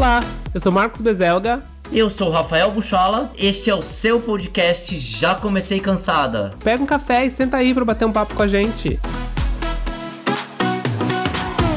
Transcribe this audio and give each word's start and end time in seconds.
Olá, 0.00 0.20
eu 0.54 0.58
sou 0.58 0.72
Marcos 0.72 1.02
Bezelga. 1.02 1.62
Eu 1.92 2.08
sou 2.08 2.28
o 2.28 2.30
Rafael 2.30 2.70
Buchola, 2.70 3.30
este 3.36 3.68
é 3.68 3.74
o 3.74 3.82
seu 3.82 4.18
podcast 4.18 4.96
Já 4.96 5.34
Comecei 5.34 5.78
Cansada. 5.78 6.56
Pega 6.64 6.82
um 6.82 6.86
café 6.86 7.26
e 7.26 7.30
senta 7.30 7.58
aí 7.58 7.74
para 7.74 7.84
bater 7.84 8.06
um 8.06 8.12
papo 8.12 8.34
com 8.34 8.42
a 8.42 8.46
gente. 8.46 8.98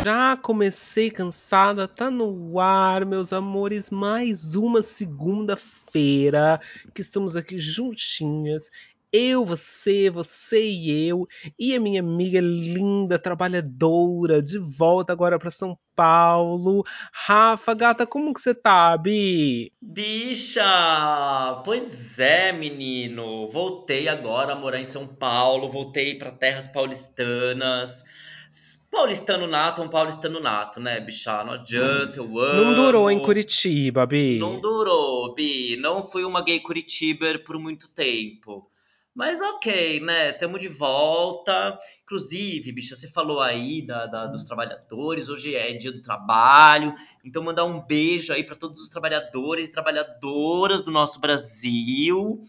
Já 0.06 0.38
comecei 0.38 1.12
cansada, 1.12 1.86
tá 1.86 2.10
no 2.10 2.62
ar, 2.62 3.06
meus 3.06 3.34
amores, 3.34 3.90
mais 3.90 4.56
uma 4.56 4.82
segunda-feira 4.82 6.62
que 6.94 7.02
estamos 7.02 7.36
aqui 7.36 7.60
juntinhas 7.60 8.72
eu, 9.14 9.46
você, 9.46 10.10
você 10.10 10.68
e 10.68 11.08
eu, 11.08 11.28
e 11.60 11.76
a 11.76 11.80
minha 11.80 12.02
amiga 12.02 12.42
linda, 12.42 13.20
trabalhadora, 13.20 14.42
de 14.42 14.58
volta 14.58 15.14
agora 15.14 15.38
para 15.38 15.52
São 15.52 15.78
Paulo. 15.96 16.84
Rafa, 17.14 17.76
gata, 17.76 18.08
como 18.08 18.34
que 18.34 18.42
você 18.42 18.56
tá, 18.56 18.98
Bi? 18.98 19.72
Bicha! 19.80 21.62
Pois 21.64 22.20
é, 22.20 22.52
menino. 22.52 23.48
Voltei 23.50 24.08
agora 24.08 24.54
a 24.54 24.56
morar 24.56 24.80
em 24.80 24.88
São 24.88 25.06
Paulo, 25.06 25.72
voltei 25.72 26.16
para 26.16 26.32
terras 26.32 26.68
paulistanas. 26.68 28.04
Paulistano 28.90 29.48
nato 29.48 29.82
é 29.82 29.86
um 29.86 29.90
paulistano 29.90 30.40
nato, 30.40 30.80
né, 30.80 31.00
bicha? 31.00 31.44
Não 31.44 31.54
adianta, 31.54 32.18
eu 32.18 32.40
amo. 32.40 32.64
Não 32.64 32.74
durou 32.76 33.10
em 33.12 33.20
Curitiba, 33.20 34.06
Bi. 34.06 34.38
Não 34.40 34.60
durou, 34.60 35.34
Bi. 35.36 35.78
Não 35.78 36.08
fui 36.10 36.24
uma 36.24 36.44
gay 36.44 36.60
curitiber 36.60 37.44
por 37.44 37.60
muito 37.60 37.88
tempo. 37.90 38.70
Mas 39.16 39.40
ok, 39.42 40.00
né? 40.00 40.32
Tamo 40.32 40.58
de 40.58 40.68
volta. 40.68 41.78
Inclusive, 42.04 42.72
bicha, 42.72 42.96
você 42.96 43.08
falou 43.08 43.40
aí 43.40 43.86
da, 43.86 44.08
da, 44.08 44.26
dos 44.26 44.44
trabalhadores. 44.44 45.30
Hoje 45.30 45.56
é 45.56 45.72
dia 45.74 45.92
do 45.92 46.02
trabalho. 46.02 46.96
Então, 47.24 47.44
mandar 47.44 47.66
um 47.66 47.80
beijo 47.80 48.34
aí 48.34 48.44
para 48.44 48.56
todos 48.56 48.82
os 48.82 48.90
trabalhadores 48.90 49.66
e 49.66 49.72
trabalhadoras 49.72 50.82
do 50.82 50.90
nosso 50.90 51.20
Brasil 51.20 52.44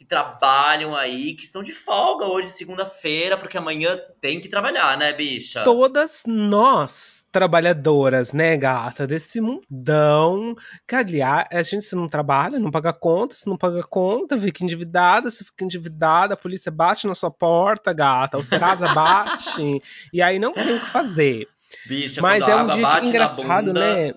que 0.00 0.04
trabalham 0.06 0.96
aí, 0.96 1.34
que 1.34 1.44
estão 1.44 1.62
de 1.62 1.72
folga 1.72 2.24
hoje, 2.24 2.48
segunda-feira, 2.48 3.36
porque 3.36 3.58
amanhã 3.58 4.00
tem 4.18 4.40
que 4.40 4.48
trabalhar, 4.48 4.96
né, 4.96 5.12
bicha? 5.12 5.62
Todas 5.62 6.22
nós 6.26 7.09
trabalhadoras, 7.30 8.32
né, 8.32 8.56
gata, 8.56 9.06
desse 9.06 9.40
mundão. 9.40 10.54
Que, 10.86 10.94
aliás, 10.96 11.46
a 11.52 11.62
gente 11.62 11.84
se 11.84 11.94
não 11.94 12.08
trabalha, 12.08 12.58
não 12.58 12.70
paga 12.70 12.92
conta, 12.92 13.34
se 13.34 13.46
não 13.46 13.56
paga 13.56 13.82
conta, 13.82 14.38
fica 14.38 14.64
endividada, 14.64 15.30
se 15.30 15.44
fica 15.44 15.64
endividada, 15.64 16.34
a 16.34 16.36
polícia 16.36 16.70
bate 16.70 17.06
na 17.06 17.14
sua 17.14 17.30
porta, 17.30 17.92
gata, 17.92 18.38
o 18.38 18.42
Serasa 18.42 18.88
bate, 18.94 19.82
e 20.12 20.20
aí 20.20 20.38
não 20.38 20.52
tem 20.52 20.76
o 20.76 20.80
que 20.80 20.86
fazer. 20.86 21.48
Bicha, 21.86 22.20
Mas 22.20 22.46
é 22.46 22.56
um 22.56 22.66
dia 22.66 23.04
engraçado, 23.04 23.72
né? 23.72 24.12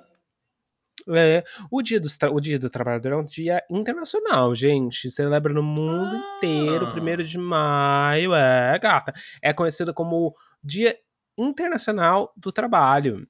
É, 1.09 1.43
o, 1.69 1.81
dia 1.81 1.99
do 1.99 2.07
o 2.31 2.39
Dia 2.39 2.57
do 2.57 2.69
Trabalhador 2.69 3.11
é 3.11 3.17
um 3.17 3.25
dia 3.25 3.61
internacional, 3.69 4.55
gente. 4.55 5.11
Celebra 5.11 5.53
no 5.53 5.61
mundo 5.61 6.15
ah. 6.15 6.37
inteiro, 6.37 6.91
primeiro 6.91 7.23
de 7.23 7.37
maio. 7.37 8.33
É, 8.33 8.77
gata. 8.79 9.13
É 9.41 9.51
conhecido 9.51 9.93
como 9.93 10.33
Dia 10.63 10.97
Internacional 11.37 12.31
do 12.35 12.51
Trabalho. 12.51 13.27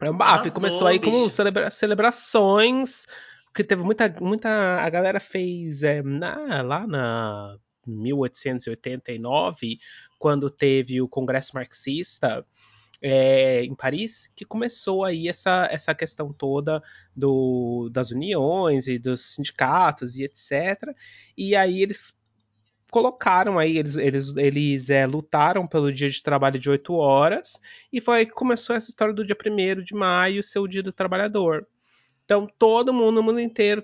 É 0.00 0.10
um 0.10 0.16
bafo. 0.16 0.52
Começou 0.52 0.86
aí 0.86 1.00
com 1.00 1.28
celebra 1.28 1.70
celebrações, 1.70 3.06
que 3.54 3.64
teve 3.64 3.82
muita, 3.82 4.08
muita. 4.20 4.48
A 4.80 4.88
galera 4.88 5.18
fez 5.18 5.82
é, 5.82 6.02
na, 6.02 6.62
lá 6.62 6.86
na 6.86 7.58
1889, 7.86 9.78
quando 10.18 10.50
teve 10.50 11.00
o 11.02 11.08
Congresso 11.08 11.54
Marxista. 11.54 12.44
É, 13.00 13.62
em 13.62 13.76
Paris, 13.76 14.28
que 14.34 14.44
começou 14.44 15.04
aí 15.04 15.28
essa, 15.28 15.68
essa 15.70 15.94
questão 15.94 16.32
toda 16.32 16.82
do, 17.14 17.88
das 17.92 18.10
uniões 18.10 18.88
e 18.88 18.98
dos 18.98 19.34
sindicatos 19.34 20.18
e 20.18 20.24
etc. 20.24 20.92
E 21.36 21.54
aí 21.54 21.80
eles 21.80 22.17
colocaram 22.90 23.58
aí, 23.58 23.78
eles, 23.78 23.96
eles, 23.96 24.36
eles 24.36 24.90
é, 24.90 25.06
lutaram 25.06 25.66
pelo 25.66 25.92
dia 25.92 26.08
de 26.08 26.22
trabalho 26.22 26.58
de 26.58 26.70
8 26.70 26.94
horas, 26.94 27.60
e 27.92 28.00
foi 28.00 28.18
aí 28.18 28.26
que 28.26 28.32
começou 28.32 28.74
essa 28.74 28.88
história 28.88 29.14
do 29.14 29.24
dia 29.24 29.36
1 29.36 29.82
de 29.82 29.94
maio 29.94 30.42
ser 30.42 30.58
o 30.58 30.68
dia 30.68 30.82
do 30.82 30.92
trabalhador. 30.92 31.66
Então 32.24 32.46
todo 32.58 32.92
mundo 32.92 33.16
no 33.16 33.22
mundo 33.22 33.40
inteiro 33.40 33.82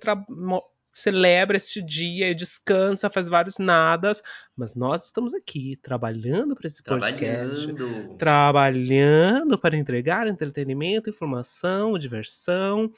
celebra 0.94 1.56
este 1.56 1.82
dia, 1.82 2.32
descansa, 2.34 3.10
faz 3.10 3.28
vários 3.28 3.58
nadas, 3.58 4.22
mas 4.56 4.76
nós 4.76 5.06
estamos 5.06 5.34
aqui 5.34 5.76
trabalhando 5.82 6.54
para 6.54 6.68
esse 6.68 6.82
podcast, 6.82 7.66
trabalhando. 7.74 8.16
trabalhando 8.16 9.58
para 9.58 9.76
entregar 9.76 10.28
entretenimento, 10.28 11.10
informação, 11.10 11.98
diversão 11.98 12.92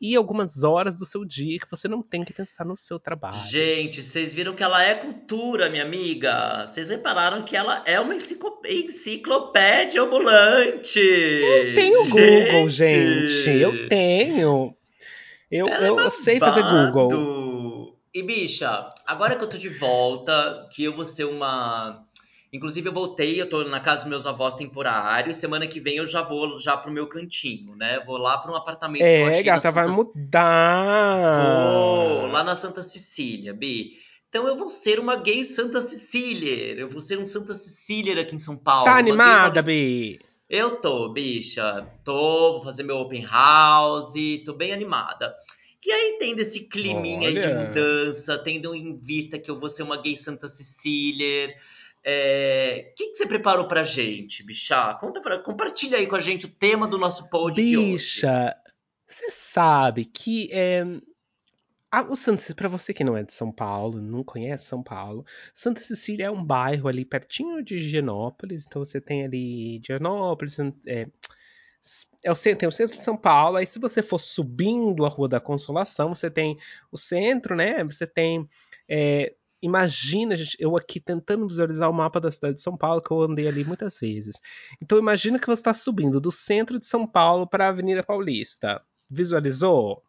e 0.00 0.16
algumas 0.16 0.64
horas 0.64 0.96
do 0.96 1.04
seu 1.04 1.24
dia 1.24 1.58
que 1.60 1.70
você 1.70 1.86
não 1.86 2.02
tem 2.02 2.24
que 2.24 2.32
pensar 2.32 2.64
no 2.64 2.74
seu 2.74 2.98
trabalho. 2.98 3.36
Gente, 3.36 4.02
vocês 4.02 4.32
viram 4.32 4.54
que 4.54 4.62
ela 4.62 4.82
é 4.82 4.94
cultura, 4.94 5.68
minha 5.68 5.84
amiga. 5.84 6.66
Vocês 6.66 6.88
repararam 6.88 7.44
que 7.44 7.56
ela 7.56 7.84
é 7.86 8.00
uma 8.00 8.14
enciclopédia 8.16 10.02
ambulante. 10.02 10.98
Eu 10.98 11.74
tenho 11.74 12.04
gente. 12.04 12.46
Google, 12.46 12.68
gente. 12.68 13.50
Eu 13.50 13.88
tenho. 13.88 14.74
Eu, 15.52 15.68
eu, 15.68 16.00
é 16.00 16.06
eu 16.06 16.10
sei 16.10 16.40
fazer 16.40 16.62
Google. 16.62 17.10
E 18.14 18.22
bicha, 18.22 18.92
agora 19.06 19.36
que 19.36 19.44
eu 19.44 19.48
tô 19.48 19.56
de 19.56 19.68
volta, 19.68 20.68
que 20.72 20.84
eu 20.84 20.94
vou 20.94 21.04
ser 21.04 21.24
uma 21.24 22.06
Inclusive, 22.52 22.86
eu 22.86 22.92
voltei, 22.92 23.40
eu 23.40 23.48
tô 23.48 23.64
na 23.64 23.80
casa 23.80 24.02
dos 24.02 24.10
meus 24.10 24.26
avós 24.26 24.54
temporários. 24.54 25.38
Semana 25.38 25.66
que 25.66 25.80
vem 25.80 25.96
eu 25.96 26.06
já 26.06 26.20
vou 26.22 26.58
já 26.58 26.76
pro 26.76 26.92
meu 26.92 27.06
cantinho, 27.06 27.74
né? 27.74 27.98
Vou 28.04 28.18
lá 28.18 28.36
para 28.36 28.52
um 28.52 28.54
apartamento 28.54 29.00
É, 29.00 29.42
gata, 29.42 29.62
Santa... 29.62 29.72
vai 29.72 29.88
mudar. 29.88 31.40
Vou 32.20 32.26
lá 32.26 32.44
na 32.44 32.54
Santa 32.54 32.82
Cecília, 32.82 33.54
Bi. 33.54 33.92
Então 34.28 34.46
eu 34.46 34.54
vou 34.54 34.68
ser 34.68 35.00
uma 35.00 35.16
gay 35.16 35.42
Santa 35.46 35.80
Cecília. 35.80 36.74
Eu 36.74 36.90
vou 36.90 37.00
ser 37.00 37.18
um 37.18 37.24
Santa 37.24 37.54
Cecília 37.54 38.20
aqui 38.20 38.34
em 38.34 38.38
São 38.38 38.54
Paulo. 38.54 38.84
Tá 38.84 38.98
animada, 38.98 39.62
Bi? 39.62 40.20
Eu 40.46 40.76
tô, 40.76 41.08
bicha. 41.08 41.86
Tô, 42.04 42.52
vou 42.52 42.64
fazer 42.64 42.82
meu 42.82 42.98
open 42.98 43.24
house, 43.24 44.12
tô 44.44 44.52
bem 44.52 44.74
animada. 44.74 45.34
E 45.84 45.90
aí, 45.90 46.16
tendo 46.18 46.40
esse 46.40 46.68
climinha 46.68 47.28
aí 47.28 47.40
de 47.40 47.48
mudança, 47.48 48.38
tendo 48.38 48.74
em 48.74 48.96
vista 48.96 49.38
que 49.38 49.50
eu 49.50 49.58
vou 49.58 49.68
ser 49.68 49.82
uma 49.82 50.00
gay 50.00 50.16
Santa 50.16 50.48
Cecília, 50.48 51.54
é... 52.04 52.90
O 52.90 52.94
que, 52.94 53.08
que 53.08 53.14
você 53.14 53.26
preparou 53.26 53.66
pra 53.66 53.84
gente, 53.84 54.44
bicha? 54.44 54.94
Conta 54.94 55.20
pra... 55.20 55.38
Compartilha 55.38 55.98
aí 55.98 56.06
com 56.06 56.16
a 56.16 56.20
gente 56.20 56.46
o 56.46 56.52
tema 56.52 56.86
do 56.86 56.98
nosso 56.98 57.28
podcast. 57.28 57.80
Bicha, 57.80 58.56
você 59.06 59.30
sabe 59.30 60.04
que 60.04 60.48
é... 60.52 60.84
o 62.08 62.16
Santa 62.16 62.54
para 62.54 62.68
você 62.68 62.94
que 62.94 63.04
não 63.04 63.16
é 63.16 63.22
de 63.22 63.34
São 63.34 63.52
Paulo, 63.52 64.00
não 64.00 64.24
conhece 64.24 64.66
São 64.66 64.82
Paulo, 64.82 65.24
Santa 65.52 65.80
Cecília 65.80 66.26
é 66.26 66.30
um 66.30 66.44
bairro 66.44 66.88
ali 66.88 67.04
pertinho 67.04 67.62
de 67.62 67.76
Higienópolis, 67.76 68.64
então 68.66 68.84
você 68.84 69.00
tem 69.00 69.24
ali 69.24 69.76
Higienópolis, 69.76 70.58
é, 70.86 71.06
é 72.24 72.30
o 72.30 72.36
centro, 72.36 72.60
tem 72.60 72.68
o 72.68 72.72
centro 72.72 72.96
de 72.96 73.02
São 73.02 73.16
Paulo, 73.16 73.56
aí 73.56 73.66
se 73.66 73.78
você 73.78 74.02
for 74.02 74.20
subindo 74.20 75.04
a 75.04 75.08
Rua 75.08 75.28
da 75.28 75.40
Consolação, 75.40 76.14
você 76.14 76.30
tem 76.30 76.58
o 76.90 76.98
centro, 76.98 77.56
né? 77.56 77.82
Você 77.84 78.06
tem 78.06 78.48
é, 78.88 79.34
imagina, 79.62 80.34
gente, 80.34 80.56
eu 80.58 80.76
aqui 80.76 80.98
tentando 80.98 81.46
visualizar 81.46 81.88
o 81.88 81.94
mapa 81.94 82.20
da 82.20 82.30
cidade 82.30 82.56
de 82.56 82.62
São 82.62 82.76
Paulo, 82.76 83.00
que 83.00 83.10
eu 83.12 83.22
andei 83.22 83.46
ali 83.46 83.64
muitas 83.64 84.00
vezes. 84.00 84.40
Então 84.82 84.98
imagina 84.98 85.38
que 85.38 85.46
você 85.46 85.60
está 85.60 85.72
subindo 85.72 86.20
do 86.20 86.32
centro 86.32 86.78
de 86.78 86.86
São 86.86 87.06
Paulo 87.06 87.46
para 87.46 87.66
a 87.66 87.68
Avenida 87.68 88.02
Paulista. 88.02 88.82
Visualizou? 89.08 90.02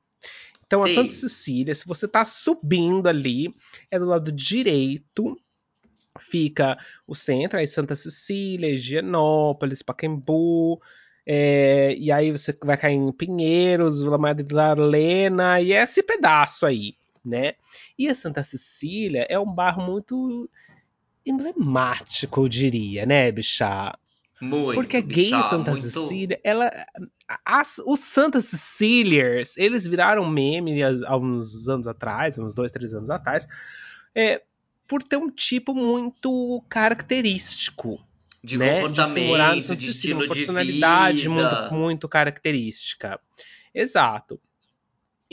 Então 0.66 0.84
Sim. 0.84 0.92
a 0.92 0.96
Santa 0.96 1.14
Cecília, 1.14 1.76
se 1.76 1.86
você 1.86 2.08
está 2.08 2.26
subindo 2.26 3.08
ali, 3.08 3.54
é 3.92 4.00
do 4.00 4.06
lado 4.06 4.32
direito, 4.32 5.40
fica 6.20 6.76
o 7.06 7.14
centro, 7.14 7.60
aí 7.60 7.68
Santa 7.68 7.96
Cecília, 7.96 8.70
Higienópolis, 8.70 9.84
Pacaembu, 9.84 10.82
é, 11.26 11.96
e 11.98 12.12
aí 12.12 12.31
você 12.31 12.58
vai 12.64 12.78
cair 12.78 12.96
em 12.96 13.12
Pinheiros, 13.12 14.04
Vila 14.04 14.18
Madalena, 14.18 15.62
e 15.62 15.74
é 15.74 15.84
esse 15.84 16.04
pedaço 16.04 16.66
aí 16.66 16.96
né? 17.24 17.54
E 17.98 18.10
a 18.10 18.16
Santa 18.16 18.44
Cecília 18.44 19.25
é 19.30 19.40
um 19.40 19.52
bairro 19.52 19.81
muito 19.81 20.50
emblemático, 21.25 22.42
eu 22.42 22.48
diria, 22.50 23.06
né, 23.06 23.31
bicha? 23.31 23.98
Muito, 24.42 24.74
Porque 24.74 24.98
a 24.98 25.02
gay 25.02 25.30
Santa 25.30 25.72
muito... 25.72 25.90
Cecília, 25.90 26.40
ela. 26.44 26.70
As, 27.46 27.78
os 27.78 28.00
Santa 28.00 28.42
Ceciliers, 28.42 29.56
eles 29.58 29.88
viraram 29.88 30.28
meme 30.28 30.84
há 30.84 31.16
uns 31.16 31.69
anos 31.69 31.88
atrás, 31.88 32.38
uns 32.38 32.54
dois, 32.54 32.72
três 32.72 32.94
anos 32.94 33.10
atrás, 33.10 33.48
é, 34.14 34.42
por 34.86 35.02
ter 35.02 35.16
um 35.16 35.30
tipo 35.30 35.74
muito 35.74 36.62
característico. 36.68 38.02
De 38.44 38.57
né? 38.57 38.81
comportamento, 38.81 39.16
de, 39.16 39.28
morar 39.28 39.56
de 39.56 39.90
estilo 39.90 40.19
uma 40.19 40.28
personalidade 40.34 41.22
de 41.22 41.30
muito, 41.30 41.74
muito 41.74 42.10
característica. 42.10 43.19
Exato. 43.74 44.40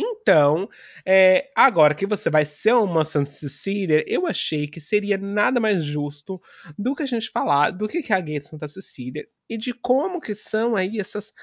Então, 0.02 0.68
é, 1.04 1.50
agora 1.54 1.94
que 1.94 2.06
você 2.06 2.30
vai 2.30 2.44
ser 2.44 2.72
uma 2.72 3.04
Santa 3.04 3.30
Cecília, 3.30 4.02
eu 4.06 4.26
achei 4.26 4.66
que 4.66 4.80
seria 4.80 5.18
nada 5.18 5.60
mais 5.60 5.84
justo 5.84 6.40
do 6.78 6.94
que 6.94 7.02
a 7.02 7.06
gente 7.06 7.28
falar 7.30 7.70
do 7.70 7.86
que 7.86 8.10
é 8.10 8.16
a 8.16 8.20
gay 8.20 8.38
de 8.38 8.46
Santa 8.46 8.66
Cecília 8.66 9.28
e 9.48 9.58
de 9.58 9.74
como 9.74 10.20
que 10.20 10.34
são 10.34 10.74
aí 10.74 10.98
essas 10.98 11.34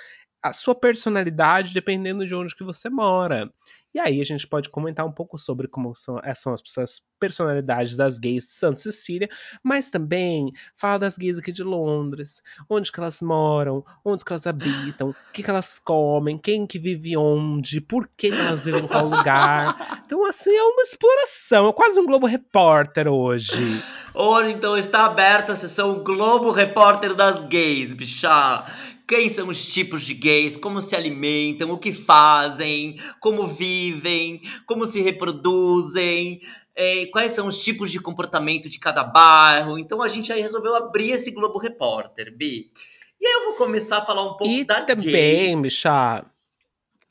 a 0.42 0.54
sua 0.54 0.74
personalidade 0.74 1.74
dependendo 1.74 2.25
de 2.25 2.34
onde 2.34 2.56
que 2.56 2.64
você 2.64 2.90
mora. 2.90 3.52
E 3.94 4.00
aí 4.00 4.22
a 4.22 4.24
gente 4.24 4.48
pode 4.48 4.69
comentar 4.69 5.06
um 5.06 5.12
pouco 5.12 5.38
sobre 5.38 5.68
como 5.68 5.95
são, 5.95 6.19
eh, 6.24 6.36
são 6.36 6.54
as 6.54 6.62
personalidades 7.19 7.95
das 7.95 8.19
gays 8.19 8.45
de 8.45 8.51
Santa 8.51 8.78
Cecília, 8.78 9.28
mas 9.63 9.89
também 9.89 10.51
fala 10.75 11.00
das 11.00 11.18
gays 11.18 11.39
aqui 11.39 11.51
de 11.51 11.63
Londres, 11.63 12.42
onde 12.69 12.92
que 12.92 13.00
elas 13.00 13.22
moram, 13.22 13.84
onde 14.06 14.24
que 14.24 14.31
elas 14.31 14.45
habitam, 14.45 15.10
o 15.10 15.16
que, 15.34 15.42
que 15.42 15.50
elas 15.50 15.80
comem, 15.80 16.38
quem 16.38 16.68
que 16.68 16.78
vive 16.78 17.18
onde, 17.18 17.81
por 17.81 18.07
que, 18.07 18.28
elas 18.28 18.66
vivem 18.66 18.84
em 18.84 18.88
qual 18.88 19.06
lugar. 19.06 20.01
Então, 20.06 20.25
assim, 20.25 20.56
é 20.56 20.63
uma 20.63 20.81
exploração, 20.83 21.68
é 21.68 21.74
quase 21.74 22.00
um 22.00 22.06
Globo 22.06 22.28
Repórter 22.28 23.07
hoje. 23.07 23.83
Hoje, 24.13 24.51
então, 24.51 24.78
está 24.78 25.06
aberta 25.06 25.54
a 25.54 25.56
sessão 25.56 26.04
Globo 26.04 26.51
Repórter 26.51 27.13
das 27.13 27.44
gays, 27.44 27.94
bicha 27.94 28.66
quem 29.07 29.30
são 29.30 29.48
os 29.48 29.65
tipos 29.65 30.04
de 30.04 30.13
gays, 30.13 30.57
como 30.57 30.81
se 30.81 30.95
alimentam, 30.95 31.71
o 31.71 31.77
que 31.77 31.94
fazem, 31.94 33.00
como 33.21 33.48
vivem, 33.48 34.42
como 34.65 34.86
se 34.86 35.01
reproduzem, 35.01 36.42
é, 36.75 37.06
quais 37.07 37.31
são 37.31 37.48
os 37.48 37.57
tipos 37.63 37.92
de 37.92 38.01
comportamento 38.01 38.69
de 38.69 38.77
cada 38.80 39.04
bairro. 39.04 39.80
Então 39.80 40.04
a 40.04 40.09
gente 40.09 40.31
aí 40.33 40.42
resolveu 40.42 40.75
abrir 40.75 41.12
esse 41.12 41.31
Globo 41.31 41.57
Repórter, 41.57 42.36
Bi. 42.36 42.69
E 43.19 43.25
aí 43.25 43.33
eu 43.33 43.45
vou 43.45 43.54
começar 43.56 44.00
a 44.00 44.06
falar 44.06 44.24
um 44.24 44.38
pouco 44.38 44.45
e 44.48 44.65
da 44.65 44.83
também, 44.83 45.06
gay. 45.06 45.56
Michá, 45.56 46.25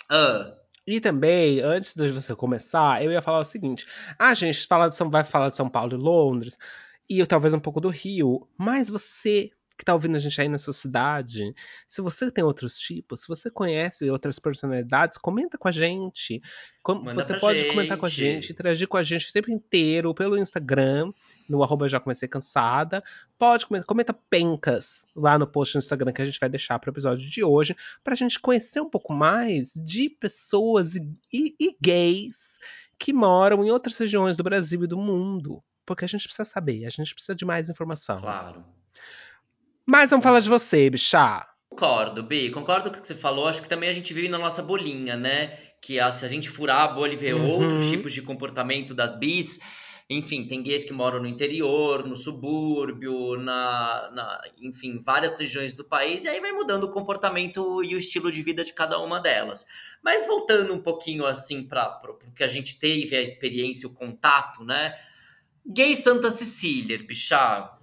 Ah, 0.09 0.53
E 0.87 1.01
também, 1.01 1.61
antes 1.61 1.95
de 1.97 2.13
você 2.13 2.37
começar, 2.37 3.03
eu 3.03 3.11
ia 3.11 3.23
falar 3.23 3.41
o 3.41 3.45
seguinte: 3.45 3.87
a 4.19 4.35
gente 4.35 4.67
fala 4.67 4.89
de 4.89 4.95
São, 4.95 5.11
vai 5.11 5.25
falar 5.25 5.49
de 5.51 5.57
São 5.57 5.69
Paulo 5.69 5.95
e 5.95 5.97
Londres, 5.97 6.57
e 7.11 7.19
eu, 7.19 7.27
talvez 7.27 7.55
um 7.55 7.59
pouco 7.59 7.81
do 7.81 7.89
Rio, 7.89 8.47
mas 8.57 8.89
você 8.89 9.51
que 9.79 9.85
tá 9.85 9.93
ouvindo 9.93 10.17
a 10.17 10.19
gente 10.19 10.41
aí 10.41 10.49
na 10.49 10.59
sua 10.59 10.73
cidade, 10.73 11.55
se 11.87 12.01
você 12.01 12.31
tem 12.31 12.43
outros 12.43 12.79
tipos, 12.79 13.23
se 13.23 13.29
você 13.29 13.51
conhece 13.51 14.09
outras 14.11 14.39
personalidades, 14.39 15.19
comenta 15.19 15.59
com 15.59 15.69
a 15.69 15.71
gente. 15.73 16.41
Com- 16.83 17.05
você 17.05 17.35
pode 17.39 17.65
comentar 17.67 17.99
com 17.99 18.07
a 18.07 18.09
gente. 18.09 18.19
gente, 18.47 18.53
interagir 18.53 18.89
com 18.89 18.97
a 18.97 19.03
gente 19.03 19.29
o 19.29 19.33
tempo 19.33 19.51
inteiro 19.51 20.15
pelo 20.15 20.39
Instagram, 20.39 21.13
no 21.49 21.63
arroba 21.63 21.89
já 21.89 22.01
comecei 22.01 22.27
cansada. 22.29 23.03
Pode 23.39 23.67
comentar, 23.67 23.87
comenta 23.87 24.15
pencas 24.15 25.07
lá 25.15 25.39
no 25.39 25.47
post 25.47 25.75
no 25.75 25.81
Instagram 25.81 26.13
que 26.13 26.23
a 26.23 26.25
gente 26.25 26.41
vai 26.41 26.49
deixar 26.49 26.79
pro 26.79 26.91
episódio 26.91 27.29
de 27.29 27.45
hoje, 27.45 27.77
pra 28.03 28.15
gente 28.15 28.41
conhecer 28.41 28.81
um 28.81 28.89
pouco 28.89 29.13
mais 29.13 29.73
de 29.75 30.09
pessoas 30.09 30.95
e, 30.97 31.03
e- 31.33 31.55
e 31.61 31.77
gays 31.81 32.59
que 32.99 33.13
moram 33.13 33.63
em 33.65 33.71
outras 33.71 33.99
regiões 33.99 34.37
do 34.39 34.43
Brasil 34.43 34.83
e 34.85 34.87
do 34.87 34.97
mundo. 34.97 35.63
Porque 35.85 36.05
a 36.05 36.09
gente 36.09 36.25
precisa 36.25 36.45
saber, 36.49 36.87
a 36.87 36.91
gente 36.91 37.13
precisa 37.15 37.35
de 37.35 37.45
mais 37.45 37.69
informação. 37.69 38.21
claro. 38.21 38.65
Mas 39.89 40.11
vamos 40.11 40.25
falar 40.25 40.41
de 40.41 40.49
você, 40.49 40.91
bichá. 40.91 41.47
Concordo, 41.71 42.23
Bi, 42.23 42.51
concordo 42.51 42.91
com 42.91 42.99
o 42.99 43.01
que 43.03 43.07
você 43.09 43.15
falou. 43.15 43.49
Acho 43.49 43.63
que 43.63 43.69
também 43.69 43.89
a 43.89 43.93
gente 43.93 44.15
vive 44.15 44.29
na 44.29 44.39
nossa 44.39 44.63
bolinha, 44.63 45.17
né? 45.17 45.59
Que 45.83 46.01
a- 46.01 46.11
se 46.11 46.25
a 46.25 46.29
gente 46.29 46.49
furar 46.49 46.81
a 46.83 46.89
bolha 46.89 47.13
e 47.13 47.17
ver 47.17 47.35
Uhum. 47.35 47.47
outros 47.47 47.87
tipos 47.89 48.13
de 48.13 48.23
comportamento 48.23 48.95
das 48.95 49.19
bis, 49.19 49.59
enfim, 50.09 50.47
tem 50.47 50.63
gays 50.63 50.85
que 50.85 50.93
moram 50.93 51.21
no 51.21 51.27
interior, 51.27 52.07
no 52.07 52.17
subúrbio, 52.17 53.37
na, 53.37 54.11
na- 54.13 54.41
enfim, 54.61 55.01
várias 55.05 55.35
regiões 55.35 55.75
do 55.75 55.85
país, 55.85 56.25
e 56.25 56.29
aí 56.29 56.41
vai 56.41 56.53
mudando 56.53 56.85
o 56.85 56.91
comportamento 56.91 57.83
e 57.85 57.95
o 57.95 57.99
estilo 57.99 58.31
de 58.33 58.43
vida 58.43 58.65
de 58.65 58.73
cada 58.73 58.99
uma 59.01 59.21
delas. 59.21 59.67
Mas 60.03 60.27
voltando 60.27 60.73
um 60.73 60.81
pouquinho 60.81 61.27
assim 61.27 61.63
para 61.65 62.01
o 62.09 62.33
que 62.33 62.45
a 62.45 62.49
gente 62.49 62.79
teve, 62.79 63.17
a 63.17 63.21
experiência, 63.21 63.89
o 63.89 63.93
contato, 63.93 64.65
né? 64.65 64.95
Gay 65.67 65.95
Santa 65.97 66.31
Cecília, 66.31 66.97
bichá. 66.99 67.77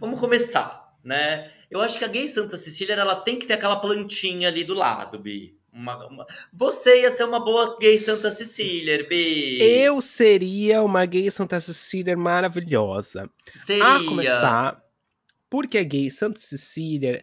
Vamos 0.00 0.18
começar, 0.20 0.87
né? 1.04 1.50
Eu 1.70 1.80
acho 1.80 1.98
que 1.98 2.04
a 2.04 2.08
Gay 2.08 2.26
Santa 2.28 2.56
Cecília 2.56 2.94
ela 2.94 3.16
tem 3.16 3.38
que 3.38 3.46
ter 3.46 3.54
aquela 3.54 3.76
plantinha 3.80 4.48
ali 4.48 4.64
do 4.64 4.74
lado, 4.74 5.18
Bi. 5.18 5.56
Uma- 5.72 6.06
uma- 6.06 6.26
Você 6.52 7.02
ia 7.02 7.10
ser 7.14 7.24
uma 7.24 7.38
boa 7.44 7.76
Gay 7.80 7.98
Santa 7.98 8.30
Cecília, 8.30 9.06
Bi. 9.08 9.58
Eu 9.60 10.00
seria 10.00 10.82
uma 10.82 11.04
gay 11.06 11.30
Santa 11.30 11.60
Cecília 11.60 12.16
maravilhosa. 12.16 13.30
seria. 13.54 13.84
A 13.96 14.04
começar, 14.04 14.82
porque 15.48 15.78
a 15.78 15.84
gay 15.84 16.10
Santa 16.10 16.40
Cecília, 16.40 17.22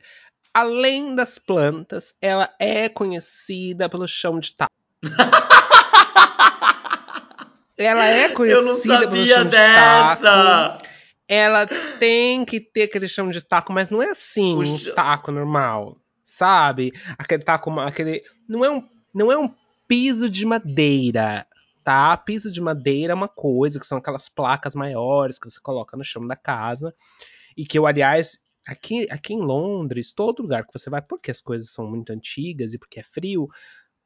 além 0.53 1.15
das 1.15 1.37
plantas, 1.37 2.13
ela 2.21 2.49
é 2.59 2.87
conhecida 2.87 3.89
pelo 3.89 4.07
chão 4.07 4.39
de 4.39 4.55
taco. 4.55 4.71
Ela 7.77 8.05
é 8.05 8.29
conhecida 8.29 8.61
Eu 8.61 8.65
não 8.65 8.79
pelo 8.81 8.95
sabia 9.01 9.35
chão 9.35 9.43
de 9.43 9.51
taco. 9.51 10.21
dessa. 10.21 10.77
Ela 11.27 11.65
tem 11.99 12.45
que 12.45 12.59
ter 12.59 12.83
aquele 12.83 13.07
chão 13.07 13.29
de 13.29 13.41
taco, 13.41 13.73
mas 13.73 13.89
não 13.89 14.01
é 14.01 14.11
assim, 14.11 14.55
um 14.55 14.93
taco 14.93 15.31
normal, 15.31 15.97
sabe? 16.23 16.93
Aquele 17.17 17.43
taco, 17.43 17.71
aquele 17.79 18.23
não 18.47 18.63
é 18.63 18.69
um, 18.69 18.87
não 19.13 19.31
é 19.31 19.37
um 19.37 19.53
piso 19.87 20.29
de 20.29 20.45
madeira, 20.45 21.47
tá? 21.83 22.15
Piso 22.17 22.51
de 22.51 22.61
madeira 22.61 23.13
é 23.13 23.15
uma 23.15 23.27
coisa, 23.27 23.79
que 23.79 23.87
são 23.87 23.97
aquelas 23.97 24.29
placas 24.29 24.75
maiores 24.75 25.39
que 25.39 25.49
você 25.49 25.59
coloca 25.59 25.97
no 25.97 26.03
chão 26.03 26.25
da 26.27 26.35
casa 26.35 26.93
e 27.57 27.65
que 27.65 27.77
eu, 27.77 27.87
aliás, 27.87 28.39
aqui, 28.67 29.07
aqui 29.09 29.33
em 29.33 29.41
Londres, 29.41 30.13
todo 30.13 30.41
lugar 30.41 30.65
que 30.65 30.77
você 30.77 30.89
vai, 30.89 31.01
porque 31.01 31.31
as 31.31 31.41
coisas 31.41 31.71
são 31.71 31.89
muito 31.89 32.11
antigas 32.11 32.73
e 32.73 32.77
porque 32.77 32.99
é 32.99 33.03
frio, 33.03 33.47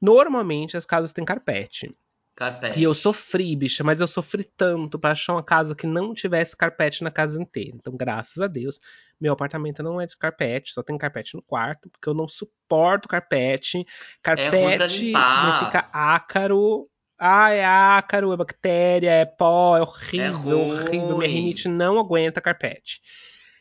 normalmente 0.02 0.78
as 0.78 0.86
casas 0.86 1.14
têm 1.14 1.26
carpete. 1.26 1.96
Carpete. 2.40 2.80
E 2.80 2.84
eu 2.84 2.94
sofri, 2.94 3.54
bicha, 3.54 3.84
mas 3.84 4.00
eu 4.00 4.08
sofri 4.08 4.46
tanto 4.46 4.98
pra 4.98 5.12
achar 5.12 5.34
uma 5.34 5.44
casa 5.44 5.76
que 5.76 5.86
não 5.86 6.14
tivesse 6.14 6.56
carpete 6.56 7.04
na 7.04 7.12
casa 7.12 7.38
inteira. 7.38 7.76
Então, 7.76 7.98
graças 7.98 8.42
a 8.42 8.48
Deus, 8.48 8.80
meu 9.20 9.34
apartamento 9.34 9.84
não 9.84 10.00
é 10.00 10.08
de 10.08 10.16
carpete, 10.16 10.72
só 10.72 10.82
tem 10.82 10.98
carpete 10.98 11.36
no 11.36 11.42
quarto, 11.42 11.90
porque 11.90 12.08
eu 12.08 12.14
não 12.14 12.30
suporto 12.30 13.10
carpete. 13.10 13.86
pra 14.24 14.38
Carpete 14.38 15.08
limpar. 15.08 15.58
significa 15.58 15.90
ácaro. 15.92 16.90
Ah, 17.20 17.50
é 17.52 17.66
ácaro, 17.66 18.32
é 18.32 18.38
bactéria, 18.38 19.12
é 19.12 19.26
pó, 19.26 19.76
é 19.76 19.82
horrível, 19.82 20.52
É 20.52 20.56
horrível. 20.56 21.18
Minha 21.18 21.30
rinite 21.30 21.68
não 21.68 22.00
aguenta 22.00 22.40
carpete. 22.40 23.02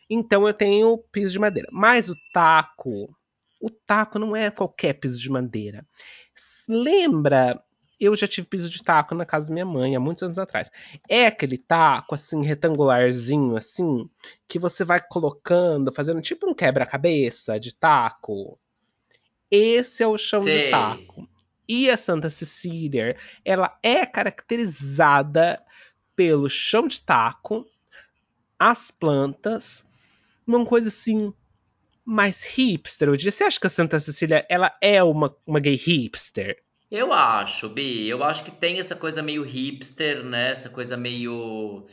Então 0.08 0.46
eu 0.46 0.54
tenho 0.54 0.96
piso 1.10 1.32
de 1.32 1.40
madeira. 1.40 1.68
Mas 1.72 2.08
o 2.08 2.14
taco, 2.32 3.12
o 3.60 3.68
taco 3.84 4.20
não 4.20 4.36
é 4.36 4.52
qualquer 4.52 4.92
piso 4.92 5.20
de 5.20 5.28
madeira. 5.28 5.84
Lembra 6.68 7.60
eu 8.00 8.14
já 8.14 8.26
tive 8.28 8.46
piso 8.46 8.70
de 8.70 8.82
taco 8.82 9.14
na 9.14 9.24
casa 9.24 9.46
da 9.46 9.52
minha 9.52 9.66
mãe 9.66 9.96
há 9.96 10.00
muitos 10.00 10.22
anos 10.22 10.38
atrás. 10.38 10.70
É 11.08 11.26
aquele 11.26 11.58
taco 11.58 12.14
assim 12.14 12.42
retangularzinho 12.42 13.56
assim 13.56 14.08
que 14.46 14.58
você 14.58 14.84
vai 14.84 15.00
colocando, 15.00 15.92
fazendo 15.92 16.20
tipo 16.20 16.48
um 16.48 16.54
quebra-cabeça 16.54 17.58
de 17.58 17.74
taco. 17.74 18.58
Esse 19.50 20.02
é 20.02 20.06
o 20.06 20.18
chão 20.18 20.40
Sei. 20.40 20.66
de 20.66 20.70
taco. 20.70 21.28
E 21.68 21.90
a 21.90 21.96
Santa 21.96 22.30
Cecília, 22.30 23.16
ela 23.44 23.78
é 23.82 24.06
caracterizada 24.06 25.62
pelo 26.16 26.48
chão 26.48 26.88
de 26.88 27.00
taco, 27.00 27.66
as 28.58 28.90
plantas, 28.90 29.86
uma 30.46 30.64
coisa 30.64 30.88
assim 30.88 31.32
mais 32.04 32.42
hipster. 32.42 33.08
Eu 33.08 33.16
diria, 33.16 33.30
você 33.30 33.44
acha 33.44 33.60
que 33.60 33.66
a 33.66 33.70
Santa 33.70 34.00
Cecília 34.00 34.46
ela 34.48 34.74
é 34.80 35.02
uma, 35.02 35.36
uma 35.46 35.60
gay 35.60 35.74
hipster? 35.74 36.62
Eu 36.90 37.12
acho, 37.12 37.68
Bi. 37.68 38.08
Eu 38.08 38.24
acho 38.24 38.44
que 38.44 38.50
tem 38.50 38.78
essa 38.78 38.96
coisa 38.96 39.22
meio 39.22 39.42
hipster, 39.42 40.24
né? 40.24 40.50
Essa 40.52 40.68
coisa 40.70 40.96
meio. 40.96 41.84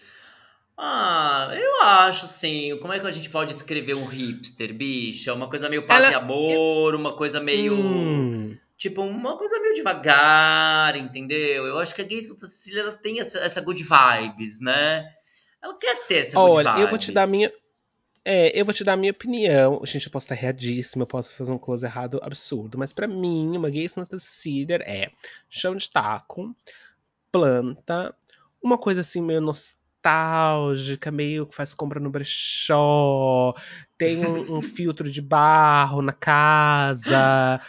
Ah, 0.78 1.52
eu 1.54 1.82
acho 1.84 2.28
sim. 2.28 2.78
Como 2.82 2.94
é 2.94 3.00
que 3.00 3.08
a 3.08 3.12
gente 3.12 3.30
pode 3.30 3.54
descrever 3.54 3.94
um 3.94 4.06
hipster, 4.06 4.74
bicha? 4.74 5.34
Uma 5.34 5.50
coisa 5.50 5.70
meio 5.70 5.86
paz 5.86 6.00
Ela- 6.04 6.12
e 6.12 6.16
amor, 6.16 6.96
uma 6.96 7.14
coisa 7.16 7.40
meio. 7.40 7.74
Hum. 7.76 8.58
Tipo, 8.78 9.02
uma 9.04 9.38
coisa 9.38 9.58
meio 9.60 9.74
devagar, 9.74 10.98
entendeu? 10.98 11.66
Eu 11.66 11.80
acho 11.80 11.96
que 11.96 12.02
a 12.02 12.06
Gay 12.06 12.22
Santa 12.22 12.46
Cecília 12.46 12.92
tem 12.92 13.20
essa, 13.22 13.40
essa 13.40 13.62
good 13.62 13.82
vibes, 13.84 14.60
né? 14.60 15.06
Ela 15.64 15.78
quer 15.78 16.06
ter 16.08 16.18
essa 16.18 16.38
good 16.38 16.52
Olha, 16.52 16.70
vibes. 16.72 16.82
eu 16.84 16.88
vou 16.90 16.98
te 16.98 17.12
dar 17.12 17.24
a 17.24 17.28
minha. 17.28 17.52
É, 18.28 18.60
eu 18.60 18.66
vou 18.66 18.74
te 18.74 18.84
dar 18.84 18.94
a 18.94 18.98
minha 18.98 19.12
opinião. 19.12 19.80
Gente, 19.86 20.08
eu 20.08 20.12
posso 20.12 20.26
estar 20.26 20.36
erradíssima, 20.36 21.04
eu 21.04 21.08
posso 21.08 21.36
fazer 21.36 21.52
um 21.52 21.58
close 21.60 21.86
errado 21.86 22.20
absurdo. 22.24 22.78
Mas 22.78 22.92
pra 22.92 23.08
mim, 23.08 23.56
uma 23.56 23.70
gay 23.70 23.88
Santa 23.88 24.18
Cecília 24.18 24.78
é 24.84 25.12
chão 25.50 25.76
de 25.76 25.90
taco, 25.90 26.56
planta, 27.32 28.16
uma 28.62 28.78
coisa 28.78 29.02
assim 29.02 29.22
meio 29.22 29.42
nostálgica, 29.42 31.12
meio 31.12 31.46
que 31.48 31.56
faz 31.56 31.74
compra 31.74 32.00
no 32.00 32.10
brechó, 32.10 33.54
tem 33.98 34.18
um, 34.18 34.58
um 34.58 34.62
filtro 34.64 35.10
de 35.12 35.22
barro 35.22 36.02
na 36.02 36.14
casa, 36.14 37.62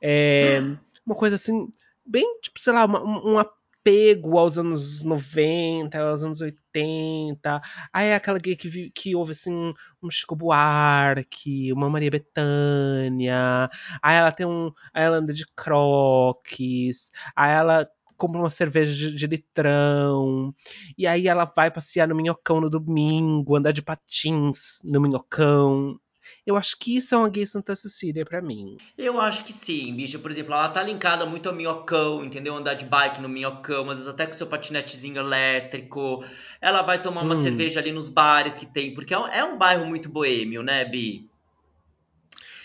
é, 0.00 0.60
uma 1.06 1.14
coisa 1.16 1.36
assim, 1.36 1.70
bem 2.06 2.40
tipo, 2.40 2.60
sei 2.60 2.72
lá, 2.72 2.84
uma- 2.84 3.02
um, 3.04 3.34
um 3.34 3.38
apego 3.84 4.38
aos 4.38 4.56
anos 4.56 5.04
90, 5.04 5.98
aos 5.98 6.22
anos 6.22 6.40
80. 6.40 7.60
Aí 7.92 8.08
é 8.08 8.14
aquela 8.14 8.38
gay 8.38 8.56
que, 8.56 8.90
que 8.90 9.14
ouve 9.14 9.32
assim 9.32 9.74
um 10.02 10.10
Chico 10.10 10.34
Buarque, 10.34 11.72
uma 11.72 11.90
Maria 11.90 12.10
Bethânia. 12.10 13.68
Aí 14.02 14.16
ela 14.16 14.32
tem 14.32 14.46
um. 14.46 14.72
Aí 14.92 15.04
ela 15.04 15.18
anda 15.18 15.34
de 15.34 15.46
croques. 15.54 17.10
Aí 17.36 17.52
ela 17.52 17.88
compra 18.16 18.40
uma 18.40 18.50
cerveja 18.50 18.94
de, 18.94 19.14
de 19.14 19.26
litrão. 19.26 20.54
E 20.96 21.06
aí 21.06 21.28
ela 21.28 21.44
vai 21.44 21.70
passear 21.70 22.08
no 22.08 22.14
Minhocão 22.14 22.60
no 22.60 22.70
domingo, 22.70 23.56
andar 23.56 23.72
de 23.72 23.82
patins 23.82 24.80
no 24.82 25.00
Minhocão. 25.00 26.00
Eu 26.46 26.56
acho 26.56 26.76
que 26.78 26.96
isso 26.96 27.14
é 27.14 27.18
uma 27.18 27.28
gay 27.28 27.46
Santa 27.46 27.74
Cecília 27.74 28.24
pra 28.24 28.42
mim. 28.42 28.76
Eu 28.98 29.20
acho 29.20 29.44
que 29.44 29.52
sim, 29.52 29.94
bicha. 29.94 30.18
Por 30.18 30.30
exemplo, 30.30 30.52
ela 30.52 30.68
tá 30.68 30.82
linkada 30.82 31.24
muito 31.24 31.48
ao 31.48 31.54
minhocão, 31.54 32.24
entendeu? 32.24 32.54
Andar 32.54 32.74
de 32.74 32.84
bike 32.84 33.20
no 33.20 33.28
minhocão, 33.28 33.88
às 33.90 33.98
vezes 33.98 34.08
até 34.12 34.26
com 34.26 34.32
seu 34.34 34.46
patinetezinho 34.46 35.16
elétrico. 35.18 36.22
Ela 36.60 36.82
vai 36.82 37.00
tomar 37.00 37.22
uma 37.22 37.34
Hum. 37.34 37.42
cerveja 37.42 37.80
ali 37.80 37.92
nos 37.92 38.08
bares 38.08 38.58
que 38.58 38.66
tem, 38.66 38.94
porque 38.94 39.14
é 39.14 39.18
um, 39.18 39.26
é 39.28 39.44
um 39.44 39.56
bairro 39.58 39.86
muito 39.86 40.08
boêmio, 40.08 40.62
né, 40.62 40.84
Bi? 40.84 41.26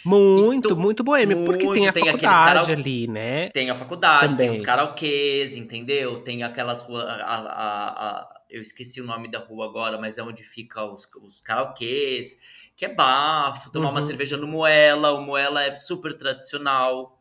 Muito, 0.05 0.69
tu- 0.69 0.77
muito 0.77 1.03
boêmio, 1.03 1.43
porque 1.45 1.67
tem 1.67 1.87
a 1.87 1.91
muito, 1.91 1.93
tem 1.93 2.05
faculdade 2.05 2.71
ali, 2.71 3.07
né? 3.07 3.49
Tem 3.49 3.69
a 3.69 3.75
faculdade, 3.75 4.35
tem 4.37 4.47
Também. 4.47 4.59
os 4.59 4.61
karaokês, 4.61 5.57
entendeu? 5.57 6.21
Tem 6.21 6.43
aquelas 6.43 6.81
ruas. 6.81 7.03
a- 7.03 7.13
a- 7.25 8.19
a- 8.21 8.39
eu 8.49 8.61
esqueci 8.61 8.99
o 9.01 9.05
nome 9.05 9.29
da 9.29 9.39
rua 9.39 9.65
agora, 9.65 9.97
mas 9.99 10.17
é 10.17 10.23
onde 10.23 10.41
fica 10.43 10.83
os, 10.83 11.07
os 11.21 11.39
karaokês, 11.41 12.37
que 12.79 12.85
é 12.85 12.93
bafo, 12.93 13.69
tomar 13.71 13.89
uma 13.89 13.99
Uhum. 13.99 14.07
cerveja 14.07 14.37
no 14.37 14.47
Moela. 14.47 15.11
O 15.11 15.21
Moela 15.21 15.61
é 15.65 15.75
super 15.75 16.13
tradicional, 16.13 17.19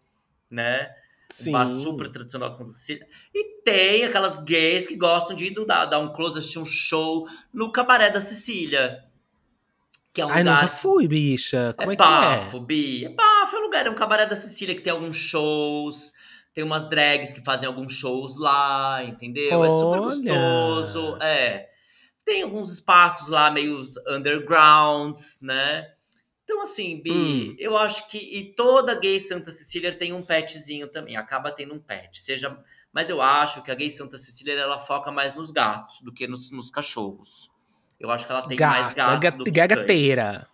né? 0.48 0.88
Sim. 1.28 1.50
Um 1.50 1.52
bar 1.54 1.68
super 1.68 2.08
tradicional 2.12 2.48
Santa 2.52 2.70
Cecília. 2.70 3.04
E 3.34 3.60
tem 3.64 4.04
aquelas 4.04 4.38
gays 4.38 4.86
que 4.86 4.94
gostam 4.94 5.34
de 5.34 5.46
ir 5.46 5.50
do- 5.50 5.66
dar, 5.66 5.86
dar 5.86 5.98
um 5.98 6.12
close, 6.12 6.38
assistir 6.38 6.60
um 6.60 6.64
show 6.64 7.26
no 7.52 7.72
Cabaré 7.72 8.08
da 8.08 8.20
Sicília. 8.20 9.02
Que 10.12 10.20
é 10.20 10.26
um 10.26 10.30
Ai, 10.30 10.44
lugar. 10.44 10.62
nunca 10.62 10.74
fui, 10.76 11.08
bicha. 11.08 11.74
Como 11.76 11.90
é, 11.90 11.94
é 11.94 11.96
que 11.96 12.02
é? 12.02 12.06
bafo, 12.06 12.60
Bi. 12.60 13.04
É 13.06 13.08
bafo, 13.08 13.56
é 13.56 13.58
um 13.58 13.62
lugar, 13.62 13.84
é 13.86 13.90
um 13.90 13.96
cabaré 13.96 14.26
da 14.26 14.36
Sicília 14.36 14.76
que 14.76 14.80
tem 14.82 14.92
alguns 14.92 15.16
shows. 15.16 16.14
Tem 16.54 16.62
umas 16.62 16.84
drags 16.88 17.32
que 17.32 17.42
fazem 17.44 17.66
alguns 17.66 17.92
shows 17.94 18.38
lá, 18.38 19.02
entendeu? 19.02 19.64
É 19.64 19.70
super 19.70 19.98
Olha! 19.98 20.04
gostoso. 20.04 21.16
É. 21.20 21.68
Tem 22.28 22.42
alguns 22.42 22.74
espaços 22.74 23.28
lá 23.30 23.50
meio 23.50 23.82
undergrounds, 24.06 25.38
né? 25.40 25.90
Então, 26.44 26.60
assim, 26.62 27.00
Bi, 27.02 27.10
Hum. 27.10 27.56
eu 27.58 27.76
acho 27.76 28.06
que. 28.08 28.18
E 28.18 28.52
toda 28.54 28.94
gay 28.98 29.18
Santa 29.18 29.50
Cecília 29.50 29.92
tem 29.94 30.12
um 30.12 30.22
petzinho 30.22 30.88
também. 30.88 31.16
Acaba 31.16 31.50
tendo 31.50 31.74
um 31.74 31.78
pet. 31.78 32.20
Seja. 32.20 32.56
Mas 32.92 33.08
eu 33.10 33.20
acho 33.22 33.62
que 33.62 33.70
a 33.70 33.74
gay 33.74 33.90
Santa 33.90 34.18
Cecília 34.18 34.54
ela 34.54 34.78
foca 34.78 35.10
mais 35.10 35.34
nos 35.34 35.50
gatos 35.50 36.00
do 36.02 36.12
que 36.12 36.26
nos, 36.26 36.50
nos 36.50 36.70
cachorros. 36.70 37.50
Eu 38.00 38.10
acho 38.10 38.26
que 38.26 38.32
ela 38.32 38.42
tem 38.42 38.58
mais 38.58 38.92
gatos 38.94 39.18
ga- 39.20 39.30
do 39.30 39.44
que 39.44 39.52
cães. 39.52 39.68
gateira. 39.68 40.46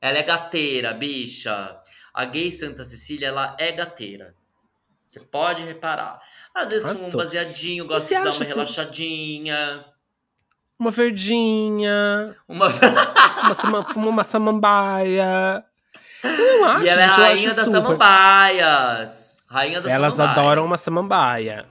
Ela 0.00 0.18
é 0.18 0.22
gateira, 0.22 0.92
bicha. 0.94 1.80
A 2.14 2.24
gay 2.24 2.50
Santa 2.52 2.84
Cecília, 2.84 3.28
ela 3.28 3.56
é 3.58 3.70
gateira. 3.72 4.34
Você 5.08 5.20
pode 5.20 5.64
reparar. 5.64 6.20
Às 6.54 6.70
vezes 6.70 6.90
um 6.90 7.10
baseadinho, 7.10 7.86
gosta 7.86 8.08
de 8.08 8.14
dar 8.14 8.20
uma 8.22 8.28
assim- 8.30 8.44
relaxadinha. 8.44 9.84
Uma 10.78 10.90
verdinha, 10.90 12.36
Uma... 12.46 12.68
uma, 13.64 13.84
fuma 13.84 14.08
uma 14.08 14.24
samambaia. 14.24 15.64
Eu 16.22 16.58
não 16.60 16.64
acho, 16.66 16.84
e 16.84 16.88
ela 16.88 17.00
é 17.02 17.04
a 17.04 17.08
rainha 17.08 17.54
das 17.54 17.64
super. 17.64 17.70
samambaias. 17.72 19.46
Rainha 19.50 19.80
das 19.80 19.90
Elas 19.92 20.14
samambaias. 20.14 20.38
adoram 20.38 20.64
uma 20.64 20.76
samambaia. 20.76 21.66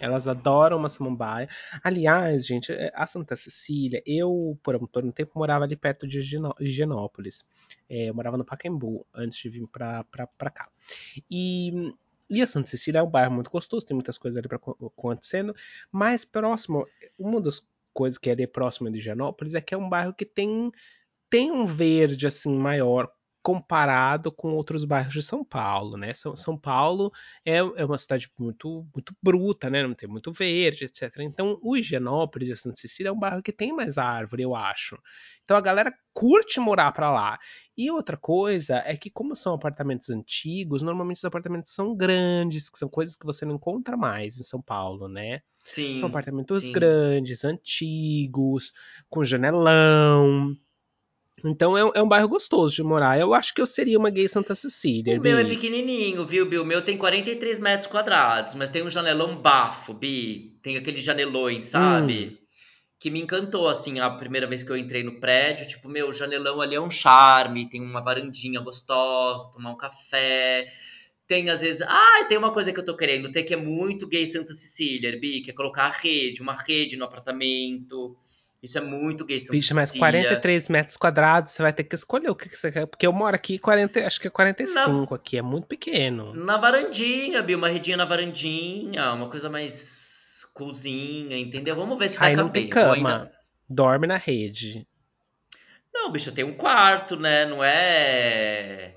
Elas 0.00 0.28
adoram 0.28 0.76
uma 0.76 0.88
samambaia. 0.88 1.48
Aliás, 1.82 2.46
gente, 2.46 2.72
é, 2.72 2.92
a 2.94 3.06
Santa 3.06 3.34
Cecília, 3.34 4.00
eu, 4.06 4.56
por 4.62 4.76
um, 4.76 4.86
por 4.86 5.04
um 5.04 5.10
tempo, 5.10 5.32
morava 5.36 5.64
ali 5.64 5.74
perto 5.76 6.06
de 6.06 6.18
Higienó- 6.20 6.54
Higienópolis. 6.60 7.44
É, 7.90 8.08
eu 8.08 8.14
morava 8.14 8.36
no 8.36 8.44
Pacaembu, 8.44 9.04
antes 9.14 9.38
de 9.38 9.48
vir 9.48 9.66
pra, 9.66 10.04
pra, 10.04 10.26
pra 10.28 10.50
cá. 10.50 10.68
E, 11.28 11.92
e 12.30 12.40
a 12.40 12.46
Santa 12.46 12.68
Cecília 12.68 13.00
é 13.00 13.02
um 13.02 13.10
bairro 13.10 13.32
muito 13.32 13.50
gostoso, 13.50 13.84
tem 13.86 13.94
muitas 13.96 14.16
coisas 14.18 14.38
ali 14.38 14.46
pra, 14.46 14.58
co- 14.58 14.76
acontecendo. 14.96 15.54
Mais 15.90 16.24
próximo, 16.24 16.86
uma 17.18 17.40
das 17.40 17.66
coisas 17.98 18.16
que 18.16 18.30
é 18.30 18.32
ali 18.32 18.46
próximo 18.46 18.88
de 18.88 18.98
Higienópolis 18.98 19.56
é 19.56 19.60
que 19.60 19.74
é 19.74 19.76
um 19.76 19.88
bairro 19.88 20.14
que 20.14 20.24
tem, 20.24 20.70
tem 21.28 21.50
um 21.50 21.66
verde, 21.66 22.28
assim, 22.28 22.56
maior 22.56 23.10
comparado 23.48 24.30
com 24.30 24.50
outros 24.50 24.84
bairros 24.84 25.14
de 25.14 25.22
São 25.22 25.42
Paulo, 25.42 25.96
né? 25.96 26.12
São, 26.12 26.36
São 26.36 26.54
Paulo 26.54 27.10
é, 27.42 27.56
é 27.56 27.84
uma 27.86 27.96
cidade 27.96 28.30
muito, 28.38 28.86
muito 28.94 29.16
bruta, 29.22 29.70
né? 29.70 29.82
Não 29.82 29.94
tem 29.94 30.06
muito 30.06 30.30
verde, 30.30 30.84
etc. 30.84 31.20
Então, 31.20 31.58
o 31.62 31.74
Higienópolis 31.74 32.50
e 32.50 32.52
a 32.52 32.56
Santa 32.56 32.76
Cecília 32.76 33.08
é 33.08 33.12
um 33.12 33.18
bairro 33.18 33.42
que 33.42 33.50
tem 33.50 33.72
mais 33.72 33.96
árvore, 33.96 34.42
eu 34.42 34.54
acho. 34.54 34.98
Então, 35.44 35.56
a 35.56 35.62
galera 35.62 35.90
curte 36.12 36.60
morar 36.60 36.92
pra 36.92 37.10
lá. 37.10 37.38
E 37.74 37.90
outra 37.90 38.18
coisa 38.18 38.82
é 38.84 38.94
que, 38.98 39.08
como 39.08 39.34
são 39.34 39.54
apartamentos 39.54 40.10
antigos, 40.10 40.82
normalmente 40.82 41.16
os 41.16 41.24
apartamentos 41.24 41.72
são 41.72 41.96
grandes, 41.96 42.68
que 42.68 42.76
são 42.78 42.90
coisas 42.90 43.16
que 43.16 43.24
você 43.24 43.46
não 43.46 43.54
encontra 43.54 43.96
mais 43.96 44.38
em 44.38 44.44
São 44.44 44.60
Paulo, 44.60 45.08
né? 45.08 45.40
Sim. 45.58 45.96
São 45.96 46.10
apartamentos 46.10 46.64
sim. 46.64 46.72
grandes, 46.72 47.46
antigos, 47.46 48.74
com 49.08 49.24
janelão. 49.24 50.54
Então 51.44 51.76
é, 51.76 51.84
um- 51.84 51.92
é 51.94 52.02
um 52.02 52.08
bairro 52.08 52.28
gostoso 52.28 52.74
de 52.74 52.82
morar. 52.82 53.18
Eu 53.18 53.32
acho 53.34 53.54
que 53.54 53.60
eu 53.60 53.66
seria 53.66 53.98
uma 53.98 54.10
gay 54.10 54.28
Santa 54.28 54.54
Cecília. 54.54 55.18
O 55.18 55.22
meu 55.22 55.38
é 55.38 55.44
Bi. 55.44 55.50
pequenininho, 55.50 56.24
viu, 56.26 56.46
Bi? 56.46 56.58
O 56.58 56.64
meu 56.64 56.82
tem 56.82 56.96
43 56.98 57.58
metros 57.58 57.86
quadrados, 57.86 58.54
mas 58.54 58.70
tem 58.70 58.82
um 58.82 58.90
janelão 58.90 59.36
bafo, 59.36 59.94
Bi. 59.94 60.58
Tem 60.62 60.76
aqueles 60.76 61.02
janelões, 61.04 61.66
sabe? 61.66 62.38
Que 63.00 63.10
me 63.10 63.20
encantou, 63.20 63.68
assim, 63.68 64.00
a 64.00 64.10
primeira 64.10 64.46
vez 64.46 64.64
que 64.64 64.70
eu 64.72 64.76
entrei 64.76 65.04
no 65.04 65.20
prédio. 65.20 65.68
Tipo, 65.68 65.88
meu, 65.88 66.08
o 66.08 66.12
janelão 66.12 66.60
ali 66.60 66.74
é 66.74 66.80
um 66.80 66.90
charme. 66.90 67.68
Tem 67.70 67.80
uma 67.80 68.02
varandinha 68.02 68.60
gostosa, 68.60 69.50
tomar 69.52 69.70
um 69.70 69.76
café. 69.76 70.66
Tem, 71.28 71.48
às 71.50 71.60
vezes... 71.60 71.82
Ah, 71.82 72.24
tem 72.28 72.36
uma 72.36 72.52
coisa 72.52 72.72
que 72.72 72.80
eu 72.80 72.84
tô 72.84 72.96
querendo 72.96 73.30
ter 73.30 73.44
que 73.44 73.54
é 73.54 73.56
muito 73.56 74.08
gay 74.08 74.26
Santa 74.26 74.52
Cecília, 74.52 75.16
Bi. 75.20 75.42
Que 75.42 75.50
é 75.50 75.54
colocar 75.54 75.84
a 75.84 75.90
rede, 75.90 76.42
uma 76.42 76.54
rede 76.54 76.96
no 76.96 77.04
apartamento. 77.04 78.16
Isso 78.62 78.76
é 78.76 78.80
muito 78.80 79.24
gay 79.24 79.38
Santa 79.40 79.52
Bicho, 79.52 79.74
mas 79.74 79.90
Cecília. 79.90 80.00
43 80.10 80.68
metros 80.68 80.96
quadrados, 80.96 81.52
você 81.52 81.62
vai 81.62 81.72
ter 81.72 81.84
que 81.84 81.94
escolher 81.94 82.28
o 82.28 82.34
que, 82.34 82.48
que 82.48 82.56
você 82.56 82.72
quer. 82.72 82.86
Porque 82.86 83.06
eu 83.06 83.12
moro 83.12 83.34
aqui, 83.36 83.58
40, 83.58 84.04
acho 84.04 84.20
que 84.20 84.26
é 84.26 84.30
45 84.30 85.14
aqui, 85.14 85.38
é 85.38 85.42
muito 85.42 85.66
pequeno. 85.68 86.34
Na 86.34 86.56
varandinha, 86.56 87.40
Bi, 87.42 87.54
uma 87.54 87.68
redinha 87.68 87.96
na 87.96 88.04
varandinha, 88.04 89.12
uma 89.12 89.28
coisa 89.30 89.48
mais 89.48 90.44
cozinha, 90.52 91.38
entendeu? 91.38 91.76
Vamos 91.76 91.96
ver 91.98 92.08
se 92.08 92.18
vai 92.18 92.30
Aí 92.30 92.36
não 92.36 92.48
tem 92.48 92.68
cama, 92.68 92.94
ainda- 92.94 93.32
dorme 93.70 94.08
na 94.08 94.16
rede. 94.16 94.86
Não, 95.94 96.10
bicho, 96.10 96.32
tem 96.32 96.44
um 96.44 96.54
quarto, 96.54 97.16
né? 97.16 97.44
Não 97.46 97.62
é. 97.62 98.94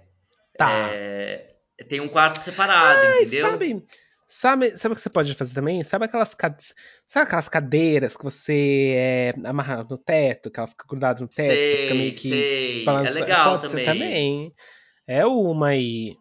Tá. 0.57 0.89
É, 0.91 1.55
Tem 1.87 1.99
um 1.99 2.07
quarto 2.07 2.39
separado, 2.39 2.99
Ai, 3.07 3.21
entendeu? 3.21 3.49
sabe, 3.49 3.83
sabe, 4.31 4.77
sabe 4.77 4.93
o 4.93 4.95
que 4.95 5.01
você 5.01 5.09
pode 5.09 5.33
fazer 5.35 5.53
também? 5.53 5.83
Sabe 5.83 6.05
aquelas, 6.05 6.33
cade- 6.33 6.73
sabe 7.05 7.25
aquelas 7.27 7.49
cadeiras 7.49 8.15
que 8.15 8.23
você 8.23 8.93
é, 8.97 9.33
amarra 9.47 9.83
no 9.83 9.97
teto, 9.97 10.49
que 10.51 10.59
ela 10.59 10.67
fica 10.67 10.85
grudada 10.87 11.21
no 11.21 11.27
teto, 11.27 11.67
você 11.67 11.77
fica 11.77 11.93
sei, 11.93 11.97
meio 11.97 12.11
que 12.11 12.27
sei. 12.27 12.85
É 13.05 13.09
legal 13.11 13.59
Pode 13.59 13.71
também. 13.71 13.85
também. 13.85 14.53
É 15.07 15.25
uma 15.25 15.69
aí. 15.69 16.15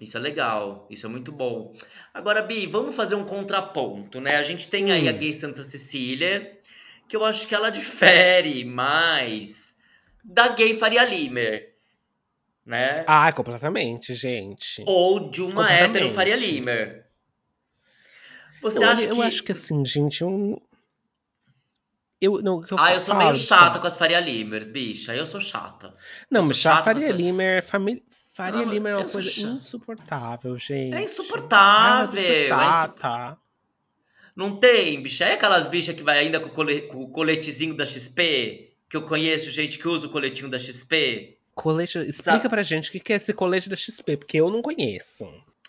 Isso 0.00 0.16
é 0.16 0.20
legal, 0.20 0.86
isso 0.90 1.06
é 1.06 1.08
muito 1.08 1.30
bom. 1.30 1.72
Agora, 2.12 2.42
Bi, 2.42 2.66
vamos 2.66 2.96
fazer 2.96 3.14
um 3.14 3.24
contraponto, 3.24 4.20
né? 4.20 4.36
A 4.36 4.42
gente 4.42 4.68
tem 4.68 4.90
aí 4.90 5.08
a 5.08 5.12
Hum. 5.12 5.18
gay 5.18 5.32
Santa 5.32 5.62
Cecília, 5.62 6.58
que 7.08 7.16
eu 7.16 7.24
acho 7.24 7.46
que 7.46 7.54
ela 7.54 7.70
difere 7.70 8.64
mais 8.64 9.76
da 10.24 10.48
gay 10.48 10.74
Faria 10.74 11.04
Limer, 11.04 11.74
né? 12.66 13.04
Ah, 13.06 13.32
completamente, 13.32 14.14
gente. 14.14 14.82
Ou 14.86 15.30
de 15.30 15.42
uma 15.42 15.70
hétero 15.72 16.10
Faria 16.10 16.36
Limer. 16.36 17.03
Você 18.64 18.78
eu, 18.78 18.88
acha 18.88 19.02
eu 19.04 19.14
que. 19.16 19.22
acho 19.22 19.42
que 19.44 19.52
assim, 19.52 19.84
gente, 19.84 20.24
um. 20.24 20.58
Eu, 22.20 22.40
não, 22.40 22.64
eu 22.70 22.78
Ah, 22.78 22.94
eu 22.94 23.00
sou 23.00 23.14
meio 23.14 23.34
chata 23.34 23.64
sabe? 23.64 23.80
com 23.80 23.86
as 23.86 23.96
Faria 23.96 24.18
Limers, 24.20 24.70
bicha. 24.70 25.14
Eu 25.14 25.26
sou 25.26 25.40
chata. 25.40 25.94
Não, 26.30 26.40
eu 26.40 26.46
mas 26.48 26.56
chata 26.56 26.82
Faria 26.84 27.12
Limer, 27.12 27.62
família. 27.62 28.02
Faria 28.34 28.62
Ah, 28.62 28.64
Limer 28.64 28.92
é 28.92 28.96
uma 28.96 29.02
eu 29.04 29.08
coisa 29.10 29.28
chata. 29.30 29.48
insuportável, 29.48 30.56
gente. 30.56 30.94
É 30.94 30.96
Ah, 30.96 31.02
insuportável. 31.02 32.18
eu 32.20 32.26
é 32.26 32.32
insu- 32.38 32.48
chata. 32.48 33.38
Não 34.34 34.56
tem, 34.58 35.00
bicha. 35.02 35.24
É 35.26 35.34
aquelas 35.34 35.66
bichas 35.66 35.94
que 35.94 36.02
vai 36.02 36.18
ainda 36.18 36.40
com 36.40 36.48
o, 36.48 36.50
cole... 36.50 36.82
com 36.88 37.02
o 37.02 37.08
coletezinho 37.10 37.74
da 37.76 37.84
XP? 37.86 38.72
Que 38.88 38.96
eu 38.96 39.02
conheço 39.02 39.50
gente 39.50 39.78
que 39.78 39.86
usa 39.86 40.06
o 40.06 40.10
coletinho 40.10 40.48
da 40.48 40.58
XP? 40.58 41.38
Colete, 41.54 41.98
explica 41.98 42.38
Sabe- 42.38 42.48
pra 42.48 42.62
gente 42.62 42.88
o 42.88 42.92
que 43.00 43.12
é 43.12 43.16
esse 43.16 43.32
colete 43.34 43.68
da 43.68 43.76
XP, 43.76 44.16
porque 44.16 44.40
eu 44.40 44.50
não 44.50 44.62
conheço. 44.62 45.24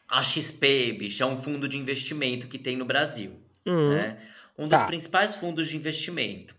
A 0.10 0.22
XP, 0.22 0.94
bicha, 0.94 1.24
é 1.24 1.28
um 1.28 1.42
fundo 1.42 1.68
de 1.68 1.78
investimento 1.78 2.48
que 2.48 2.60
tem 2.60 2.76
no 2.78 2.86
Brasil. 2.86 3.32
Hum, 3.66 3.90
né? 3.90 4.18
Um 4.58 4.68
dos 4.68 4.80
Tá. 4.80 4.86
principais 4.86 5.36
fundos 5.36 5.68
de 5.68 5.76
investimento. 5.76 6.56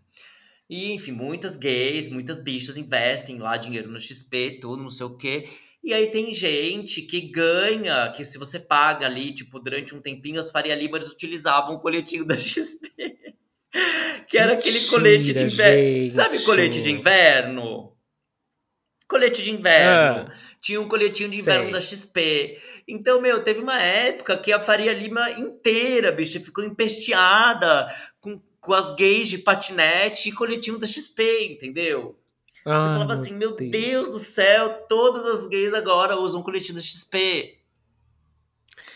E, 0.68 0.92
enfim, 0.92 1.12
muitas 1.12 1.56
gays, 1.56 2.08
muitas 2.08 2.40
bichas 2.40 2.76
investem 2.76 3.38
lá 3.38 3.56
dinheiro 3.56 3.88
no 3.88 4.00
XP, 4.00 4.58
tudo, 4.60 4.82
não 4.82 4.90
sei 4.90 5.06
o 5.06 5.16
quê. 5.16 5.48
E 5.84 5.94
aí 5.94 6.08
tem 6.10 6.34
gente 6.34 7.02
que 7.02 7.20
ganha, 7.20 8.10
que 8.10 8.24
se 8.24 8.36
você 8.36 8.58
paga 8.58 9.06
ali, 9.06 9.32
tipo, 9.32 9.60
durante 9.60 9.94
um 9.94 10.00
tempinho, 10.00 10.40
as 10.40 10.50
Faria 10.50 10.74
Limers 10.74 11.08
utilizavam 11.08 11.76
o 11.76 11.80
coletinho 11.80 12.24
da 12.24 12.34
XP. 12.36 12.90
que 14.28 14.36
era 14.36 14.54
aquele 14.54 14.74
Mentira, 14.74 14.90
colete 14.90 15.32
de 15.32 15.44
inverno. 15.44 15.82
gente. 15.98 16.10
Sabe 16.10 16.42
colete 16.42 16.82
de 16.82 16.90
inverno? 16.90 17.92
Colete 19.08 19.42
de 19.42 19.52
inverno. 19.52 20.28
Ah. 20.28 20.36
Tinha 20.60 20.80
um 20.80 20.88
coletinho 20.88 21.28
de 21.28 21.36
inverno 21.38 21.64
Sei. 21.66 21.72
da 21.72 21.80
XP. 21.80 22.58
Então, 22.88 23.20
meu, 23.20 23.42
teve 23.42 23.60
uma 23.60 23.80
época 23.82 24.36
que 24.38 24.52
a 24.52 24.60
Faria 24.60 24.92
Lima 24.92 25.30
inteira, 25.32 26.12
bicho, 26.12 26.40
ficou 26.40 26.62
empesteada 26.64 27.92
com, 28.20 28.40
com 28.60 28.72
as 28.74 28.92
gays 28.94 29.28
de 29.28 29.38
patinete 29.38 30.28
e 30.28 30.32
coletinho 30.32 30.78
da 30.78 30.86
XP, 30.86 31.48
entendeu? 31.52 32.16
Você 32.64 32.70
Ai, 32.70 32.92
falava 32.92 33.12
assim, 33.12 33.34
meu 33.34 33.52
Deus. 33.56 33.70
Deus 33.70 34.08
do 34.10 34.18
céu, 34.18 34.86
todas 34.88 35.26
as 35.26 35.46
gays 35.48 35.74
agora 35.74 36.16
usam 36.16 36.42
coletivo 36.42 36.80
XP. 36.80 37.58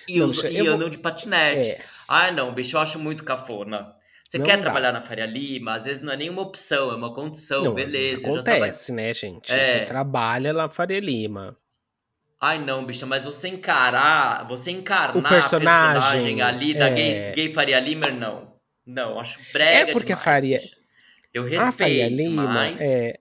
E, 0.09 0.19
Não, 0.19 0.29
usam, 0.31 0.51
e 0.51 0.59
eu 0.59 0.65
vou. 0.67 0.75
andam 0.75 0.91
de 0.91 0.99
patinete. 0.99 1.71
É, 1.73 1.85
Ai, 2.09 2.33
não, 2.33 2.53
bicho, 2.53 2.77
eu 2.77 2.81
acho 2.81 2.99
muito 2.99 3.25
cafona. 3.25 3.95
Você 4.29 4.39
quer 4.41 4.57
não 4.57 4.63
trabalhar 4.63 4.93
dá. 4.93 5.01
na 5.01 5.05
Faria 5.05 5.27
Lima? 5.27 5.75
Às 5.75 5.85
vezes 5.87 6.03
não 6.03 6.13
é 6.13 6.17
nenhuma 6.17 6.43
opção, 6.43 6.93
é 6.93 6.95
uma 6.97 7.13
condição, 7.13 7.65
Não, 7.65 7.75
beleza. 7.75 8.23
Trabalhei. 8.23 8.55
acontece, 8.55 8.93
né, 8.93 9.13
gente? 9.13 9.49
Você 9.49 9.55
É. 9.55 9.85
trabalha 9.85 10.53
lá 10.53 10.69
Faria 10.69 11.01
Lima. 11.01 11.57
Ai, 12.41 12.59
não, 12.65 12.87
bicha, 12.87 13.05
mas 13.05 13.25
você 13.25 13.49
encarar, 13.49 14.47
você 14.49 14.71
O 14.71 14.75
encarnar 14.75 15.27
a 15.27 15.29
personagem 15.29 15.69
personagem 15.69 16.43
ali 16.43 16.73
da 16.73 16.89
gay, 16.89 17.13
é. 17.13 17.33
gay 17.33 17.53
Faria 17.53 17.79
Limer, 17.79 18.15
não. 18.15 18.51
Não, 18.87 19.21
acho 19.21 19.41
É 19.41 19.53
brega 19.53 19.93
porque 19.93 20.13
a 20.13 20.17
demais, 20.17 20.25
Faria. 20.25 20.59
bicha. 20.59 20.77
Eu 21.35 21.45
A 21.45 21.71
Faria 21.71 22.05
respeito, 22.05 22.17
Lima 22.17 22.45
mas. 22.47 22.81
é. 22.81 23.19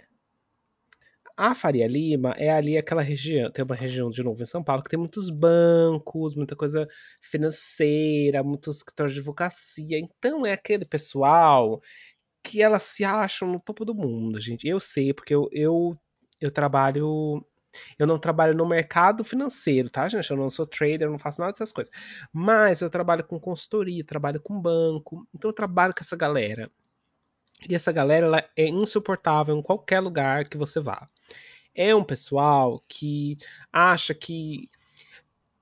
A 1.36 1.56
Faria 1.56 1.88
Lima 1.88 2.34
é 2.38 2.50
ali 2.50 2.78
aquela 2.78 3.02
região, 3.02 3.50
tem 3.50 3.64
uma 3.64 3.76
região 3.76 4.10
de 4.10 4.22
novo 4.22 4.42
em 4.42 4.46
São 4.46 4.62
Paulo 4.64 4.84
que 4.84 4.90
tem 4.90 5.00
muitos 5.00 5.30
bancos, 5.30 6.36
muita 6.36 6.54
coisa 6.56 6.88
financeira, 7.22 8.44
muitos 8.44 8.78
escritórios 8.78 9.14
de 9.14 9.20
advocacia. 9.20 9.98
Então 10.00 10.46
é 10.46 10.52
aquele 10.52 10.84
pessoal 10.86 11.82
que 12.44 12.62
elas 12.62 12.84
se 12.84 13.06
acham 13.06 13.50
no 13.52 13.60
topo 13.60 13.86
do 13.86 13.94
mundo, 13.96 14.40
gente. 14.40 14.68
Eu 14.68 14.80
sei, 14.80 15.14
porque 15.14 15.34
eu, 15.34 15.48
eu, 15.52 15.98
eu 16.42 16.52
trabalho. 16.52 17.46
Eu 17.98 18.08
não 18.08 18.18
trabalho 18.18 18.56
no 18.56 18.68
mercado 18.68 19.24
financeiro, 19.24 19.90
tá, 19.90 20.08
gente? 20.08 20.30
Eu 20.30 20.38
não 20.38 20.50
sou 20.50 20.66
trader, 20.66 21.10
não 21.10 21.20
faço 21.20 21.40
nada 21.42 21.52
dessas 21.52 21.72
coisas. 21.72 21.94
Mas 22.34 22.82
eu 22.82 22.90
trabalho 22.90 23.24
com 23.24 23.40
consultoria, 23.40 24.04
trabalho 24.04 24.42
com 24.42 24.60
banco. 24.60 25.28
Então 25.34 25.50
eu 25.50 25.54
trabalho 25.54 25.94
com 25.94 26.02
essa 26.02 26.16
galera. 26.16 26.72
E 27.68 27.76
essa 27.76 27.92
galera 27.92 28.26
ela 28.26 28.50
é 28.56 28.68
insuportável 28.68 29.58
em 29.58 29.62
qualquer 29.62 30.00
lugar 30.00 30.48
que 30.48 30.58
você 30.58 30.80
vá. 30.80 31.10
É 31.76 31.94
um 31.94 32.04
pessoal 32.04 32.82
que 32.88 33.38
acha 33.72 34.14
que 34.14 34.70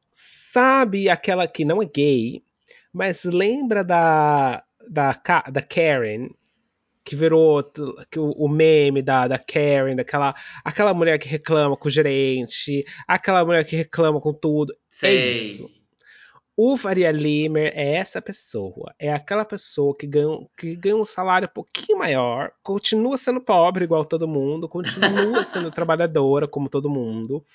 sabe 0.09 1.09
aquela 1.09 1.47
que 1.47 1.65
não 1.65 1.81
é 1.81 1.85
gay, 1.85 2.43
mas 2.93 3.23
lembra 3.23 3.83
da 3.83 4.63
da, 4.89 5.11
da 5.51 5.61
Karen 5.61 6.29
que 7.07 7.15
virou 7.15 7.63
que 8.11 8.19
o, 8.19 8.31
o 8.31 8.49
meme 8.49 9.01
da, 9.01 9.29
da 9.29 9.39
Karen, 9.39 9.95
daquela 9.95 10.35
aquela 10.61 10.93
mulher 10.93 11.17
que 11.17 11.29
reclama 11.29 11.77
com 11.77 11.87
o 11.87 11.91
gerente, 11.91 12.83
aquela 13.07 13.45
mulher 13.45 13.63
que 13.63 13.77
reclama 13.77 14.19
com 14.19 14.33
tudo. 14.33 14.73
É 15.01 15.15
isso. 15.31 15.67
Sei. 15.67 15.77
O 16.57 16.75
Faria 16.75 17.09
Limer 17.09 17.71
é 17.73 17.93
essa 17.93 18.21
pessoa. 18.21 18.93
É 18.99 19.13
aquela 19.13 19.45
pessoa 19.45 19.95
que 19.95 20.05
ganha, 20.05 20.37
que 20.57 20.75
ganha 20.75 20.97
um 20.97 21.05
salário 21.05 21.47
um 21.47 21.53
pouquinho 21.53 21.97
maior, 21.97 22.51
continua 22.61 23.17
sendo 23.17 23.39
pobre 23.39 23.85
igual 23.85 24.03
todo 24.03 24.27
mundo, 24.27 24.67
continua 24.67 25.45
sendo 25.45 25.71
trabalhadora 25.71 26.45
como 26.45 26.67
todo 26.67 26.89
mundo, 26.89 27.45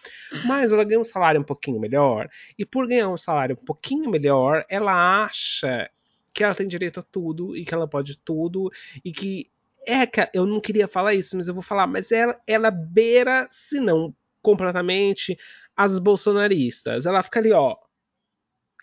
mas 0.47 0.73
ela 0.73 0.85
ganha 0.85 1.01
um 1.01 1.05
salário 1.05 1.43
um 1.43 1.45
pouquinho 1.45 1.79
melhor. 1.79 2.27
E 2.59 2.65
por 2.65 2.89
ganhar 2.89 3.11
um 3.11 3.19
salário 3.19 3.59
um 3.61 3.65
pouquinho 3.67 4.09
melhor, 4.09 4.65
ela 4.67 5.25
acha 5.25 5.91
que 6.33 6.43
ela 6.43 6.55
tem 6.55 6.67
direito 6.67 7.01
a 7.01 7.03
tudo 7.03 7.57
e 7.57 7.65
que 7.65 7.75
ela 7.75 7.89
pode 7.89 8.17
tudo 8.19 8.71
e 9.05 9.13
que 9.13 9.47
é 9.87 10.07
que 10.07 10.29
eu 10.33 10.47
não 10.47 10.61
queria 10.61 10.87
falar 10.87 11.15
isso, 11.15 11.37
mas 11.37 11.49
eu 11.49 11.55
vou 11.55 11.63
falar, 11.63 11.87
mas 11.87 12.13
ela, 12.13 12.41
ela 12.47 12.71
beira, 12.71 13.49
se 13.51 13.81
não 13.81 14.15
completamente, 14.41 15.39
as 15.77 15.99
bolsonaristas. 15.99 17.07
Ela 17.07 17.23
fica 17.23 17.41
ali, 17.41 17.53
ó, 17.53 17.77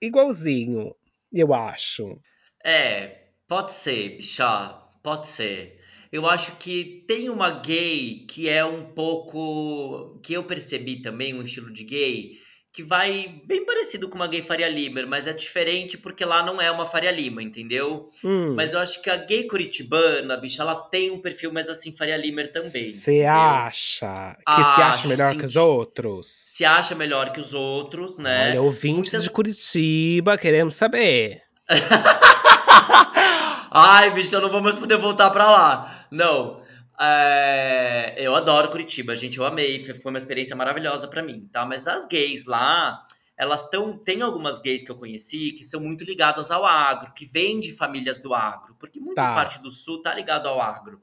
igualzinho, 0.01 0.95
eu 1.31 1.53
acho. 1.53 2.19
É, 2.63 3.27
pode 3.47 3.71
ser, 3.73 4.17
bicha, 4.17 4.69
pode 5.03 5.27
ser. 5.27 5.79
Eu 6.11 6.25
acho 6.25 6.55
que 6.55 7.03
tem 7.07 7.29
uma 7.29 7.51
gay 7.51 8.25
que 8.27 8.49
é 8.49 8.65
um 8.65 8.93
pouco. 8.93 10.19
que 10.23 10.33
eu 10.33 10.43
percebi 10.43 11.01
também, 11.01 11.35
um 11.35 11.43
estilo 11.43 11.71
de 11.71 11.83
gay, 11.83 12.39
que 12.71 12.83
vai 12.83 13.41
bem 13.45 13.65
parecido 13.65 14.07
com 14.07 14.15
uma 14.15 14.27
gay 14.27 14.43
Faria 14.43 14.69
Limer, 14.69 15.07
mas 15.07 15.25
é 15.27 15.33
diferente 15.33 15.97
porque 15.97 16.23
lá 16.23 16.43
não 16.43 16.61
é 16.61 16.69
uma 16.71 16.85
Faria 16.85 17.09
Lima, 17.11 17.41
entendeu? 17.41 18.07
Hum, 18.23 18.53
Mas 18.55 18.73
eu 18.73 18.79
acho 18.79 19.01
que 19.01 19.09
a 19.09 19.17
gay 19.17 19.47
curitibana, 19.47 20.37
bicha, 20.37 20.61
ela 20.61 20.75
tem 20.75 21.09
um 21.09 21.19
perfil 21.19 21.51
mais 21.51 21.67
assim 21.67 21.91
Faria 21.95 22.15
Limer 22.15 22.51
também, 22.53 22.93
você 22.93 23.23
acha 23.25 24.37
que 24.45 24.63
se 24.75 24.81
acha 24.81 25.07
melhor 25.07 25.35
que 25.35 25.45
os 25.45 25.55
outros? 25.55 26.27
Se 26.27 26.63
acha 26.63 26.93
melhor 26.93 27.31
que 27.31 27.39
os 27.39 27.53
outros, 27.55 28.19
Olha, 28.19 28.51
né? 28.53 28.59
ouvintes 28.59 29.11
de 29.11 29.17
Muitas. 29.17 29.27
Curitiba, 29.33 30.37
queremos 30.37 30.75
saber. 30.75 31.41
Ai, 33.71 34.11
bicho, 34.11 34.35
eu 34.35 34.41
não 34.41 34.49
vou 34.49 34.61
mais 34.61 34.75
poder 34.75 34.97
voltar 34.97 35.29
pra 35.29 35.49
lá. 35.49 36.05
Não. 36.11 36.61
É, 37.01 38.15
eu 38.17 38.35
adoro 38.35 38.69
Curitiba, 38.69 39.15
gente, 39.15 39.37
eu 39.37 39.45
amei, 39.45 39.83
foi 39.85 40.11
uma 40.11 40.17
experiência 40.17 40.55
maravilhosa 40.55 41.07
pra 41.07 41.23
mim, 41.23 41.47
tá? 41.51 41.65
Mas 41.65 41.87
as 41.87 42.05
gays 42.05 42.45
lá, 42.45 43.01
elas 43.37 43.63
estão, 43.63 43.97
tem 43.97 44.21
algumas 44.21 44.59
gays 44.59 44.83
que 44.83 44.91
eu 44.91 44.97
conheci 44.97 45.53
que 45.53 45.63
são 45.63 45.79
muito 45.79 46.03
ligadas 46.03 46.51
ao 46.51 46.65
agro, 46.65 47.13
que 47.13 47.25
vêm 47.25 47.59
de 47.59 47.71
famílias 47.73 48.19
do 48.19 48.33
agro, 48.33 48.75
porque 48.79 48.99
muita 48.99 49.21
Tá. 49.21 49.33
parte 49.33 49.61
do 49.61 49.71
sul 49.71 50.01
tá 50.01 50.13
ligado 50.13 50.47
ao 50.47 50.59
agro. 50.59 51.01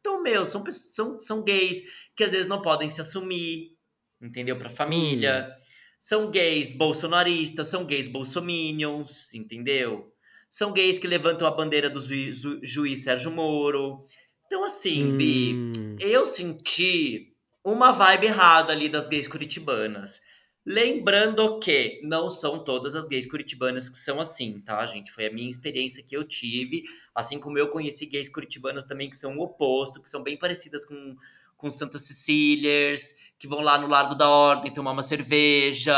Então, 0.00 0.22
meu, 0.22 0.46
são, 0.46 0.64
são, 0.70 1.18
são 1.20 1.42
gays 1.44 1.82
que 2.16 2.24
às 2.24 2.30
vezes 2.32 2.46
não 2.46 2.62
podem 2.62 2.88
se 2.88 3.00
assumir, 3.02 3.76
entendeu? 4.22 4.56
Pra 4.56 4.70
Hum, 4.70 4.74
família. 4.74 5.54
São 5.98 6.30
gays 6.30 6.74
bolsonaristas, 6.74 7.66
são 7.68 7.84
gays 7.84 8.08
bolsominions, 8.08 9.34
entendeu? 9.34 10.10
São 10.48 10.72
gays 10.72 10.98
que 10.98 11.06
levantam 11.06 11.46
a 11.46 11.50
bandeira 11.50 11.90
do 11.90 12.00
juiz, 12.00 12.40
ju- 12.40 12.58
juiz 12.62 13.02
Sérgio 13.04 13.30
Moro. 13.30 14.06
Então, 14.50 14.64
assim, 14.64 15.16
Bi, 15.16 15.54
hum, 15.54 15.94
eu 16.00 16.26
senti 16.26 17.32
uma 17.62 17.92
vibe 17.92 18.26
errada 18.26 18.72
ali 18.72 18.88
das 18.88 19.06
gays 19.06 19.28
curitibanas. 19.28 20.22
Lembrando 20.66 21.60
que 21.60 22.00
não 22.02 22.28
são 22.28 22.64
todas 22.64 22.96
as 22.96 23.06
gays 23.06 23.30
curitibanas 23.30 23.88
que 23.88 23.96
são 23.96 24.18
assim, 24.18 24.60
tá, 24.60 24.84
gente? 24.86 25.12
Foi 25.12 25.26
a 25.26 25.32
minha 25.32 25.48
experiência 25.48 26.02
que 26.02 26.16
eu 26.16 26.24
tive. 26.24 26.82
Assim 27.14 27.38
como 27.38 27.58
eu 27.58 27.68
conheci 27.68 28.06
gays 28.06 28.28
curitibanas 28.28 28.84
também 28.86 29.08
que 29.08 29.16
são 29.16 29.36
o 29.36 29.40
oposto, 29.40 30.02
que 30.02 30.08
são 30.08 30.20
bem 30.20 30.36
parecidas 30.36 30.84
com, 30.84 31.14
com 31.56 31.70
Santa 31.70 32.00
Cecílias, 32.00 33.14
que 33.38 33.46
vão 33.46 33.60
lá 33.60 33.78
no 33.78 33.86
Largo 33.86 34.16
da 34.16 34.28
Ordem 34.28 34.74
tomar 34.74 34.90
uma 34.90 35.04
cerveja, 35.04 35.94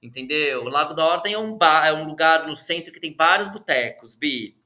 entendeu? 0.00 0.62
O 0.62 0.68
Largo 0.68 0.94
da 0.94 1.04
Ordem 1.04 1.34
é 1.34 1.38
um, 1.38 1.58
bar, 1.58 1.84
é 1.84 1.92
um 1.92 2.06
lugar 2.06 2.46
no 2.46 2.54
centro 2.54 2.92
que 2.92 3.00
tem 3.00 3.12
vários 3.12 3.48
botecos, 3.48 4.14
Bi. 4.14 4.56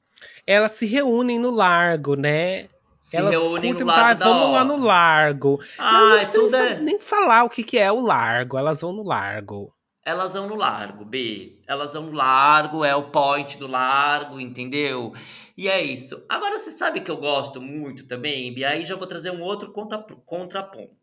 Elas 0.47 0.73
se 0.73 0.85
reúnem 0.85 1.39
no 1.39 1.51
largo, 1.51 2.15
né? 2.15 2.69
Se 3.07 3.17
Elas 3.19 3.31
reúnem 3.31 3.73
no 3.73 3.79
curtem, 3.79 3.87
tá, 3.95 4.03
Largo 4.03 4.19
da 4.19 4.27
vamos 4.27 4.53
lá 4.53 4.65
no 4.65 4.77
largo. 4.85 5.61
Elas 5.79 6.35
não 6.35 6.51
sa- 6.51 6.59
é. 6.71 6.81
nem 6.81 6.99
falar 6.99 7.45
o 7.45 7.49
que, 7.49 7.63
que 7.63 7.79
é 7.79 7.93
o 7.93 8.01
largo, 8.01 8.59
elas 8.59 8.81
vão 8.81 8.93
no 8.93 9.05
largo. 9.05 9.73
Elas 10.05 10.35
vão 10.35 10.49
no 10.49 10.57
largo, 10.57 11.05
B. 11.05 11.61
Elas 11.69 11.95
vão 11.95 12.03
no 12.07 12.13
largo, 12.13 12.85
é 12.85 12.97
o 12.97 13.09
point 13.11 13.59
do 13.59 13.69
largo, 13.69 14.41
entendeu? 14.41 15.15
E 15.57 15.69
é 15.69 15.81
isso. 15.81 16.25
Agora, 16.29 16.59
você 16.59 16.73
sabe 16.73 17.01
que 17.01 17.09
eu 17.11 17.17
gosto 17.17 17.61
muito 17.63 18.09
também, 18.09 18.53
Bi? 18.53 18.65
Aí 18.65 18.85
já 18.85 18.97
vou 18.97 19.07
trazer 19.07 19.31
um 19.31 19.41
outro 19.41 19.73
contra- 19.73 20.03
contraponto. 20.25 20.97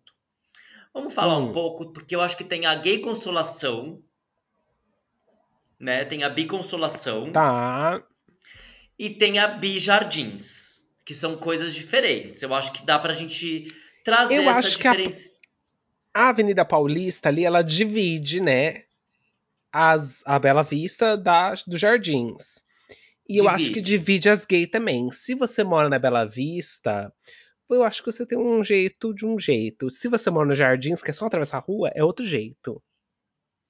Vamos 0.94 1.14
falar 1.14 1.38
um 1.38 1.48
Hum, 1.50 1.52
pouco, 1.54 1.94
porque 1.94 2.14
eu 2.16 2.20
acho 2.22 2.36
que 2.36 2.44
tem 2.44 2.66
a 2.66 2.76
gay 2.76 3.00
consolação, 3.00 4.02
né? 5.80 6.04
Tem 6.04 6.24
a 6.26 6.30
biconsolação 6.30 7.32
tá. 7.32 8.02
e 9.00 9.10
tem 9.10 9.40
a 9.40 9.48
bijardins, 9.48 10.63
que 11.06 11.14
são 11.14 11.38
coisas 11.38 11.74
diferentes. 11.74 12.42
Eu 12.42 12.54
acho 12.54 12.72
que 12.74 12.86
dá 12.86 12.98
pra 12.98 13.14
gente 13.14 13.66
trazer 14.04 14.36
Eu 14.36 14.50
essa 14.50 14.60
acho 14.60 14.78
que 14.78 14.88
a, 14.88 14.92
diferença. 14.92 15.30
a 16.14 16.30
Avenida 16.30 16.64
Paulista 16.66 17.30
ali, 17.30 17.44
ela 17.46 17.62
divide, 17.62 18.42
né? 18.42 18.84
As, 19.72 20.22
a 20.26 20.38
Bela 20.38 20.64
Vista 20.64 21.18
da, 21.18 21.54
dos 21.68 21.80
Jardins. 21.80 22.64
E 23.28 23.38
eu 23.38 23.48
acho 23.48 23.72
que 23.72 23.82
Divide. 23.82 23.98
divide 23.98 24.30
as 24.30 24.46
gays 24.46 24.70
também. 24.70 25.10
Se 25.12 25.34
você 25.34 25.64
mora 25.64 25.90
na 25.90 25.98
Bela 25.98 26.26
Vista, 26.26 27.12
eu 27.70 27.84
acho 27.84 28.04
que 28.04 28.12
você 28.12 28.26
tem 28.26 28.38
um 28.38 28.64
jeito 28.64 29.14
de 29.14 29.26
um 29.26 29.40
jeito. 29.40 29.90
Se 29.90 30.08
você 30.08 30.30
mora 30.30 30.48
nos 30.50 30.58
Jardins, 30.58 31.02
que 31.02 31.10
é 31.10 31.14
só 31.14 31.26
atravessar 31.26 31.58
a 31.58 31.62
rua, 31.62 31.90
é 31.96 32.04
outro 32.04 32.26
jeito. 32.26 32.82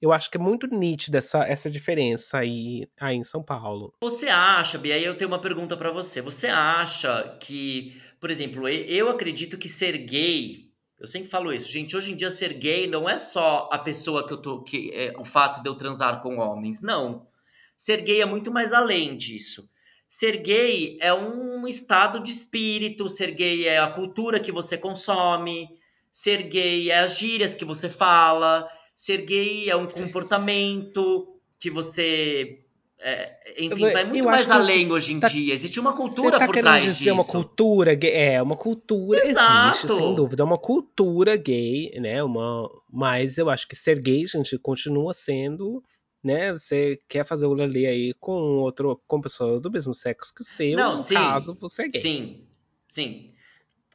Eu 0.04 0.12
acho 0.12 0.30
que 0.30 0.36
é 0.36 0.40
muito 0.40 0.66
nítida 0.66 1.16
essa, 1.16 1.38
essa 1.44 1.70
diferença 1.70 2.36
aí, 2.36 2.86
aí 3.00 3.16
em 3.16 3.24
São 3.24 3.42
Paulo. 3.42 3.94
Você 4.02 4.28
acha, 4.28 4.76
Bia, 4.76 4.96
aí 4.96 5.02
eu 5.02 5.16
tenho 5.16 5.30
uma 5.30 5.40
pergunta 5.40 5.78
pra 5.78 5.90
você. 5.90 6.20
Você 6.20 6.46
acha 6.46 7.38
que, 7.40 7.98
por 8.20 8.30
exemplo, 8.30 8.68
eu 8.68 9.08
acredito 9.08 9.56
que 9.56 9.66
ser 9.66 9.96
gay, 9.96 10.70
eu 11.00 11.06
sempre 11.06 11.30
falo 11.30 11.50
isso, 11.50 11.72
gente, 11.72 11.96
hoje 11.96 12.12
em 12.12 12.16
dia 12.16 12.30
ser 12.30 12.52
gay 12.52 12.86
não 12.86 13.08
é 13.08 13.16
só 13.16 13.70
a 13.72 13.78
pessoa 13.78 14.26
que 14.26 14.34
eu 14.34 14.42
tô, 14.42 14.62
que 14.62 14.90
é 14.92 15.14
o 15.18 15.24
fato 15.24 15.62
de 15.62 15.70
eu 15.70 15.74
transar 15.74 16.20
com 16.20 16.36
homens, 16.36 16.82
não. 16.82 17.26
Ser 17.74 18.02
gay 18.02 18.20
é 18.20 18.26
muito 18.26 18.52
mais 18.52 18.74
além 18.74 19.16
disso. 19.16 19.66
Ser 20.06 20.36
gay 20.42 20.98
é 21.00 21.14
um 21.14 21.66
estado 21.66 22.22
de 22.22 22.30
espírito, 22.30 23.08
ser 23.08 23.30
gay 23.30 23.66
é 23.66 23.78
a 23.78 23.88
cultura 23.90 24.38
que 24.38 24.52
você 24.52 24.76
consome, 24.76 25.66
ser 26.12 26.42
gay 26.42 26.90
é 26.90 26.98
as 26.98 27.18
gírias 27.18 27.54
que 27.54 27.64
você 27.64 27.88
fala, 27.88 28.68
ser 28.94 29.22
gay 29.22 29.68
é 29.68 29.76
um 29.76 29.86
comportamento 29.86 31.38
que 31.58 31.70
você 31.70 32.60
é, 33.00 33.54
enfim, 33.58 33.92
vai 33.92 34.04
muito 34.04 34.24
mais 34.24 34.50
além 34.50 34.90
hoje 34.90 35.12
em 35.12 35.20
tá, 35.20 35.28
dia. 35.28 35.52
Existe 35.52 35.78
uma 35.78 35.94
cultura 35.94 36.38
tá 36.38 36.46
por 36.46 36.54
trás 36.54 36.84
dizer 36.84 37.10
disso. 37.10 37.14
uma 37.14 37.24
cultura 37.24 37.94
gay? 37.94 38.12
É, 38.12 38.42
uma 38.42 38.56
cultura 38.56 39.20
Exato. 39.26 39.68
existe, 39.68 39.88
sem 39.94 40.14
dúvida. 40.14 40.42
É 40.42 40.46
uma 40.46 40.58
cultura 40.58 41.36
gay, 41.36 41.90
né? 42.00 42.22
Uma, 42.22 42.70
mas 42.90 43.36
eu 43.36 43.50
acho 43.50 43.68
que 43.68 43.76
ser 43.76 44.00
gay, 44.00 44.26
gente, 44.26 44.58
continua 44.58 45.12
sendo 45.12 45.82
né? 46.24 46.52
Você 46.52 46.98
quer 47.06 47.26
fazer 47.26 47.44
o 47.44 47.54
rolê 47.54 47.86
aí 47.86 48.14
com 48.14 48.32
outro, 48.60 48.98
com 49.06 49.20
pessoa 49.20 49.60
do 49.60 49.70
mesmo 49.70 49.92
sexo 49.92 50.34
que 50.34 50.40
o 50.40 50.44
seu, 50.44 50.78
Não, 50.78 50.92
no 50.92 51.04
sim, 51.04 51.12
caso 51.12 51.54
você 51.54 51.82
é 51.82 51.88
gay. 51.88 52.00
Sim, 52.00 52.46
sim. 52.88 53.34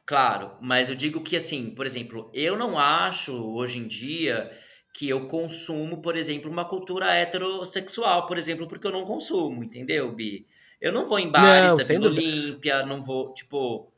Claro, 0.06 0.56
mas 0.60 0.88
eu 0.88 0.94
digo 0.94 1.22
que 1.22 1.36
assim, 1.36 1.70
por 1.70 1.84
exemplo, 1.84 2.30
eu 2.32 2.56
não 2.56 2.78
acho 2.78 3.32
hoje 3.32 3.78
em 3.78 3.88
dia 3.88 4.50
que 4.92 5.08
eu 5.08 5.26
consumo, 5.26 6.02
por 6.02 6.16
exemplo, 6.16 6.50
uma 6.50 6.64
cultura 6.64 7.12
heterossexual, 7.14 8.26
por 8.26 8.36
exemplo, 8.36 8.66
porque 8.66 8.86
eu 8.86 8.92
não 8.92 9.04
consumo, 9.04 9.62
entendeu, 9.62 10.12
Bi? 10.12 10.46
Eu 10.80 10.92
não 10.92 11.06
vou 11.06 11.18
em 11.18 11.30
bares 11.30 11.70
não, 11.70 11.76
da 11.76 11.84
Vila 11.84 12.06
Olímpia, 12.06 12.86
não 12.86 13.02
vou, 13.02 13.34
tipo, 13.34 13.92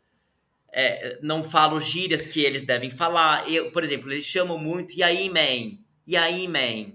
é, 0.73 1.19
não 1.23 1.45
falo 1.45 1.81
gírias 1.81 2.27
que 2.27 2.41
eles 2.41 2.65
devem 2.65 2.91
falar. 2.91 3.49
Eu, 3.51 3.71
por 3.71 3.85
exemplo, 3.85 4.11
eles 4.11 4.25
chamam 4.25 4.59
muito, 4.59 4.93
e 4.95 5.03
aí, 5.03 5.29
man? 5.29 5.79
E 6.07 6.17
aí, 6.17 6.49
man? 6.49 6.93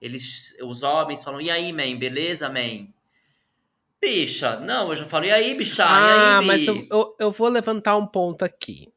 Eles, 0.00 0.56
os 0.62 0.82
homens 0.82 1.24
falam, 1.24 1.40
e 1.40 1.50
aí, 1.50 1.72
man? 1.72 1.98
Beleza, 1.98 2.48
man? 2.48 2.86
Bicha, 4.00 4.60
não, 4.60 4.90
eu 4.90 4.96
já 4.96 5.06
falo, 5.06 5.26
e 5.26 5.30
aí, 5.30 5.54
bicha? 5.56 5.84
Ah, 5.84 5.90
e 5.90 6.04
aí, 6.04 6.18
ah, 6.18 6.42
mas 6.42 6.66
eu, 6.66 6.86
eu, 6.90 7.16
eu, 7.18 7.32
vou 7.32 7.48
levantar 7.48 7.96
um 7.96 8.06
ponto 8.06 8.44
aqui. 8.44 8.88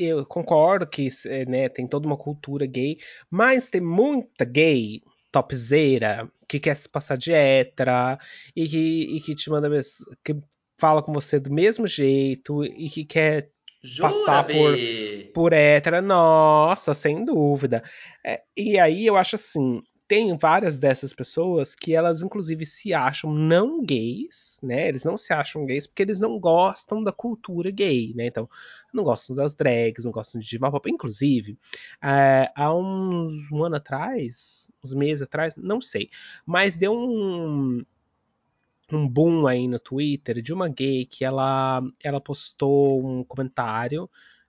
Eu 0.00 0.24
concordo 0.24 0.86
que 0.86 1.08
né, 1.46 1.68
tem 1.68 1.86
toda 1.86 2.06
uma 2.06 2.16
cultura 2.16 2.66
gay, 2.66 2.96
mas 3.30 3.68
tem 3.68 3.80
muita 3.80 4.44
gay 4.44 5.02
topzeira 5.30 6.30
que 6.48 6.58
quer 6.58 6.74
se 6.74 6.88
passar 6.88 7.16
de 7.16 7.32
hétera 7.32 8.18
e 8.56 8.66
que, 8.66 9.16
e 9.16 9.20
que 9.20 9.34
te 9.34 9.50
manda 9.50 9.68
que 10.24 10.36
fala 10.78 11.02
com 11.02 11.12
você 11.12 11.38
do 11.38 11.52
mesmo 11.52 11.86
jeito 11.86 12.64
e 12.64 12.88
que 12.88 13.04
quer 13.04 13.50
Jura, 13.82 14.08
passar 14.08 14.46
por, 14.46 14.76
por 15.34 15.52
hétera. 15.52 16.00
Nossa, 16.00 16.94
sem 16.94 17.24
dúvida. 17.24 17.82
É, 18.24 18.40
e 18.56 18.78
aí 18.78 19.06
eu 19.06 19.16
acho 19.16 19.36
assim, 19.36 19.82
tem 20.08 20.34
várias 20.38 20.80
dessas 20.80 21.12
pessoas 21.12 21.74
que 21.74 21.94
elas, 21.94 22.22
inclusive, 22.22 22.64
se 22.64 22.94
acham 22.94 23.30
não 23.30 23.84
gays, 23.84 24.58
né? 24.62 24.88
Eles 24.88 25.04
não 25.04 25.18
se 25.18 25.34
acham 25.34 25.66
gays 25.66 25.86
porque 25.86 26.02
eles 26.02 26.18
não 26.18 26.40
gostam 26.40 27.04
da 27.04 27.12
cultura 27.12 27.70
gay, 27.70 28.14
né? 28.16 28.26
Então, 28.26 28.48
não 28.92 29.04
gostam 29.04 29.36
das 29.36 29.54
drags, 29.54 30.06
não 30.06 30.10
gostam 30.10 30.40
de 30.40 30.48
diva 30.48 30.70
pop. 30.70 30.90
Inclusive, 30.90 31.58
é, 32.02 32.50
há 32.56 32.74
uns 32.74 33.52
um 33.52 33.62
ano 33.62 33.76
atrás, 33.76 34.70
uns 34.82 34.94
meses 34.94 35.22
atrás, 35.22 35.54
não 35.56 35.80
sei, 35.80 36.08
mas 36.46 36.74
deu 36.74 36.94
um 36.94 37.84
um 38.90 39.06
boom 39.06 39.46
aí 39.46 39.68
no 39.68 39.78
Twitter 39.78 40.40
de 40.40 40.50
uma 40.50 40.66
gay 40.66 41.04
que 41.04 41.22
ela, 41.22 41.82
ela 42.02 42.20
postou 42.22 43.06
um 43.06 43.22
comentário 43.22 44.08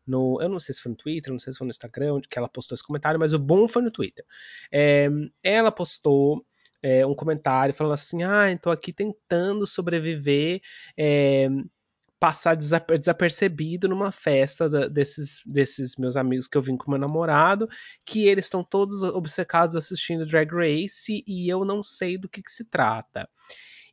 no. 0.09 0.41
Eu 0.41 0.49
não 0.49 0.59
sei 0.59 0.73
se 0.73 0.81
foi 0.81 0.91
no 0.91 0.97
Twitter, 0.97 1.31
não 1.31 1.39
sei 1.39 1.53
se 1.53 1.59
foi 1.59 1.65
no 1.65 1.71
Instagram, 1.71 2.19
que 2.29 2.37
ela 2.37 2.49
postou 2.49 2.75
esse 2.75 2.83
comentário, 2.83 3.19
mas 3.19 3.33
o 3.33 3.39
bom 3.39 3.67
foi 3.67 3.81
no 3.81 3.91
Twitter. 3.91 4.25
É, 4.71 5.07
ela 5.43 5.71
postou. 5.71 6.45
É, 6.81 7.05
um 7.05 7.13
comentário 7.13 7.73
falando 7.73 7.93
assim: 7.93 8.23
Ah, 8.23 8.49
estou 8.51 8.71
aqui 8.71 8.93
tentando 8.93 9.67
sobreviver, 9.67 10.61
é, 10.97 11.49
passar 12.19 12.55
desapercebido 12.55 13.89
numa 13.89 14.13
festa 14.13 14.69
da, 14.69 14.87
desses, 14.87 15.41
desses 15.45 15.97
meus 15.97 16.15
amigos 16.15 16.47
que 16.47 16.57
eu 16.57 16.61
vim 16.61 16.77
com 16.77 16.89
meu 16.89 16.99
namorado, 16.99 17.67
que 18.05 18.27
eles 18.27 18.45
estão 18.45 18.63
todos 18.63 19.03
obcecados 19.03 19.75
assistindo 19.75 20.25
Drag 20.25 20.49
Race 20.51 21.23
e 21.27 21.49
eu 21.49 21.65
não 21.65 21.83
sei 21.83 22.17
do 22.17 22.29
que, 22.29 22.41
que 22.41 22.51
se 22.51 22.63
trata. 22.63 23.29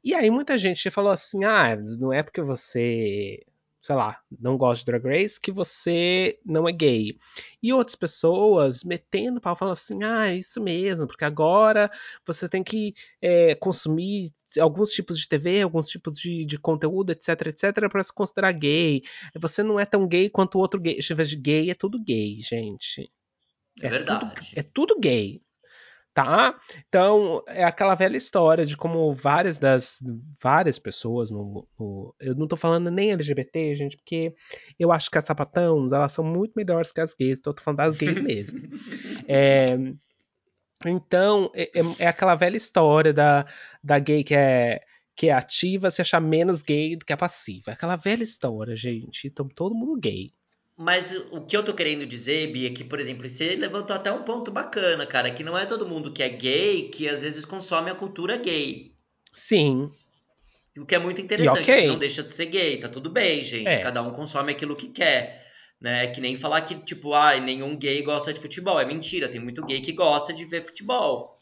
E 0.04 0.14
aí 0.14 0.30
muita 0.30 0.56
gente 0.56 0.88
falou 0.88 1.10
assim: 1.10 1.44
ah, 1.44 1.76
não 1.98 2.12
é 2.12 2.22
porque 2.22 2.40
você 2.40 3.40
sei 3.86 3.94
lá, 3.94 4.20
não 4.40 4.56
gosta 4.56 4.84
de 4.84 4.86
Drag 4.86 5.06
Race, 5.06 5.40
que 5.40 5.52
você 5.52 6.40
não 6.44 6.68
é 6.68 6.72
gay. 6.72 7.16
E 7.62 7.72
outras 7.72 7.94
pessoas 7.94 8.82
metendo 8.82 9.40
pau 9.40 9.54
falando 9.54 9.74
assim, 9.74 10.02
ah, 10.02 10.34
isso 10.34 10.60
mesmo, 10.60 11.06
porque 11.06 11.24
agora 11.24 11.88
você 12.26 12.48
tem 12.48 12.64
que 12.64 12.94
é, 13.22 13.54
consumir 13.54 14.32
alguns 14.58 14.90
tipos 14.90 15.16
de 15.16 15.28
TV, 15.28 15.62
alguns 15.62 15.86
tipos 15.86 16.18
de, 16.18 16.44
de 16.44 16.58
conteúdo, 16.58 17.12
etc, 17.12 17.28
etc, 17.46 17.88
para 17.88 18.02
se 18.02 18.12
considerar 18.12 18.50
gay. 18.50 19.02
Você 19.36 19.62
não 19.62 19.78
é 19.78 19.86
tão 19.86 20.04
gay 20.08 20.28
quanto 20.28 20.56
o 20.56 20.60
outro 20.60 20.80
gay. 20.80 20.98
Gay, 21.40 21.70
é 21.70 21.74
tudo 21.74 22.02
gay, 22.02 22.40
gente. 22.40 23.08
É, 23.80 23.86
é 23.86 23.88
verdade. 23.88 24.34
Tudo, 24.34 24.58
é 24.58 24.62
tudo 24.64 24.98
gay 24.98 25.40
tá? 26.16 26.58
Então, 26.88 27.42
é 27.46 27.62
aquela 27.62 27.94
velha 27.94 28.16
história 28.16 28.64
de 28.64 28.74
como 28.74 29.12
várias 29.12 29.58
das 29.58 29.98
várias 30.42 30.78
pessoas 30.78 31.30
no, 31.30 31.68
no, 31.78 32.14
eu 32.18 32.34
não 32.34 32.48
tô 32.48 32.56
falando 32.56 32.90
nem 32.90 33.12
LGBT, 33.12 33.74
gente, 33.74 33.98
porque 33.98 34.34
eu 34.78 34.90
acho 34.90 35.10
que 35.10 35.18
as 35.18 35.26
sapatãos, 35.26 35.92
elas 35.92 36.12
são 36.12 36.24
muito 36.24 36.54
melhores 36.56 36.90
que 36.90 37.02
as 37.02 37.12
gays, 37.12 37.38
tô 37.38 37.54
falando 37.60 37.80
das 37.80 37.98
gays 37.98 38.18
mesmo. 38.18 38.58
é, 39.28 39.76
então, 40.86 41.52
é, 41.54 41.64
é, 41.64 41.82
é, 41.98 42.06
aquela 42.06 42.34
velha 42.34 42.56
história 42.56 43.12
da, 43.12 43.44
da 43.84 43.98
gay 43.98 44.24
que 44.24 44.34
é 44.34 44.80
que 45.14 45.28
é 45.28 45.32
ativa 45.32 45.90
se 45.90 46.00
achar 46.00 46.20
menos 46.20 46.62
gay 46.62 46.96
do 46.96 47.04
que 47.04 47.12
a 47.12 47.16
passiva. 47.16 47.70
É 47.70 47.74
aquela 47.74 47.96
velha 47.96 48.22
história, 48.22 48.74
gente. 48.74 49.28
Então, 49.28 49.48
todo 49.48 49.74
mundo 49.74 50.00
gay. 50.00 50.32
Mas 50.76 51.10
o 51.30 51.40
que 51.40 51.56
eu 51.56 51.64
tô 51.64 51.72
querendo 51.72 52.04
dizer, 52.04 52.52
Bia, 52.52 52.68
é 52.68 52.72
que, 52.72 52.84
por 52.84 53.00
exemplo, 53.00 53.26
você 53.26 53.56
levantou 53.56 53.96
até 53.96 54.12
um 54.12 54.22
ponto 54.22 54.50
bacana, 54.50 55.06
cara, 55.06 55.30
que 55.30 55.42
não 55.42 55.56
é 55.56 55.64
todo 55.64 55.88
mundo 55.88 56.12
que 56.12 56.22
é 56.22 56.28
gay 56.28 56.90
que 56.90 57.08
às 57.08 57.22
vezes 57.22 57.46
consome 57.46 57.90
a 57.90 57.94
cultura 57.94 58.36
gay. 58.36 58.92
Sim. 59.32 59.90
O 60.76 60.84
que 60.84 60.94
é 60.94 60.98
muito 60.98 61.20
interessante, 61.22 61.62
okay. 61.62 61.86
não 61.86 61.98
deixa 61.98 62.22
de 62.22 62.34
ser 62.34 62.46
gay, 62.46 62.78
tá 62.78 62.90
tudo 62.90 63.08
bem, 63.08 63.42
gente. 63.42 63.66
É. 63.66 63.78
Cada 63.78 64.02
um 64.02 64.10
consome 64.10 64.52
aquilo 64.52 64.76
que 64.76 64.88
quer. 64.88 65.46
Né? 65.80 66.08
Que 66.08 66.20
nem 66.20 66.36
falar 66.36 66.60
que, 66.62 66.74
tipo, 66.74 67.14
ai, 67.14 67.40
nenhum 67.40 67.76
gay 67.76 68.02
gosta 68.02 68.32
de 68.32 68.40
futebol. 68.40 68.78
É 68.78 68.84
mentira, 68.84 69.28
tem 69.28 69.40
muito 69.40 69.64
gay 69.64 69.80
que 69.80 69.92
gosta 69.92 70.32
de 70.32 70.44
ver 70.44 70.62
futebol 70.62 71.35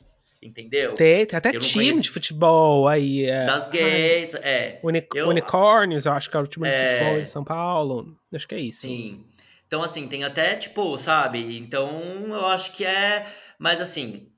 entendeu? 0.44 0.92
Tem, 0.92 1.24
tem 1.24 1.36
até 1.36 1.52
time 1.58 2.00
de 2.00 2.10
futebol 2.10 2.86
aí. 2.86 3.24
É... 3.24 3.46
Das 3.46 3.68
gays, 3.68 4.34
é. 4.34 4.78
Unic 4.82 5.08
eu... 5.14 5.28
Unicórnios, 5.28 6.06
eu 6.06 6.12
acho 6.12 6.30
que 6.30 6.36
é 6.36 6.40
o 6.40 6.46
time 6.46 6.68
é... 6.68 6.88
de 6.88 6.94
futebol 6.98 7.20
de 7.20 7.28
São 7.28 7.44
Paulo. 7.44 8.16
Acho 8.32 8.46
que 8.46 8.54
é 8.54 8.60
isso. 8.60 8.82
Sim. 8.82 9.24
Então, 9.66 9.82
assim, 9.82 10.06
tem 10.06 10.22
até, 10.22 10.54
tipo, 10.54 10.96
sabe? 10.98 11.58
Então, 11.58 11.90
eu 12.28 12.46
acho 12.46 12.72
que 12.72 12.84
é. 12.84 13.26
Mas, 13.58 13.80
assim, 13.80 14.28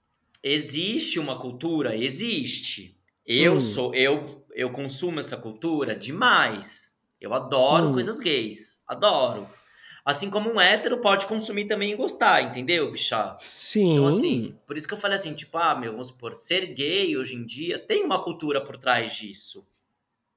existe 0.43 1.19
uma 1.19 1.39
cultura? 1.39 1.97
Existe. 1.97 2.97
Eu 3.27 3.55
hum. 3.55 3.61
sou. 3.61 3.95
Eu, 3.95 4.47
eu 4.55 4.71
consumo 4.71 5.19
essa 5.19 5.37
cultura 5.37 5.95
demais. 5.95 6.95
Eu 7.21 7.35
adoro 7.35 7.89
hum. 7.89 7.93
coisas 7.93 8.21
gays. 8.21 8.83
Adoro. 8.87 9.49
Assim 10.07 10.31
como 10.31 10.49
um 10.49 10.61
hétero 10.61 11.01
pode 11.01 11.27
consumir 11.27 11.65
também 11.65 11.91
e 11.91 11.97
gostar, 11.97 12.41
entendeu, 12.41 12.93
bicha? 12.93 13.37
Sim. 13.41 13.95
Então, 13.95 14.07
assim, 14.07 14.57
por 14.65 14.77
isso 14.77 14.87
que 14.87 14.95
eu 14.95 14.99
falei 14.99 15.19
assim, 15.19 15.35
tipo, 15.35 15.59
ah, 15.59 15.75
meu, 15.75 15.91
vamos 15.91 16.09
supor, 16.09 16.33
ser 16.33 16.67
gay 16.75 17.17
hoje 17.17 17.35
em 17.35 17.45
dia 17.45 17.77
tem 17.77 18.05
uma 18.05 18.23
cultura 18.23 18.61
por 18.61 18.77
trás 18.77 19.17
disso, 19.17 19.67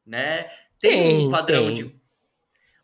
né? 0.03 0.49
Tem, 0.79 0.91
tem 0.91 1.27
um 1.27 1.29
padrão 1.29 1.65
tem. 1.65 1.73
de 1.75 1.99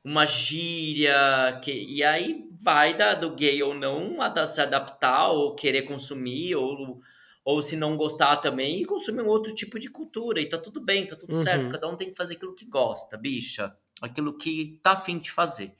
uma 0.03 0.27
gíria, 0.27 1.59
que, 1.63 1.71
e 1.71 2.03
aí 2.03 2.47
vai 2.51 2.95
da, 2.95 3.15
do 3.15 3.31
gay 3.31 3.63
ou 3.63 3.73
não 3.73 4.21
a, 4.21 4.47
se 4.47 4.61
adaptar 4.61 5.31
ou 5.31 5.55
querer 5.55 5.81
consumir, 5.81 6.55
ou, 6.55 7.01
ou 7.43 7.63
se 7.63 7.75
não 7.75 7.97
gostar 7.97 8.37
também, 8.37 8.83
e 8.83 8.85
consumir 8.85 9.23
um 9.23 9.27
outro 9.27 9.55
tipo 9.55 9.79
de 9.79 9.89
cultura, 9.89 10.39
e 10.39 10.47
tá 10.47 10.59
tudo 10.59 10.79
bem, 10.79 11.07
tá 11.07 11.15
tudo 11.15 11.35
uhum. 11.35 11.41
certo, 11.41 11.67
cada 11.71 11.87
um 11.87 11.95
tem 11.95 12.11
que 12.11 12.15
fazer 12.15 12.35
aquilo 12.35 12.53
que 12.53 12.65
gosta, 12.65 13.17
bicha, 13.17 13.75
aquilo 13.99 14.37
que 14.37 14.79
tá 14.83 14.91
afim 14.91 15.17
de 15.17 15.31
fazer. 15.31 15.73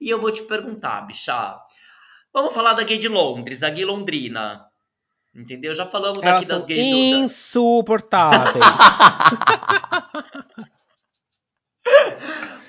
E 0.00 0.10
eu 0.10 0.20
vou 0.20 0.30
te 0.30 0.42
perguntar, 0.42 1.00
bicha. 1.02 1.58
Vamos 2.32 2.52
falar 2.52 2.74
da 2.74 2.84
gay 2.84 2.98
de 2.98 3.08
Londres, 3.08 3.62
a 3.62 3.70
gay 3.70 3.84
londrina. 3.84 4.66
Entendeu? 5.34 5.74
Já 5.74 5.86
falamos 5.86 6.22
Elas 6.22 6.34
daqui 6.34 6.46
das 6.46 6.64
gays 6.64 7.16
insuportáveis. 7.16 8.64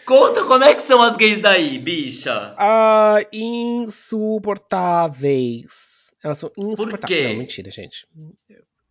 Conta 0.05 0.45
como 0.45 0.63
é 0.63 0.73
que 0.73 0.81
são 0.81 1.01
as 1.01 1.17
gays 1.17 1.39
daí, 1.39 1.77
bicha. 1.79 2.55
Ah, 2.57 3.17
insuportáveis. 3.31 6.13
Elas 6.23 6.39
são 6.39 6.49
insuportáveis. 6.57 6.99
Por 6.99 7.07
quê? 7.07 7.27
Não, 7.27 7.39
mentira, 7.39 7.69
gente. 7.69 8.07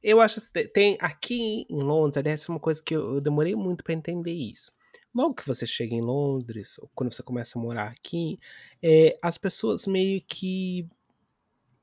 Eu 0.02 0.20
acho 0.20 0.42
que 0.52 0.68
tem 0.68 0.98
aqui 1.00 1.66
em 1.70 1.82
Londres, 1.82 2.18
aliás, 2.18 2.46
é 2.46 2.52
uma 2.52 2.60
coisa 2.60 2.82
que 2.82 2.94
eu, 2.94 3.14
eu 3.14 3.20
demorei 3.20 3.54
muito 3.54 3.82
para 3.82 3.94
entender 3.94 4.32
isso 4.32 4.70
logo 5.16 5.34
que 5.34 5.46
você 5.46 5.66
chega 5.66 5.94
em 5.94 6.02
Londres, 6.02 6.78
ou 6.78 6.90
quando 6.94 7.12
você 7.12 7.22
começa 7.22 7.58
a 7.58 7.62
morar 7.62 7.88
aqui, 7.88 8.38
é, 8.82 9.18
as 9.22 9.38
pessoas 9.38 9.86
meio 9.86 10.20
que 10.20 10.86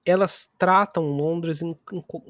elas 0.06 0.52
tratam 0.58 1.04
Londres 1.06 1.62
em, 1.62 1.76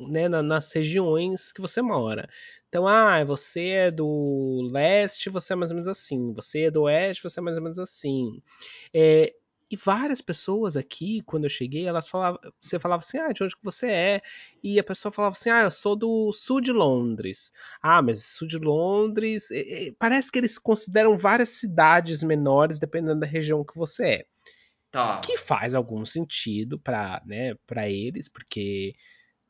né, 0.08 0.30
nas 0.30 0.72
regiões 0.72 1.52
que 1.52 1.60
você 1.60 1.82
mora. 1.82 2.30
Então, 2.70 2.88
ah, 2.88 3.24
você 3.24 3.70
é 3.70 3.92
do 3.92 4.70
leste, 4.72 5.30
você 5.30 5.54
é 5.54 5.56
mais 5.56 5.72
ou 5.72 5.76
menos 5.76 5.88
assim. 5.88 6.34
Você 6.34 6.62
é 6.62 6.72
do 6.72 6.84
oeste, 6.84 7.24
você 7.24 7.40
é 7.40 7.44
mais 7.44 7.58
ou 7.58 7.64
menos 7.64 7.80
assim. 7.80 8.42
É, 8.94 9.34
E 9.74 9.76
várias 9.76 10.22
pessoas 10.22 10.78
aqui, 10.78 11.24
quando 11.26 11.46
eu 11.46 11.50
cheguei, 11.50 11.88
elas 11.88 12.08
falavam, 12.08 12.40
você 12.62 12.78
falava 12.78 13.00
assim, 13.00 13.18
ah, 13.18 13.32
de 13.32 13.44
onde 13.44 13.56
que 13.56 13.64
você 13.64 13.88
é? 13.88 14.22
E 14.64 14.80
a 14.80 14.84
pessoa 14.84 15.12
falava 15.12 15.34
assim, 15.34 15.50
ah, 15.50 15.64
eu 15.64 15.72
sou 15.72 15.96
do 15.96 16.32
sul 16.32 16.62
de 16.62 16.72
Londres. 16.72 17.52
Ah, 17.82 18.00
mas 18.00 18.24
sul 18.24 18.48
de 18.48 18.60
Londres, 18.60 19.50
parece 19.98 20.32
que 20.32 20.38
eles 20.38 20.60
consideram 20.60 21.18
várias 21.18 21.50
cidades 21.50 22.22
menores 22.22 22.78
dependendo 22.78 23.22
da 23.22 23.26
região 23.26 23.64
que 23.64 23.76
você 23.76 24.06
é. 24.06 24.26
Tá. 24.92 25.20
Que 25.22 25.38
faz 25.38 25.74
algum 25.74 26.06
sentido 26.06 26.78
para 26.78 27.24
né, 27.26 27.56
pra 27.66 27.90
eles, 27.90 28.30
porque 28.30 28.94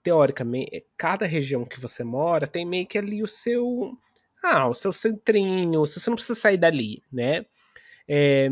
teoricamente 0.02 0.86
cada 0.96 1.26
região 1.26 1.66
que 1.66 1.82
você 1.82 2.02
mora 2.02 2.48
tem 2.48 2.66
meio 2.66 2.88
que 2.88 2.98
ali 2.98 3.22
o 3.22 3.28
seu 3.28 3.92
ah, 4.42 4.70
o 4.70 4.74
seu 4.74 4.94
centrinho, 4.94 5.82
você 5.82 6.10
não 6.10 6.16
precisa 6.16 6.40
sair 6.40 6.58
dali, 6.58 7.04
né? 7.12 7.46
É, 8.08 8.50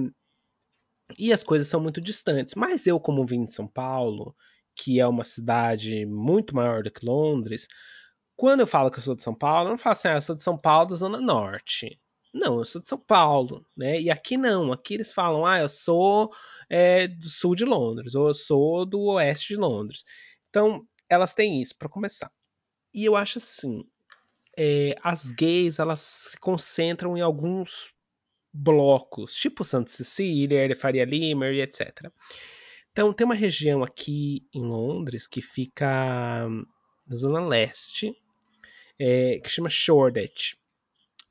e 1.18 1.34
as 1.34 1.44
coisas 1.44 1.68
são 1.68 1.80
muito 1.80 2.02
distantes. 2.02 2.56
Mas 2.56 2.88
eu, 2.88 3.00
como 3.00 3.26
vim 3.26 3.46
de 3.46 3.54
São 3.54 3.68
Paulo, 3.68 4.36
que 4.76 5.00
é 5.00 5.08
uma 5.08 5.24
cidade 5.24 6.06
muito 6.06 6.56
maior 6.56 6.84
do 6.84 6.92
que 6.92 7.06
Londres, 7.06 7.68
quando 8.36 8.62
eu 8.62 8.68
falo 8.68 8.90
que 8.90 8.98
eu 8.98 9.04
sou 9.04 9.16
de 9.16 9.24
São 9.24 9.36
Paulo, 9.36 9.68
eu 9.68 9.72
não 9.72 9.78
falo 9.78 9.94
assim, 9.94 10.08
ah, 10.08 10.14
eu 10.16 10.22
sou 10.22 10.36
de 10.36 10.44
São 10.44 10.58
Paulo 10.58 10.90
da 10.90 10.96
Zona 10.96 11.22
Norte. 11.22 12.00
Não, 12.34 12.58
eu 12.58 12.64
sou 12.66 12.82
de 12.82 12.88
São 12.88 12.98
Paulo, 12.98 13.66
né? 13.76 14.00
E 14.00 14.10
aqui 14.10 14.38
não, 14.38 14.72
aqui 14.72 14.94
eles 14.94 15.14
falam, 15.14 15.46
ah, 15.46 15.60
eu 15.60 15.70
sou 15.70 16.32
é, 16.70 17.08
do 17.08 17.30
sul 17.30 17.56
de 17.56 17.66
Londres, 17.66 18.16
ou 18.16 18.28
eu 18.28 18.34
sou 18.34 18.86
do 18.86 19.02
oeste 19.12 19.50
de 19.50 19.60
Londres. 19.60 20.06
Então, 20.50 20.88
elas 21.10 21.34
têm 21.34 21.62
isso 21.62 21.78
para 21.78 21.90
começar. 21.90 22.32
E 22.94 23.06
eu 23.06 23.16
acho 23.16 23.38
assim, 23.38 23.84
é, 24.58 24.96
as 25.04 25.32
gays 25.32 25.80
elas 25.80 26.00
se 26.00 26.40
concentram 26.40 27.18
em 27.18 27.22
alguns 27.22 27.94
blocos, 28.54 29.34
tipo 29.36 29.64
Santa 29.64 29.90
Cecília, 29.90 30.76
Faria 30.76 31.06
Lima 31.06 31.50
e 31.50 31.62
etc. 31.62 32.12
Então 32.92 33.14
tem 33.14 33.26
uma 33.26 33.36
região 33.36 33.84
aqui 33.84 34.48
em 34.54 34.62
Londres 34.62 35.28
que 35.28 35.42
fica 35.42 36.48
na 37.08 37.16
zona 37.16 37.46
leste, 37.46 38.16
é, 39.00 39.40
que 39.40 39.50
chama 39.50 39.70
Shoreditch. 39.70 40.54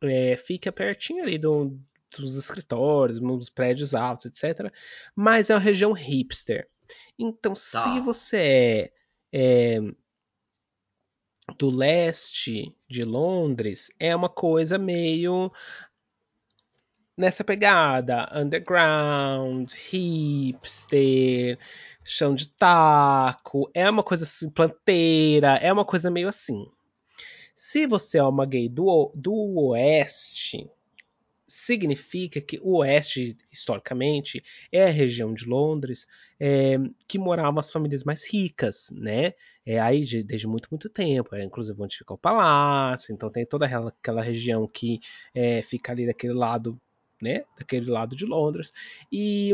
É, 0.03 0.37
fica 0.37 0.73
pertinho 0.73 1.23
ali 1.23 1.37
do, 1.37 1.79
dos 2.17 2.35
escritórios, 2.35 3.19
dos 3.19 3.51
prédios 3.51 3.95
altos, 3.95 4.27
etc. 4.27 4.73
Mas 5.15 5.51
é 5.51 5.55
uma 5.55 5.61
região 5.61 5.93
hipster. 5.93 6.67
Então, 7.19 7.53
tá. 7.53 7.59
se 7.61 8.01
você 8.01 8.91
é, 9.33 9.77
é 9.77 9.81
do 11.59 11.71
leste 11.71 12.75
de 12.89 13.05
Londres 13.05 13.91
é 13.99 14.15
uma 14.15 14.29
coisa 14.29 14.79
meio 14.79 15.53
nessa 17.21 17.45
pegada 17.45 18.27
underground, 18.35 19.71
hipster, 19.91 21.59
chão 22.03 22.35
de 22.35 22.49
taco, 22.49 23.71
é 23.75 23.89
uma 23.89 24.03
coisa 24.03 24.25
assim, 24.25 24.49
planteira, 24.49 25.57
é 25.57 25.73
uma 25.73 25.85
coisa 25.85 26.11
meio 26.11 26.29
assim. 26.29 26.67
Se 27.55 27.87
você 27.87 28.19
é 28.19 28.25
uma 28.25 28.47
gay 28.47 28.69
do, 28.69 29.13
do 29.15 29.35
oeste, 29.69 30.67
significa 31.47 32.41
que 32.41 32.59
o 32.63 32.79
oeste, 32.79 33.37
historicamente, 33.53 34.43
é 34.73 34.85
a 34.85 34.91
região 34.91 35.35
de 35.35 35.45
Londres 35.45 36.07
é, 36.39 36.79
que 37.07 37.19
moravam 37.19 37.59
as 37.59 37.71
famílias 37.71 38.03
mais 38.03 38.25
ricas, 38.25 38.89
né? 38.93 39.35
É 39.67 39.79
aí 39.79 40.05
de, 40.05 40.23
desde 40.23 40.47
muito, 40.47 40.69
muito 40.71 40.89
tempo. 40.89 41.35
É, 41.35 41.45
inclusive 41.45 41.83
onde 41.83 41.99
fica 41.99 42.15
o 42.15 42.19
palácio, 42.19 43.13
então 43.13 43.31
tem 43.31 43.45
toda 43.45 43.67
aquela, 43.67 44.23
região 44.23 44.67
que 44.67 45.01
é, 45.35 45.61
fica 45.61 45.93
ali 45.93 46.07
daquele 46.07 46.33
lado, 46.35 46.81
né? 47.21 47.45
Daquele 47.59 47.91
lado 47.91 48.17
de 48.17 48.25
Londres. 48.27 48.73
E 49.13 49.53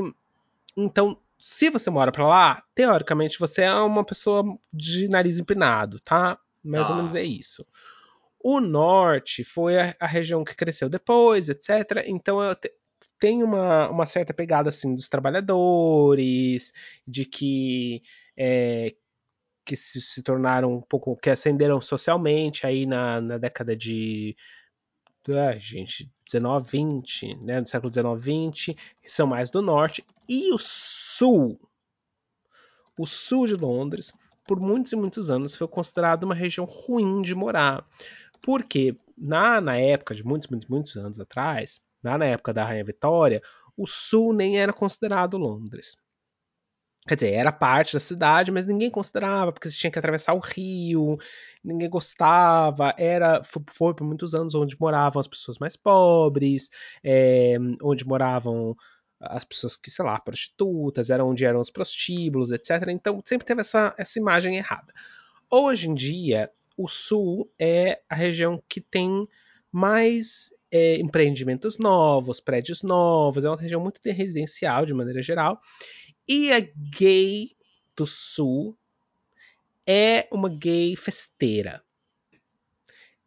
então 0.76 1.18
se 1.38 1.70
você 1.70 1.90
mora 1.90 2.11
para 2.11 2.26
lá, 2.26 2.64
teoricamente 2.74 3.38
você 3.38 3.62
é 3.62 3.74
uma 3.74 4.05
pessoa 4.05 4.59
de 4.72 5.09
nariz 5.09 5.38
empinado, 5.38 6.00
tá? 6.00 6.38
Mais 6.62 6.88
ah. 6.88 6.90
ou 6.90 6.96
menos 6.96 7.14
é 7.14 7.22
isso. 7.22 7.66
O 8.42 8.61
norte 8.61 9.44
foi 9.44 9.79
a, 9.79 9.96
a 10.00 10.07
região 10.07 10.44
que 10.44 10.57
cresceu 10.57 10.88
depois, 10.88 11.48
etc. 11.48 12.05
Então 12.07 12.38
te, 12.55 12.72
tem 13.18 13.42
uma, 13.42 13.88
uma 13.88 14.07
certa 14.07 14.33
pegada 14.35 14.68
assim 14.68 14.94
dos 14.94 15.09
trabalhadores, 15.09 16.72
de 17.07 17.24
que 17.24 18.02
é, 18.37 18.94
que 19.64 19.76
se, 19.76 20.00
se, 20.00 20.22
tornaram 20.22 20.74
um 20.74 20.81
pouco 20.81 21.16
que 21.16 21.31
ascenderam 21.31 21.81
socialmente 21.81 22.66
aí 22.66 22.87
na, 22.87 23.20
na 23.20 23.38
década 23.38 23.74
de 23.74 24.37
ah, 25.29 25.59
gente, 25.59 26.11
19, 26.26 26.68
20, 26.70 27.44
né, 27.44 27.60
no 27.60 27.66
século 27.66 27.90
19, 27.90 28.20
20, 28.20 28.76
são 29.06 29.26
mais 29.26 29.50
do 29.50 29.62
norte 29.62 30.04
e 30.28 30.52
o 30.52 30.58
sul, 30.58 31.58
o 32.98 33.06
sul 33.06 33.46
de 33.46 33.54
Londres, 33.54 34.12
por 34.46 34.60
muitos 34.60 34.92
e 34.92 34.96
muitos 34.96 35.28
anos 35.30 35.56
foi 35.56 35.68
considerado 35.68 36.24
uma 36.24 36.34
região 36.34 36.64
ruim 36.64 37.20
de 37.20 37.34
morar. 37.34 37.84
Porque 38.40 38.96
na, 39.16 39.60
na 39.60 39.76
época 39.76 40.14
de 40.14 40.24
muitos, 40.24 40.48
muitos, 40.48 40.68
muitos 40.68 40.96
anos 40.96 41.18
atrás, 41.18 41.80
na, 42.02 42.16
na 42.16 42.26
época 42.26 42.52
da 42.52 42.64
Rainha 42.64 42.84
Vitória, 42.84 43.42
o 43.76 43.86
sul 43.86 44.32
nem 44.32 44.58
era 44.58 44.72
considerado 44.72 45.36
Londres. 45.36 45.96
Quer 47.07 47.14
dizer, 47.14 47.33
era 47.35 47.53
parte 47.53 47.95
da 47.95 48.01
cidade, 48.01 48.51
mas 48.51 48.66
ninguém 48.66 48.90
considerava, 48.90 49.53
porque 49.53 49.71
você 49.71 49.77
tinha 49.77 49.90
que 49.90 49.99
atravessar 49.99 50.35
o 50.35 50.40
rio, 50.40 51.16
ninguém 51.62 51.88
gostava. 51.88 52.92
Era 52.99 53.42
foi, 53.45 53.95
por 53.95 54.05
muitos 54.05 54.35
anos 54.35 54.55
onde 54.55 54.77
moravam 54.81 55.21
as 55.21 55.29
pessoas 55.29 55.59
mais 55.59 55.77
pobres, 55.77 56.69
é, 57.05 57.57
onde 57.83 58.07
moravam 58.07 58.77
as 59.21 59.45
pessoas 59.45 59.77
que, 59.77 59.90
sei 59.90 60.05
lá, 60.05 60.19
prostitutas, 60.19 61.09
era 61.09 61.25
onde 61.25 61.45
eram 61.45 61.61
os 61.61 61.71
prostíbulos, 61.71 62.51
etc. 62.51 62.88
Então 62.88 63.23
sempre 63.25 63.47
teve 63.47 63.61
essa, 63.61 63.95
essa 63.97 64.19
imagem 64.19 64.57
errada. 64.57 64.92
Hoje 65.51 65.88
em 65.88 65.95
dia, 65.95 66.51
o 66.77 66.88
sul 66.88 67.51
é 67.59 68.01
a 68.09 68.14
região 68.14 68.62
que 68.69 68.81
tem 68.81 69.29
mais 69.73 70.51
é, 70.71 70.97
empreendimentos 70.97 71.79
novos, 71.79 72.40
prédios 72.40 72.83
novos, 72.83 73.45
é 73.45 73.49
uma 73.49 73.61
região 73.61 73.81
muito 73.81 74.01
residencial 74.05 74.85
de 74.85 74.95
maneira 74.95 75.23
geral. 75.23 75.61
E 76.28 76.52
a 76.52 76.60
gay 76.60 77.50
do 77.96 78.04
sul 78.04 78.76
é 79.86 80.28
uma 80.32 80.48
gay 80.48 80.96
festeira. 80.96 81.82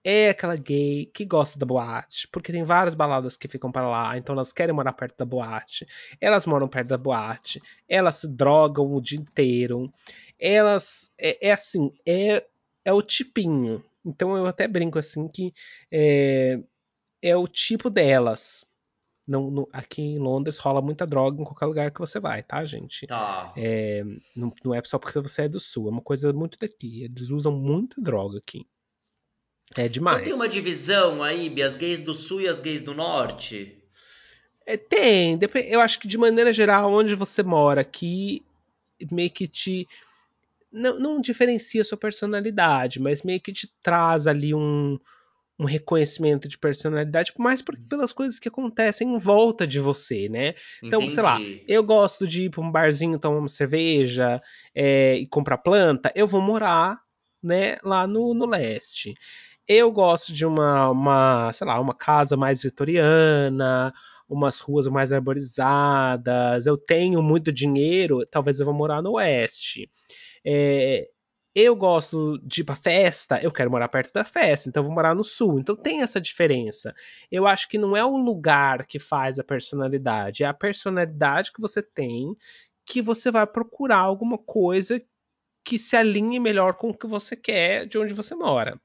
É 0.04 0.30
aquela 0.30 0.56
gay 0.56 1.06
que 1.14 1.26
gosta 1.26 1.60
da 1.60 1.66
boate, 1.66 2.28
porque 2.30 2.52
tem 2.52 2.64
várias 2.64 2.96
baladas 2.96 3.36
que 3.36 3.48
ficam 3.48 3.72
para 3.72 3.88
lá, 3.88 4.18
então 4.18 4.34
elas 4.34 4.54
querem 4.54 4.74
morar 4.74 4.94
perto 4.94 5.18
da 5.18 5.26
boate. 5.26 5.86
Elas 6.22 6.46
moram 6.46 6.68
perto 6.68 6.88
da 6.88 6.98
boate, 6.98 7.62
elas 7.88 8.16
se 8.16 8.28
drogam 8.28 8.94
o 8.94 9.02
dia 9.02 9.20
inteiro. 9.20 9.92
Elas 10.40 11.12
é, 11.18 11.48
é 11.50 11.52
assim, 11.52 11.92
é 12.06 12.46
é 12.84 12.94
o 12.94 13.02
tipinho. 13.02 13.84
Então 14.06 14.36
eu 14.36 14.46
até 14.46 14.68
brinco 14.68 14.98
assim 14.98 15.28
que 15.28 15.54
é, 15.92 16.60
é 17.22 17.36
o 17.36 17.48
tipo 17.48 17.90
delas. 17.90 18.66
Não, 19.30 19.52
não, 19.52 19.68
aqui 19.72 20.02
em 20.02 20.18
Londres 20.18 20.58
rola 20.58 20.82
muita 20.82 21.06
droga 21.06 21.40
em 21.40 21.46
qualquer 21.46 21.68
lugar 21.68 21.92
que 21.92 22.00
você 22.00 22.20
vai, 22.20 22.42
tá, 22.42 22.66
gente? 22.66 23.06
Tá. 23.06 23.54
É, 23.56 24.04
não, 24.36 24.52
não, 24.66 24.74
é 24.74 24.82
só 24.84 24.98
porque 24.98 25.20
você 25.20 25.44
é 25.44 25.48
do 25.48 25.60
sul, 25.60 25.88
é 25.88 25.92
uma 25.92 26.02
coisa 26.02 26.34
muito 26.34 26.58
daqui. 26.58 27.04
Eles 27.04 27.30
usam 27.30 27.52
muita 27.52 28.02
droga 28.02 28.40
aqui. 28.40 28.66
É 29.78 29.88
demais. 29.88 30.18
Não 30.18 30.24
tem 30.24 30.34
uma 30.34 30.50
divisão 30.50 31.22
aí, 31.22 31.62
as 31.62 31.76
gays 31.76 32.00
do 32.00 32.12
sul 32.12 32.42
e 32.42 32.48
as 32.48 32.60
gays 32.60 32.82
do 32.82 32.96
norte? 32.96 33.78
É, 34.66 34.76
tem. 34.76 35.38
Eu 35.68 35.80
acho 35.80 36.00
que 36.00 36.08
de 36.08 36.18
maneira 36.18 36.52
geral, 36.52 36.92
onde 36.92 37.14
você 37.14 37.44
mora 37.44 37.82
aqui, 37.82 38.44
meio 39.12 39.30
que 39.30 39.48
te 39.48 39.88
não, 40.72 40.98
não 40.98 41.22
diferencia 41.22 41.84
sua 41.84 42.00
personalidade, 42.00 43.00
mas 43.00 43.22
meio 43.22 43.40
que 43.40 43.54
te 43.54 43.72
traz 43.84 44.26
ali 44.26 44.56
um, 44.56 45.00
um 45.60 45.66
reconhecimento 45.66 46.48
de 46.48 46.58
personalidade, 46.58 47.34
mais 47.38 47.62
por, 47.62 47.78
pelas 47.90 48.14
coisas 48.14 48.40
que 48.40 48.48
acontecem 48.48 49.14
em 49.14 49.18
volta 49.18 49.68
de 49.68 49.80
você, 49.80 50.30
né? 50.30 50.54
Então, 50.82 51.02
Entendi. 51.02 51.14
sei 51.14 51.24
lá, 51.24 51.42
eu 51.68 51.84
gosto 51.84 52.26
de 52.26 52.46
ir 52.46 52.50
para 52.50 52.62
um 52.62 52.72
barzinho 52.72 53.20
tomar 53.20 53.40
uma 53.40 53.48
cerveja 53.50 54.42
é, 54.74 55.16
e 55.16 55.28
comprar 55.28 55.58
planta, 55.58 56.12
eu 56.16 56.26
vou 56.26 56.42
morar, 56.42 56.98
né, 57.44 57.78
lá 57.84 58.08
no, 58.08 58.34
no 58.34 58.46
leste. 58.46 59.14
Eu 59.68 59.92
gosto 59.92 60.34
de 60.34 60.46
uma, 60.46 60.90
uma, 60.90 61.52
sei 61.52 61.68
lá, 61.68 61.80
uma 61.80 61.94
casa 61.94 62.38
mais 62.38 62.64
vitoriana, 62.64 63.94
umas 64.30 64.60
ruas 64.60 64.88
mais 64.88 65.12
arborizadas, 65.12 66.66
eu 66.66 66.78
tenho 66.78 67.22
muito 67.22 67.52
dinheiro, 67.52 68.26
talvez 68.32 68.60
eu 68.60 68.66
vou 68.66 68.74
morar 68.74 69.02
no 69.02 69.14
oeste. 69.14 69.92
É, 70.46 71.10
eu 71.56 71.76
gosto 71.76 72.40
de 72.44 72.62
ir 72.62 72.64
pra 72.64 72.76
festa, 72.76 73.40
eu 73.42 73.52
quero 73.52 73.72
morar 73.72 73.90
perto 73.90 74.14
da 74.14 74.24
festa, 74.24 74.70
então 74.70 74.84
vou 74.84 74.94
morar 74.94 75.16
no 75.16 75.24
sul. 75.24 75.60
Então 75.60 75.76
tem 75.76 76.02
essa 76.02 76.22
diferença. 76.22 76.94
Eu 77.32 77.48
acho 77.48 77.68
que 77.68 77.78
não 77.78 77.98
é 77.98 78.06
o 78.06 78.18
lugar 78.18 78.86
que 78.86 79.00
faz 79.00 79.40
a 79.40 79.44
personalidade, 79.44 80.44
é 80.44 80.48
a 80.48 80.54
personalidade 80.54 81.52
que 81.52 81.62
você 81.62 81.82
tem 81.82 82.36
que 82.86 83.02
você 83.04 83.30
vai 83.30 83.46
procurar 83.46 84.00
alguma 84.00 84.38
coisa 84.38 85.00
que 85.64 85.78
se 85.78 85.96
alinhe 85.96 86.40
melhor 86.40 86.74
com 86.74 86.90
o 86.90 86.98
que 86.98 87.06
você 87.06 87.36
quer 87.36 87.86
de 87.86 88.00
onde 88.00 88.14
você 88.14 88.34
mora. 88.34 88.82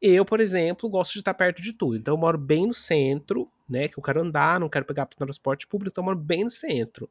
Eu, 0.00 0.24
por 0.24 0.40
exemplo, 0.40 0.88
gosto 0.88 1.12
de 1.12 1.18
estar 1.18 1.34
perto 1.34 1.62
de 1.62 1.72
tudo. 1.74 1.96
Então 1.96 2.14
eu 2.14 2.18
moro 2.18 2.38
bem 2.38 2.66
no 2.66 2.74
centro, 2.74 3.50
né? 3.68 3.88
Que 3.88 3.98
eu 3.98 4.02
quero 4.02 4.22
andar, 4.22 4.58
não 4.58 4.68
quero 4.68 4.86
pegar 4.86 5.06
transporte 5.06 5.66
público, 5.66 5.92
então 5.92 6.02
eu 6.02 6.06
moro 6.06 6.18
bem 6.18 6.44
no 6.44 6.50
centro. 6.50 7.08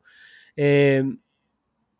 É, 0.57 1.03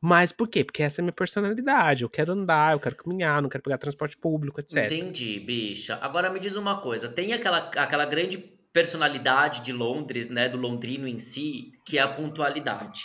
mas 0.06 0.34
por 0.34 0.50
quê? 0.50 0.66
Porque 0.66 0.84
essa 0.84 1.00
é 1.00 1.02
a 1.02 1.06
minha 1.06 1.14
personalidade. 1.14 2.04
Eu 2.04 2.10
quero 2.10 2.34
andar, 2.34 2.74
eu 2.74 2.80
quero 2.80 2.96
caminhar, 2.98 3.42
não 3.42 3.48
quero 3.48 3.64
pegar 3.64 3.78
transporte 3.78 4.18
público, 4.18 4.60
etc. 4.60 4.84
Entendi, 4.92 5.40
bicha. 5.40 5.98
Agora 6.02 6.30
me 6.30 6.40
diz 6.42 6.58
uma 6.58 6.82
coisa: 6.82 7.08
tem 7.08 7.32
aquela, 7.32 7.60
aquela 7.78 8.06
grande 8.06 8.38
personalidade 8.74 9.62
de 9.62 9.72
Londres, 9.72 10.28
né, 10.30 10.50
do 10.50 10.58
londrino 10.58 11.08
em 11.08 11.20
si, 11.20 11.72
que 11.86 11.98
é 11.98 12.02
a 12.02 12.08
pontualidade. 12.10 13.02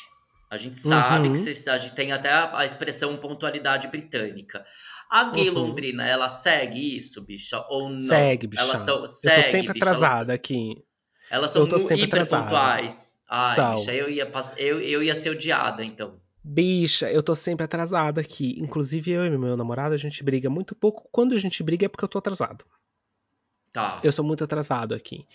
A 0.51 0.57
gente 0.57 0.77
sabe 0.79 1.29
Uhum. 1.29 1.35
que 1.35 1.69
a 1.71 1.79
gente 1.79 1.95
tem 1.95 2.11
até 2.11 2.31
a, 2.31 2.59
a 2.59 2.65
expressão 2.67 3.17
pontualidade 3.19 3.87
britânica. 3.89 4.65
A 5.11 5.25
gay 5.31 5.49
Uhum. 5.51 5.55
londrina, 5.57 6.07
ela 6.07 6.29
segue 6.29 6.97
isso, 6.97 7.25
bicha? 7.25 7.63
Ou 7.69 7.91
não? 7.91 8.09
Segue, 8.09 8.47
bicha. 8.47 8.63
Elas 8.63 8.81
são, 8.81 9.01
eu 9.01 9.07
segue, 9.07 9.37
tô 9.37 9.43
sempre 9.51 9.73
bicha. 9.75 9.85
Elas- 9.87 9.97
atrasada 10.03 10.33
aqui. 10.33 10.83
Elas, 11.31 11.51
são 11.51 11.63
Eu 11.63 11.69
tô 11.69 11.79
sempre 11.79 12.07
hiper 12.07 12.23
atrasada. 12.23 12.45
pontuais. 12.45 13.19
Ai, 13.29 13.55
São. 13.57 13.75
bicha, 13.75 13.93
eu 13.93 14.09
ia, 14.11 14.33
eu, 14.57 14.81
eu 14.81 15.03
ia 15.03 15.15
ser 15.15 15.29
odiada, 15.31 15.85
então. 15.85 16.19
Bicha, 16.51 17.13
eu 17.13 17.23
tô 17.23 17.35
sempre 17.35 17.65
atrasada 17.65 18.23
aqui. 18.23 18.57
Inclusive, 18.59 19.11
eu 19.11 19.27
e 19.27 19.37
meu 19.37 19.55
namorado, 19.55 19.95
a 19.95 19.99
gente 19.99 20.25
briga 20.25 20.49
muito 20.49 20.75
pouco. 20.75 21.07
Quando 21.13 21.35
a 21.35 21.39
gente 21.39 21.63
briga 21.63 21.85
é 21.85 21.89
porque 21.89 22.03
eu 22.03 22.09
tô 22.09 22.17
atrasado. 22.17 22.65
Tá. 23.71 24.01
Eu 24.03 24.11
sou 24.11 24.25
muito 24.25 24.43
atrasado 24.43 24.95
aqui. 24.95 25.27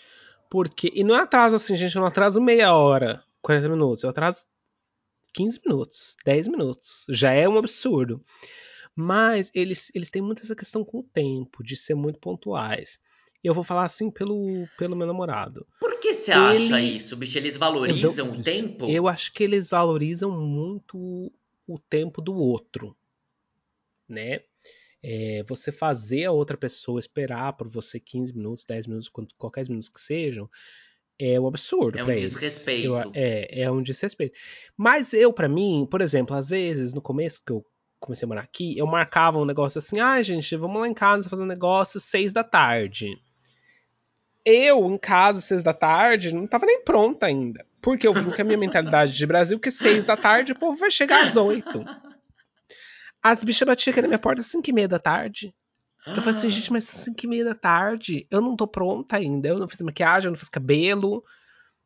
Porque. 0.50 0.92
E 0.92 1.04
não 1.04 1.16
é 1.16 1.22
atraso 1.22 1.56
assim, 1.56 1.76
gente. 1.76 1.96
Eu 1.96 2.02
não 2.02 2.08
atraso 2.08 2.42
meia 2.42 2.74
hora, 2.74 3.24
40 3.44 3.70
minutos. 3.70 4.02
Eu 4.02 4.10
atraso 4.10 4.46
15 5.36 5.62
minutos, 5.64 6.18
10 6.26 6.48
minutos. 6.48 7.06
Já 7.10 7.32
é 7.32 7.48
um 7.48 7.60
absurdo. 7.60 8.20
Mas 8.96 9.52
eles, 9.54 9.92
eles 9.94 10.10
têm 10.10 10.22
muito 10.22 10.42
essa 10.42 10.56
questão 10.56 10.84
com 10.84 11.00
o 11.00 11.04
tempo, 11.04 11.64
de 11.64 11.76
ser 11.76 11.94
muito 11.94 12.20
pontuais. 12.20 13.00
Eu 13.44 13.54
vou 13.54 13.64
falar 13.64 13.86
assim 13.86 14.10
pelo, 14.10 14.68
pelo 14.78 14.96
meu 14.96 15.06
namorado. 15.06 15.68
Por 15.80 16.00
que 16.00 16.14
você 16.14 16.32
acha 16.32 16.80
isso, 16.82 17.16
bicha? 17.18 17.38
Eles 17.40 17.58
valorizam 17.58 18.32
o 18.32 18.42
tempo? 18.42 18.90
Eu 18.90 19.08
acho 19.08 19.34
que 19.34 19.44
eles 19.44 19.70
valorizam 19.70 20.32
muito 20.32 21.32
o 21.68 21.78
tempo 21.80 22.22
do 22.22 22.34
outro, 22.34 22.96
né? 24.08 24.40
É, 25.06 25.44
você 25.44 25.72
fazer 25.72 26.24
a 26.26 26.32
outra 26.32 26.56
pessoa 26.56 27.00
esperar 27.00 27.54
por 27.54 27.68
você 27.68 28.00
15 28.00 28.34
minutos, 28.36 28.64
10 28.64 28.88
minutos, 28.88 29.10
qualquer 29.38 29.68
minutos 29.68 29.90
que 29.90 30.00
sejam, 30.00 30.50
é 31.20 31.38
um 31.40 31.46
absurdo 31.48 32.00
É 32.00 32.04
um 32.04 32.16
desrespeito. 32.16 32.88
Eu- 32.88 33.12
é, 33.14 33.62
é 33.64 33.72
um 33.72 33.82
desrespeito. 33.82 34.38
Mas 34.78 35.14
eu, 35.14 35.34
pra 35.34 35.50
mim, 35.50 35.86
por 35.92 36.00
exemplo, 36.02 36.36
às 36.36 36.48
vezes, 36.50 36.94
no 36.94 37.02
começo 37.02 37.44
que 37.46 37.52
eu 37.52 37.66
comecei 38.00 38.26
a 38.26 38.30
morar 38.30 38.42
aqui, 38.42 38.78
eu 38.78 38.88
marcava 38.88 39.38
um 39.40 39.46
negócio 39.46 39.80
assim, 39.80 40.00
ah, 40.00 40.22
gente, 40.22 40.56
vamos 40.56 40.80
lá 40.82 40.88
em 40.88 40.94
casa 40.94 41.30
fazer 41.30 41.44
um 41.44 41.48
negócio 41.48 42.00
seis 42.00 42.32
da 42.32 42.44
tarde. 42.44 43.08
Eu, 44.46 44.86
em 44.86 44.98
casa, 44.98 45.42
seis 45.42 45.64
da 45.64 45.74
tarde, 45.74 46.34
não 46.34 46.46
tava 46.46 46.66
nem 46.66 46.84
pronta 46.84 47.26
ainda. 47.26 47.66
Porque 47.82 48.08
eu 48.08 48.14
vim 48.14 48.30
com 48.30 48.42
a 48.42 48.46
minha 48.46 48.58
mentalidade 48.58 49.14
de 49.14 49.26
Brasil, 49.26 49.60
que 49.60 49.72
seis 49.72 50.06
da 50.06 50.18
tarde 50.18 50.52
o 50.52 50.60
povo 50.60 50.78
vai 50.78 50.92
chegar 50.92 51.26
às 51.26 51.36
oito. 51.36 51.86
As 53.22 53.44
bichas 53.44 53.66
batiam 53.66 53.92
aqui 53.92 54.02
na 54.02 54.08
minha 54.08 54.20
porta 54.20 54.42
às 54.42 54.48
cinco 54.48 54.70
e 54.70 54.74
meia 54.74 54.88
da 54.88 55.00
tarde. 55.00 55.54
Eu 56.06 56.16
falei 56.16 56.38
assim, 56.38 56.50
gente, 56.50 56.72
mas 56.72 56.90
às 56.90 57.06
5 57.06 57.18
e 57.24 57.28
meia 57.28 57.46
da 57.46 57.56
tarde, 57.56 58.28
eu 58.30 58.42
não 58.42 58.58
tô 58.58 58.68
pronta 58.68 59.16
ainda. 59.16 59.48
Eu 59.48 59.58
não 59.58 59.68
fiz 59.68 59.82
maquiagem, 59.82 60.28
eu 60.28 60.32
não 60.32 60.38
fiz 60.38 60.50
cabelo. 60.50 61.24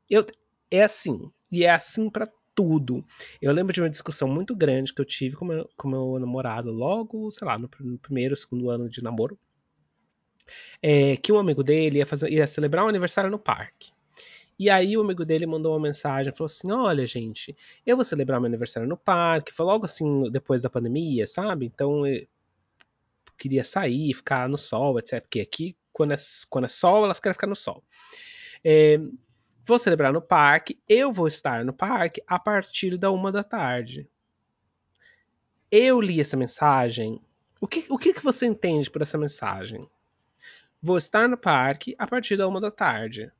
Eu, 0.09 0.25
é 0.71 0.83
assim. 0.83 1.31
E 1.51 1.63
é 1.63 1.69
assim 1.69 2.09
pra 2.09 2.27
tudo. 2.55 3.05
Eu 3.39 3.53
lembro 3.53 3.71
de 3.71 3.79
uma 3.79 3.89
discussão 3.89 4.27
muito 4.27 4.55
grande 4.55 4.91
que 4.91 4.99
eu 4.99 5.05
tive 5.05 5.35
com 5.35 5.45
meu, 5.45 5.69
com 5.77 5.87
meu 5.87 6.17
namorado 6.19 6.71
logo, 6.71 7.29
sei 7.29 7.47
lá, 7.47 7.59
no, 7.59 7.69
no 7.79 7.99
primeiro, 7.99 8.35
segundo 8.35 8.71
ano 8.71 8.89
de 8.89 9.03
namoro. 9.03 9.37
É, 10.81 11.17
que 11.17 11.31
um 11.31 11.39
amigo 11.39 11.63
dele 11.63 11.99
ia, 11.99 12.05
fazer, 12.05 12.29
ia 12.29 12.47
celebrar 12.47 12.85
um 12.85 12.89
aniversário 12.89 13.29
no 13.29 13.39
parque. 13.39 13.91
E 14.59 14.69
aí 14.71 14.97
o 14.97 15.01
amigo 15.01 15.23
dele 15.23 15.45
mandou 15.45 15.73
uma 15.73 15.79
mensagem, 15.79 16.33
falou 16.33 16.47
assim, 16.47 16.71
olha 16.71 17.05
gente, 17.05 17.55
eu 17.85 17.95
vou 17.95 18.03
celebrar 18.03 18.39
meu 18.39 18.47
aniversário 18.47 18.89
no 18.89 18.97
parque, 18.97 19.53
foi 19.53 19.65
logo 19.65 19.85
assim, 19.85 20.23
depois 20.31 20.63
da 20.63 20.69
pandemia, 20.69 21.27
sabe? 21.27 21.67
Então 21.67 22.07
eu 22.07 22.27
queria 23.37 23.63
sair, 23.63 24.13
ficar 24.13 24.49
no 24.49 24.57
sol, 24.57 24.97
etc. 24.97 25.21
Porque 25.21 25.41
aqui, 25.41 25.77
quando 25.93 26.13
é, 26.13 26.17
quando 26.49 26.65
é 26.65 26.69
sol, 26.69 27.03
elas 27.03 27.19
querem 27.19 27.35
ficar 27.35 27.45
no 27.45 27.55
sol. 27.55 27.83
É, 28.63 28.99
vou 29.63 29.77
celebrar 29.77 30.11
no 30.11 30.21
parque, 30.21 30.79
eu 30.89 31.11
vou 31.11 31.27
estar 31.27 31.63
no 31.63 31.73
parque 31.73 32.23
a 32.25 32.39
partir 32.39 32.97
da 32.97 33.11
uma 33.11 33.31
da 33.31 33.43
tarde. 33.43 34.09
Eu 35.69 36.01
li 36.01 36.19
essa 36.19 36.35
mensagem. 36.35 37.21
O 37.61 37.67
que, 37.67 37.85
o 37.89 37.97
que, 37.97 38.13
que 38.13 38.23
você 38.23 38.47
entende 38.47 38.89
por 38.89 39.01
essa 39.01 39.17
mensagem? 39.17 39.87
Vou 40.81 40.97
estar 40.97 41.27
no 41.27 41.37
parque 41.37 41.95
a 41.97 42.05
partir 42.07 42.37
da 42.37 42.47
uma 42.47 42.61
da 42.61 42.71
tarde. 42.71 43.31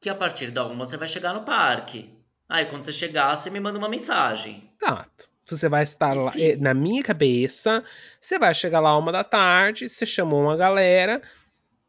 Que 0.00 0.08
a 0.08 0.14
partir 0.14 0.50
da 0.50 0.64
uma 0.64 0.84
você 0.84 0.96
vai 0.96 1.08
chegar 1.08 1.32
no 1.32 1.44
parque. 1.44 2.14
Aí 2.48 2.66
quando 2.66 2.84
você 2.84 2.92
chegar, 2.92 3.36
você 3.36 3.50
me 3.50 3.60
manda 3.60 3.78
uma 3.78 3.88
mensagem. 3.88 4.70
Exato. 4.80 5.28
Você 5.46 5.68
vai 5.68 5.82
estar 5.82 6.14
lá. 6.14 6.32
Eh, 6.36 6.56
Na 6.56 6.72
minha 6.72 7.02
cabeça, 7.02 7.84
você 8.20 8.38
vai 8.38 8.54
chegar 8.54 8.80
lá 8.80 8.96
uma 8.96 9.12
da 9.12 9.24
tarde, 9.24 9.88
você 9.88 10.06
chamou 10.06 10.42
uma 10.42 10.56
galera, 10.56 11.20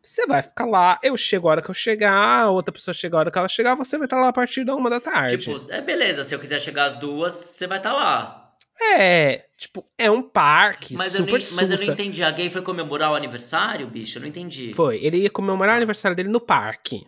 você 0.02 0.26
vai 0.26 0.42
ficar 0.42 0.66
lá. 0.66 1.00
Eu 1.02 1.16
chego 1.16 1.48
a 1.48 1.52
hora 1.52 1.62
que 1.62 1.70
eu 1.70 1.74
chegar, 1.74 2.44
a 2.44 2.50
outra 2.50 2.74
pessoa 2.74 2.94
chega 2.94 3.16
a 3.16 3.20
hora 3.20 3.32
que 3.32 3.38
ela 3.38 3.48
chegar, 3.48 3.76
você 3.76 3.98
vai 3.98 4.06
estar 4.06 4.20
lá 4.20 4.30
a 4.30 4.34
partir 4.34 4.66
da 4.66 4.76
uma 4.76 4.90
da 4.90 5.00
tarde. 5.00 5.38
Tipo, 5.38 5.72
é 5.72 5.82
beleza, 5.82 6.24
se 6.24 6.36
eu 6.36 6.40
quiser 6.40 6.60
chegar 6.60 6.86
às 6.86 6.96
duas, 6.96 7.34
você 7.34 7.66
vai 7.68 7.78
estar 7.78 7.94
lá. 7.94 8.45
É, 8.82 9.46
tipo, 9.58 9.86
é 9.98 10.12
um 10.12 10.22
parque 10.22 10.96
Mas, 10.96 11.16
eu, 11.16 11.22
super 11.26 11.40
nem, 11.40 11.52
mas 11.54 11.72
eu 11.72 11.78
não 11.88 11.94
entendi. 11.94 12.24
A 12.24 12.32
gay 12.32 12.50
foi 12.50 12.62
comemorar 12.62 13.12
o 13.12 13.16
aniversário, 13.16 13.88
bicho? 13.88 14.18
Eu 14.18 14.22
não 14.24 14.28
entendi. 14.30 14.74
Foi, 14.74 14.98
ele 15.04 15.18
ia 15.20 15.30
comemorar 15.30 15.76
o 15.76 15.78
aniversário 15.78 16.16
dele 16.16 16.30
no 16.30 16.42
parque. 16.42 17.08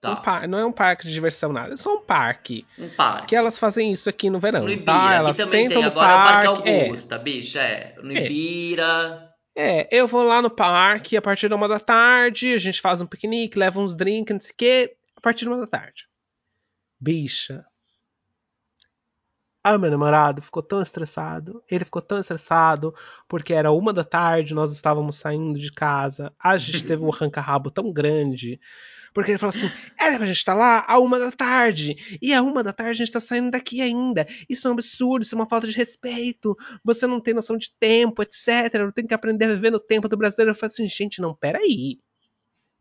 Tá. 0.00 0.12
Um 0.12 0.16
par- 0.22 0.46
Não 0.46 0.58
é 0.58 0.64
um 0.64 0.70
parque 0.70 1.08
de 1.08 1.12
diversão, 1.12 1.52
nada, 1.52 1.74
é 1.74 1.76
só 1.76 1.92
um 1.96 2.00
parque. 2.00 2.64
Um 2.78 2.88
parque. 2.88 3.26
Que 3.28 3.36
elas 3.36 3.58
fazem 3.58 3.90
isso 3.90 4.08
aqui 4.08 4.30
no 4.30 4.38
verão, 4.38 4.62
No 4.62 4.70
Ibira. 4.70 4.84
tá? 4.84 5.14
Elas 5.14 5.36
também 5.36 5.64
sentam 5.68 5.82
tem. 5.82 5.90
no 5.90 6.00
Agora 6.00 6.12
é 6.12 6.14
o 6.14 6.18
parque. 6.18 6.46
Parque 6.46 6.68
é. 6.70 6.84
Augusta, 6.84 7.18
bicho. 7.18 7.58
É. 7.58 7.94
No 8.00 8.12
É. 8.16 8.24
Ibira. 8.24 9.28
É, 9.56 9.88
eu 9.90 10.06
vou 10.06 10.22
lá 10.22 10.40
no 10.40 10.50
parque 10.50 11.16
a 11.16 11.20
partir 11.22 11.48
da 11.48 11.56
uma 11.56 11.66
da 11.66 11.80
tarde, 11.80 12.54
a 12.54 12.58
gente 12.58 12.80
faz 12.80 13.00
um 13.00 13.06
piquenique, 13.06 13.58
leva 13.58 13.80
uns 13.80 13.96
drinks, 13.96 14.32
não 14.32 14.40
sei 14.40 14.52
o 14.52 14.54
quê, 14.56 14.96
a 15.16 15.20
partir 15.20 15.46
da 15.46 15.50
uma 15.50 15.60
da 15.60 15.66
tarde. 15.66 16.04
Bicha. 17.00 17.64
Ah, 19.70 19.76
meu 19.76 19.90
namorado 19.90 20.40
ficou 20.40 20.62
tão 20.62 20.80
estressado. 20.80 21.62
Ele 21.70 21.84
ficou 21.84 22.00
tão 22.00 22.18
estressado 22.18 22.94
porque 23.28 23.52
era 23.52 23.70
uma 23.70 23.92
da 23.92 24.02
tarde, 24.02 24.54
nós 24.54 24.72
estávamos 24.72 25.16
saindo 25.16 25.58
de 25.58 25.70
casa. 25.70 26.32
A 26.42 26.56
gente 26.56 26.84
teve 26.84 27.04
um 27.04 27.10
arranca-rabo 27.12 27.70
tão 27.70 27.92
grande. 27.92 28.58
Porque 29.12 29.32
ele 29.32 29.38
falou 29.38 29.54
assim: 29.54 29.70
era 30.00 30.16
pra 30.16 30.24
gente 30.24 30.38
estar 30.38 30.54
lá 30.54 30.86
a 30.88 30.98
uma 30.98 31.18
da 31.18 31.30
tarde. 31.30 32.18
E 32.22 32.32
a 32.32 32.40
uma 32.40 32.62
da 32.62 32.72
tarde 32.72 32.92
a 32.92 33.04
gente 33.04 33.12
tá 33.12 33.20
saindo 33.20 33.50
daqui 33.50 33.82
ainda. 33.82 34.26
Isso 34.48 34.66
é 34.66 34.70
um 34.70 34.72
absurdo, 34.72 35.22
isso 35.22 35.34
é 35.34 35.38
uma 35.38 35.48
falta 35.48 35.66
de 35.66 35.76
respeito. 35.76 36.56
Você 36.82 37.06
não 37.06 37.20
tem 37.20 37.34
noção 37.34 37.58
de 37.58 37.70
tempo, 37.78 38.22
etc. 38.22 38.74
Eu 38.74 38.92
tenho 38.92 39.06
que 39.08 39.14
aprender 39.14 39.44
a 39.44 39.48
viver 39.48 39.70
no 39.70 39.80
tempo 39.80 40.08
do 40.08 40.16
brasileiro. 40.16 40.52
Eu 40.52 40.54
falei 40.54 40.72
assim: 40.72 40.88
gente, 40.88 41.20
não, 41.20 41.34
peraí. 41.34 41.98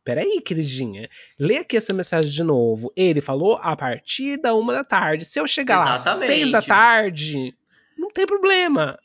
Peraí, 0.08 0.40
queridinha. 0.40 1.10
Lê 1.38 1.58
aqui 1.58 1.76
essa 1.76 1.94
mensagem 1.94 2.32
de 2.32 2.42
novo. 2.42 2.94
Ele 2.96 3.20
falou 3.20 3.60
a 3.62 3.76
partir 3.76 4.38
da 4.38 4.56
uma 4.56 4.72
da 4.72 4.82
tarde. 4.82 5.26
Se 5.26 5.38
eu 5.38 5.46
chegar 5.46 5.84
lá 5.84 5.96
às 5.96 6.02
Exatamente. 6.04 6.28
seis 6.32 6.50
da 6.50 6.62
tarde, 6.62 7.58
não 7.98 8.10
tem 8.10 8.26
problema. 8.26 8.98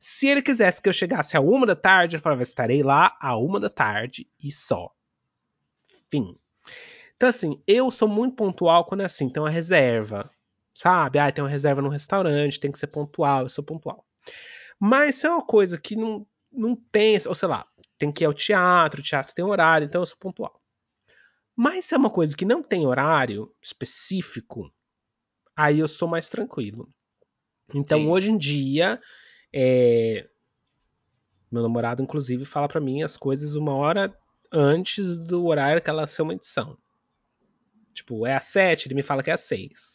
Se 0.00 0.26
ele 0.26 0.42
quisesse 0.42 0.82
que 0.82 0.88
eu 0.88 0.92
chegasse 0.92 1.36
a 1.36 1.40
uma 1.40 1.64
da 1.64 1.76
tarde, 1.76 2.16
ele 2.16 2.22
falava: 2.22 2.42
estarei 2.42 2.82
lá 2.82 3.16
a 3.20 3.36
uma 3.36 3.60
da 3.60 3.70
tarde 3.70 4.28
e 4.42 4.50
só. 4.50 4.90
Fim. 6.10 6.36
Então, 7.16 7.28
assim, 7.28 7.62
eu 7.64 7.88
sou 7.92 8.08
muito 8.08 8.34
pontual 8.34 8.86
quando 8.86 9.02
é 9.02 9.04
assim, 9.04 9.28
tem 9.28 9.40
uma 9.40 9.48
reserva. 9.48 10.28
Sabe? 10.74 11.20
Ah, 11.20 11.30
tem 11.30 11.44
uma 11.44 11.50
reserva 11.50 11.80
num 11.80 11.88
restaurante, 11.88 12.58
tem 12.58 12.72
que 12.72 12.78
ser 12.80 12.88
pontual, 12.88 13.42
eu 13.42 13.48
sou 13.48 13.62
pontual. 13.62 14.04
Mas 14.80 15.14
se 15.14 15.28
é 15.28 15.30
uma 15.30 15.46
coisa 15.46 15.78
que 15.78 15.94
não, 15.94 16.26
não 16.52 16.74
tem, 16.74 17.16
ou 17.24 17.36
sei 17.36 17.46
lá, 17.48 17.64
tem 17.98 18.12
que 18.12 18.24
ir 18.24 18.26
ao 18.26 18.34
teatro, 18.34 19.00
o 19.00 19.04
teatro 19.04 19.34
tem 19.34 19.44
horário, 19.44 19.84
então 19.84 20.02
eu 20.02 20.06
sou 20.06 20.18
pontual. 20.18 20.60
Mas 21.56 21.84
se 21.84 21.94
é 21.94 21.98
uma 21.98 22.10
coisa 22.10 22.36
que 22.36 22.44
não 22.44 22.62
tem 22.62 22.86
horário 22.86 23.54
específico, 23.62 24.72
aí 25.56 25.78
eu 25.78 25.86
sou 25.86 26.08
mais 26.08 26.28
tranquilo. 26.28 26.88
Então, 27.72 28.00
Sim. 28.00 28.08
hoje 28.08 28.30
em 28.30 28.36
dia, 28.36 29.00
é, 29.52 30.28
meu 31.50 31.62
namorado, 31.62 32.02
inclusive, 32.02 32.44
fala 32.44 32.66
pra 32.66 32.80
mim 32.80 33.02
as 33.02 33.16
coisas 33.16 33.54
uma 33.54 33.72
hora 33.72 34.12
antes 34.52 35.18
do 35.18 35.46
horário 35.46 35.80
que 35.80 35.88
ela 35.88 36.06
ser 36.06 36.22
uma 36.22 36.34
edição. 36.34 36.76
Tipo, 37.92 38.26
é 38.26 38.36
às 38.36 38.44
sete, 38.44 38.88
ele 38.88 38.96
me 38.96 39.02
fala 39.02 39.22
que 39.22 39.30
é 39.30 39.34
às 39.34 39.42
seis. 39.42 39.93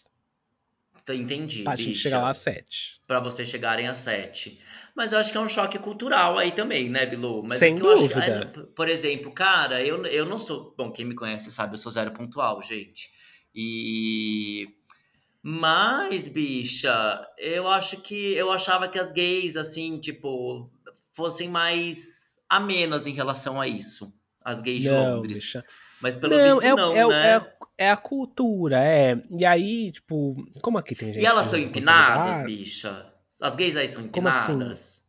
Entendi, 1.15 1.63
Pra 1.63 1.75
gente 1.75 1.97
chegar 1.97 2.21
lá 2.21 2.29
às 2.29 2.37
sete. 2.37 2.99
Pra 3.07 3.19
vocês 3.19 3.47
chegarem 3.49 3.87
às 3.87 3.97
sete. 3.97 4.59
Mas 4.95 5.13
eu 5.13 5.19
acho 5.19 5.31
que 5.31 5.37
é 5.37 5.41
um 5.41 5.47
choque 5.49 5.77
cultural 5.79 6.37
aí 6.37 6.51
também, 6.51 6.89
né, 6.89 7.05
Bilu? 7.05 7.43
Mas 7.43 7.59
Sem 7.59 7.73
é 7.73 7.77
que 7.77 7.83
eu 7.83 7.91
acho- 7.93 8.01
dúvida. 8.07 8.21
é, 8.25 8.45
por 8.75 8.89
exemplo, 8.89 9.31
cara, 9.31 9.81
eu, 9.83 10.05
eu 10.05 10.25
não 10.25 10.37
sou. 10.37 10.73
Bom, 10.77 10.91
quem 10.91 11.05
me 11.05 11.15
conhece 11.15 11.51
sabe, 11.51 11.73
eu 11.73 11.77
sou 11.77 11.91
zero 11.91 12.11
pontual, 12.11 12.61
gente. 12.61 13.09
E. 13.55 14.67
Mas, 15.41 16.27
bicha, 16.27 17.25
eu 17.37 17.67
acho 17.67 18.01
que. 18.01 18.33
Eu 18.33 18.51
achava 18.51 18.87
que 18.89 18.99
as 18.99 19.11
gays, 19.11 19.55
assim, 19.55 19.97
tipo, 19.99 20.69
fossem 21.13 21.47
mais 21.49 22.39
amenas 22.49 23.07
em 23.07 23.13
relação 23.13 23.59
a 23.59 23.67
isso. 23.67 24.11
As 24.43 24.61
gays 24.61 24.83
de 24.83 24.89
Não, 24.89 25.15
Londres. 25.17 25.39
bicha. 25.39 25.63
Mas 26.01 26.15
pelo 26.15 26.37
Não, 26.37 26.43
visto 26.59 26.63
é, 26.63 26.75
não, 26.75 26.93
é, 26.93 27.07
né? 27.09 27.27
é, 27.29 27.33
a- 27.35 27.47
é 27.77 27.91
a 27.91 27.97
cultura, 27.97 28.83
é. 28.83 29.21
E 29.31 29.45
aí, 29.45 29.91
tipo, 29.91 30.35
como 30.61 30.77
aqui 30.77 30.95
tem 30.95 31.11
gente 31.13 31.23
E 31.23 31.25
elas 31.25 31.45
são 31.47 31.59
empinadas, 31.59 32.41
bicha? 32.45 33.13
As 33.41 33.55
gays 33.55 33.75
aí 33.75 33.87
são 33.87 34.01
assim? 34.01 34.09
empinadas? 34.09 35.03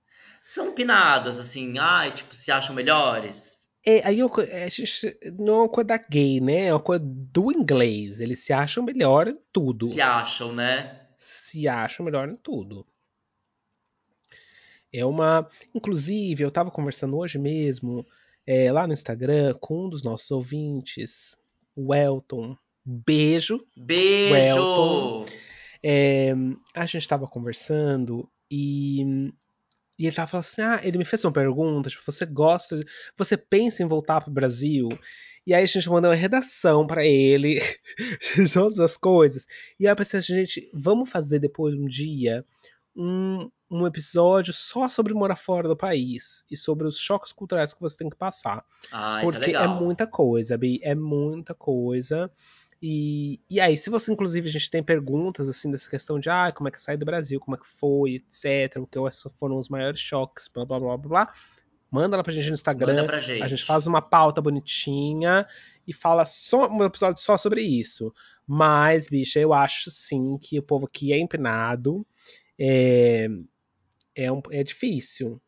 São 0.44 0.68
empinadas, 0.68 1.38
assim, 1.38 1.78
ai, 1.78 2.10
tipo, 2.12 2.34
se 2.34 2.50
acham 2.50 2.74
melhores? 2.74 3.68
É, 3.86 4.06
aí 4.06 4.18
eu, 4.18 4.30
é, 4.50 4.68
gente, 4.68 5.16
não 5.38 5.54
é 5.54 5.58
uma 5.60 5.68
coisa 5.68 5.88
da 5.88 5.96
gay, 5.96 6.40
né? 6.40 6.66
É 6.66 6.72
uma 6.74 6.80
coisa 6.80 7.02
do 7.04 7.50
inglês. 7.52 8.20
Eles 8.20 8.40
se 8.40 8.52
acham 8.52 8.82
melhor 8.84 9.28
em 9.28 9.38
tudo. 9.52 9.86
Se 9.86 10.00
acham, 10.00 10.52
né? 10.52 11.00
Se 11.16 11.66
acham 11.68 12.04
melhor 12.04 12.28
em 12.28 12.36
tudo. 12.36 12.86
É 14.92 15.04
uma. 15.04 15.48
Inclusive, 15.74 16.42
eu 16.42 16.50
tava 16.50 16.70
conversando 16.70 17.16
hoje 17.16 17.38
mesmo, 17.38 18.04
é, 18.52 18.72
lá 18.72 18.84
no 18.84 18.92
Instagram, 18.92 19.54
com 19.60 19.86
um 19.86 19.88
dos 19.88 20.02
nossos 20.02 20.28
ouvintes, 20.32 21.38
o 21.76 21.94
Elton. 21.94 22.56
Beijo. 22.84 23.64
Beijo! 23.76 24.34
É, 25.80 26.34
a 26.74 26.84
gente 26.84 27.06
tava 27.06 27.28
conversando 27.28 28.28
e. 28.50 29.30
E 29.96 30.06
ele 30.06 30.16
tava 30.16 30.26
falando 30.26 30.44
assim: 30.46 30.62
ah, 30.62 30.80
ele 30.82 30.98
me 30.98 31.04
fez 31.04 31.24
uma 31.24 31.32
pergunta, 31.32 31.88
tipo, 31.90 32.02
você 32.04 32.26
gosta, 32.26 32.76
de- 32.78 32.86
você 33.16 33.36
pensa 33.36 33.84
em 33.84 33.86
voltar 33.86 34.20
pro 34.20 34.32
Brasil? 34.32 34.88
E 35.46 35.54
aí 35.54 35.62
a 35.62 35.66
gente 35.66 35.88
mandou 35.88 36.10
uma 36.10 36.16
redação 36.16 36.86
pra 36.86 37.06
ele 37.06 37.60
de 38.34 38.52
todas 38.52 38.80
as 38.80 38.96
coisas. 38.96 39.46
E 39.78 39.86
aí 39.86 39.92
eu 39.92 39.96
pensei 39.96 40.18
assim, 40.18 40.34
gente, 40.34 40.68
vamos 40.74 41.08
fazer 41.08 41.38
depois 41.38 41.72
um 41.74 41.86
dia 41.86 42.44
um, 42.96 43.50
um 43.70 43.86
episódio 43.86 44.52
só 44.52 44.88
sobre 44.88 45.14
morar 45.14 45.36
fora 45.36 45.68
do 45.68 45.76
país 45.76 46.44
e 46.50 46.56
sobre 46.56 46.86
os 46.86 46.98
choques 46.98 47.32
culturais 47.32 47.72
que 47.72 47.80
você 47.80 47.96
tem 47.96 48.10
que 48.10 48.16
passar. 48.16 48.64
Ah, 48.92 49.22
isso 49.22 49.30
é 49.30 49.38
Porque 49.38 49.50
é, 49.50 49.60
legal. 49.60 49.80
muita 49.80 50.06
coisa, 50.06 50.58
Bi, 50.58 50.80
é 50.82 50.94
muita 50.94 51.54
coisa. 51.54 52.30
E, 52.82 53.38
e 53.48 53.60
aí, 53.60 53.76
se 53.76 53.90
você, 53.90 54.10
inclusive, 54.10 54.48
a 54.48 54.52
gente 54.52 54.70
tem 54.70 54.82
perguntas 54.82 55.48
assim 55.48 55.70
dessa 55.70 55.88
questão 55.88 56.18
de 56.18 56.30
ah, 56.30 56.50
como 56.50 56.68
é 56.68 56.70
que 56.70 56.80
sai 56.80 56.96
do 56.96 57.04
Brasil, 57.04 57.38
como 57.38 57.54
é 57.54 57.58
que 57.60 57.66
foi, 57.66 58.14
etc. 58.14 58.78
O 58.78 58.86
que 58.86 58.98
foram 59.36 59.58
os 59.58 59.68
maiores 59.68 60.00
choques, 60.00 60.48
blá 60.48 60.64
blá 60.64 60.80
blá 60.80 60.96
blá 60.96 61.08
blá. 61.08 61.34
Manda 61.90 62.16
lá 62.16 62.22
pra 62.22 62.32
gente 62.32 62.48
no 62.48 62.54
Instagram. 62.54 62.94
Manda 62.94 63.06
pra 63.06 63.18
gente. 63.18 63.42
A 63.42 63.48
gente 63.48 63.64
faz 63.64 63.86
uma 63.86 64.00
pauta 64.00 64.40
bonitinha 64.40 65.44
e 65.86 65.92
fala 65.92 66.24
só 66.24 66.68
um 66.68 66.84
episódio 66.84 67.20
só 67.20 67.36
sobre 67.36 67.62
isso. 67.62 68.14
Mas, 68.46 69.08
bicha, 69.08 69.40
eu 69.40 69.52
acho 69.52 69.90
sim 69.90 70.38
que 70.38 70.58
o 70.58 70.62
povo 70.62 70.86
aqui 70.86 71.12
é 71.12 71.18
empinado. 71.18 72.06
É, 72.60 73.26
é, 74.14 74.30
um- 74.30 74.42
é 74.50 74.62
difícil. 74.62 75.40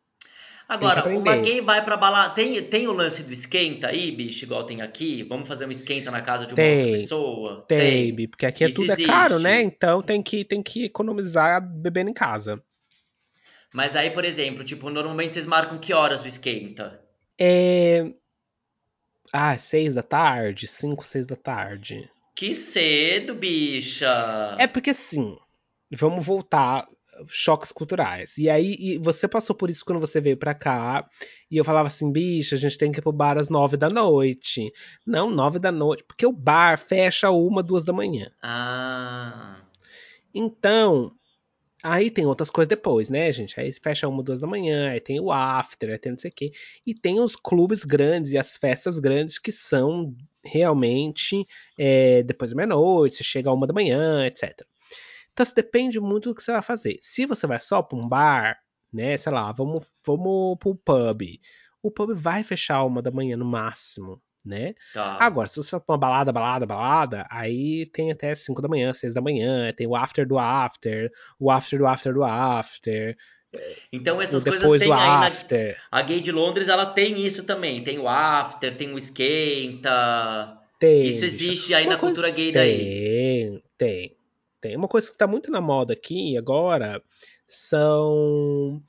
Agora, 0.67 1.03
Tem 1.03 1.17
uma 1.17 1.37
gay 1.37 1.61
vai 1.61 1.85
pra 1.85 1.97
balada. 1.99 2.35
Tem, 2.35 2.63
tem 2.63 2.89
o 2.89 2.93
lance 2.93 3.23
do 3.23 3.33
esquenta 3.33 3.89
aí, 3.89 4.11
bicho, 4.11 4.45
igual 4.47 4.65
tem 4.65 4.81
aqui? 4.81 5.23
Vamos 5.23 5.47
fazer 5.47 5.67
um 5.67 5.71
esquenta 5.71 6.11
na 6.11 6.23
casa 6.23 6.47
de 6.47 6.55
uma 6.55 6.65
Tem, 6.65 6.77
outra 6.79 6.93
pessoa? 6.93 7.65
Tem, 7.69 8.15
Bi, 8.15 8.27
porque 8.27 8.47
aqui 8.47 8.65
é 8.65 8.69
Isso 8.69 8.77
tudo 8.77 8.93
é 8.93 8.97
caro, 8.97 9.35
existe. 9.35 9.45
né? 9.45 9.63
Então 9.63 10.03
tem 10.03 10.23
que, 10.23 10.45
tem 10.45 10.63
que 10.63 10.85
economizar 10.85 11.61
bebendo 11.61 12.11
em 12.11 12.15
casa. 12.15 12.63
Mas 13.75 13.97
aí, 13.97 14.11
por 14.11 14.25
exemplo, 14.25 14.65
tipo, 14.65 14.89
normalmente 14.89 15.35
vocês 15.35 15.47
marcam 15.47 15.79
que 15.79 15.93
horas 15.93 16.23
o 16.23 16.27
esquenta? 16.27 17.01
É. 17.39 18.13
Ah, 19.33 19.57
seis 19.59 19.95
da 19.95 20.03
tarde, 20.03 20.67
cinco, 20.67 21.05
seis 21.07 21.27
da 21.27 21.37
tarde. 21.37 22.09
Que 22.35 22.55
cedo, 22.55 23.35
bicha! 23.35 24.57
É 24.59 24.67
porque 24.67 24.91
assim, 24.91 25.37
vamos 25.91 26.25
voltar 26.25 26.87
choques 27.29 27.73
culturais. 27.73 28.39
E 28.39 28.49
aí 28.49 28.77
e 28.79 28.99
você 28.99 29.29
passou 29.29 29.55
por 29.55 29.71
isso 29.71 29.85
quando 29.85 30.01
você 30.01 30.21
veio 30.21 30.37
pra 30.37 30.55
cá, 30.55 31.09
e 31.51 31.57
eu 31.57 31.65
falava 31.65 31.87
assim, 31.87 32.11
bicha, 32.11 32.57
a 32.57 32.59
gente 32.59 32.79
tem 32.79 32.91
que 32.91 32.99
ir 32.99 33.03
pro 33.03 33.13
bar 33.13 33.39
às 33.39 33.49
nove 33.49 33.77
da 33.77 33.89
noite. 33.89 34.73
Não, 35.07 35.31
nove 35.31 35.59
da 35.59 35.73
noite, 35.73 36.05
porque 36.05 36.27
o 36.27 36.33
bar 36.33 36.79
fecha 36.79 37.31
uma, 37.31 37.63
duas 37.63 37.85
da 37.85 37.93
manhã. 37.93 38.31
Ah. 38.43 39.61
Então, 40.35 41.13
aí 41.83 42.11
tem 42.11 42.27
outras 42.27 42.51
coisas 42.51 42.69
depois, 42.69 43.11
né, 43.11 43.31
gente? 43.33 43.59
Aí 43.61 43.73
fecha 43.73 44.09
uma, 44.09 44.23
duas 44.23 44.41
da 44.41 44.47
manhã, 44.47 44.91
aí 44.91 45.01
tem 45.01 45.21
o 45.21 45.31
after, 45.31 45.91
aí 45.91 45.99
tem 45.99 46.13
não 46.13 46.19
sei 46.19 46.31
o 46.31 46.35
quê. 46.35 46.53
E 46.87 46.95
tem 46.95 47.21
os 47.21 47.37
clubes 47.37 47.85
grandes 47.85 48.33
e 48.33 48.39
as 48.39 48.57
festas 48.57 48.99
grandes 48.99 49.39
que 49.39 49.53
são 49.53 50.15
realmente 50.45 51.47
é, 51.79 52.23
depois 52.23 52.51
da 52.51 52.57
meia-noite, 52.57 53.17
você 53.17 53.25
chega 53.25 53.51
a 53.51 53.53
uma 53.53 53.67
da 53.67 53.75
manhã, 53.75 54.27
etc. 54.27 54.67
Então, 55.33 55.47
depende 55.55 55.99
muito 55.99 56.29
do 56.29 56.35
que 56.35 56.43
você 56.43 56.53
vai 56.53 56.63
fazer. 56.63 56.99
Se 57.01 57.27
você 57.27 57.47
vai 57.47 57.59
só 57.59 57.83
para 57.83 57.99
um 57.99 58.09
bar, 58.09 58.59
né, 58.93 59.17
sei 59.17 59.33
lá, 59.33 59.51
vamos, 59.53 59.85
vamos 60.07 60.59
pro 60.59 60.75
pub. 60.75 61.23
O 61.83 61.91
pub 61.91 62.15
vai 62.15 62.45
fechar 62.45 62.85
uma 62.85 63.01
da 63.01 63.11
manhã 63.11 63.37
no 63.37 63.45
máximo, 63.45 64.21
né? 64.45 64.75
Tá. 64.93 65.17
Agora, 65.19 65.49
se 65.49 65.57
você 65.57 65.71
for 65.71 65.81
pra 65.81 65.95
uma 65.95 65.99
balada, 65.99 66.33
balada, 66.33 66.67
balada, 66.67 67.27
aí 67.31 67.87
tem 67.87 68.13
até 68.13 68.35
5 68.35 68.61
da 68.61 68.69
manhã, 68.69 68.93
6 68.93 69.15
da 69.15 69.21
manhã, 69.21 69.73
tem 69.73 69.87
o 69.87 69.97
after 69.97 70.27
do 70.27 70.39
after, 70.39 71.11
o 71.39 71.51
after 71.51 71.79
do 71.79 71.87
after 71.87 72.13
do 72.13 72.23
after, 72.23 73.17
Então 73.93 74.19
o 74.19 74.23
essas 74.23 74.45
coisas 74.45 74.81
tem 74.81 74.93
aí 74.93 74.99
na. 74.99 75.31
A 75.91 76.03
gay 76.03 76.21
de 76.21 76.33
Londres, 76.33 76.69
ela 76.69 76.87
tem 76.87 77.25
isso 77.25 77.45
também. 77.45 77.83
Tem 77.83 77.99
o 77.99 78.09
after, 78.09 78.75
tem 78.75 78.93
o 78.93 78.99
esquenta. 78.99 80.59
Tem. 80.79 81.05
Isso 81.05 81.25
existe 81.25 81.75
aí 81.75 81.85
Uma 81.85 81.95
na 81.95 81.99
cultura 81.99 82.31
gay 82.31 82.53
daí. 82.53 82.79
Tem, 82.79 83.63
tem. 83.79 84.17
Tem. 84.63 84.77
Uma 84.77 84.87
coisa 84.87 85.11
que 85.11 85.19
tá 85.19 85.27
muito 85.27 85.51
na 85.51 85.61
moda 85.61 85.93
aqui 85.93 86.39
agora 86.39 87.03
são 87.45 88.81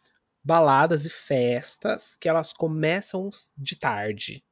baladas 0.44 1.04
e 1.04 1.10
festas 1.10 2.16
que 2.16 2.30
elas 2.30 2.54
começam 2.54 3.28
de 3.58 3.76
tarde. 3.76 4.46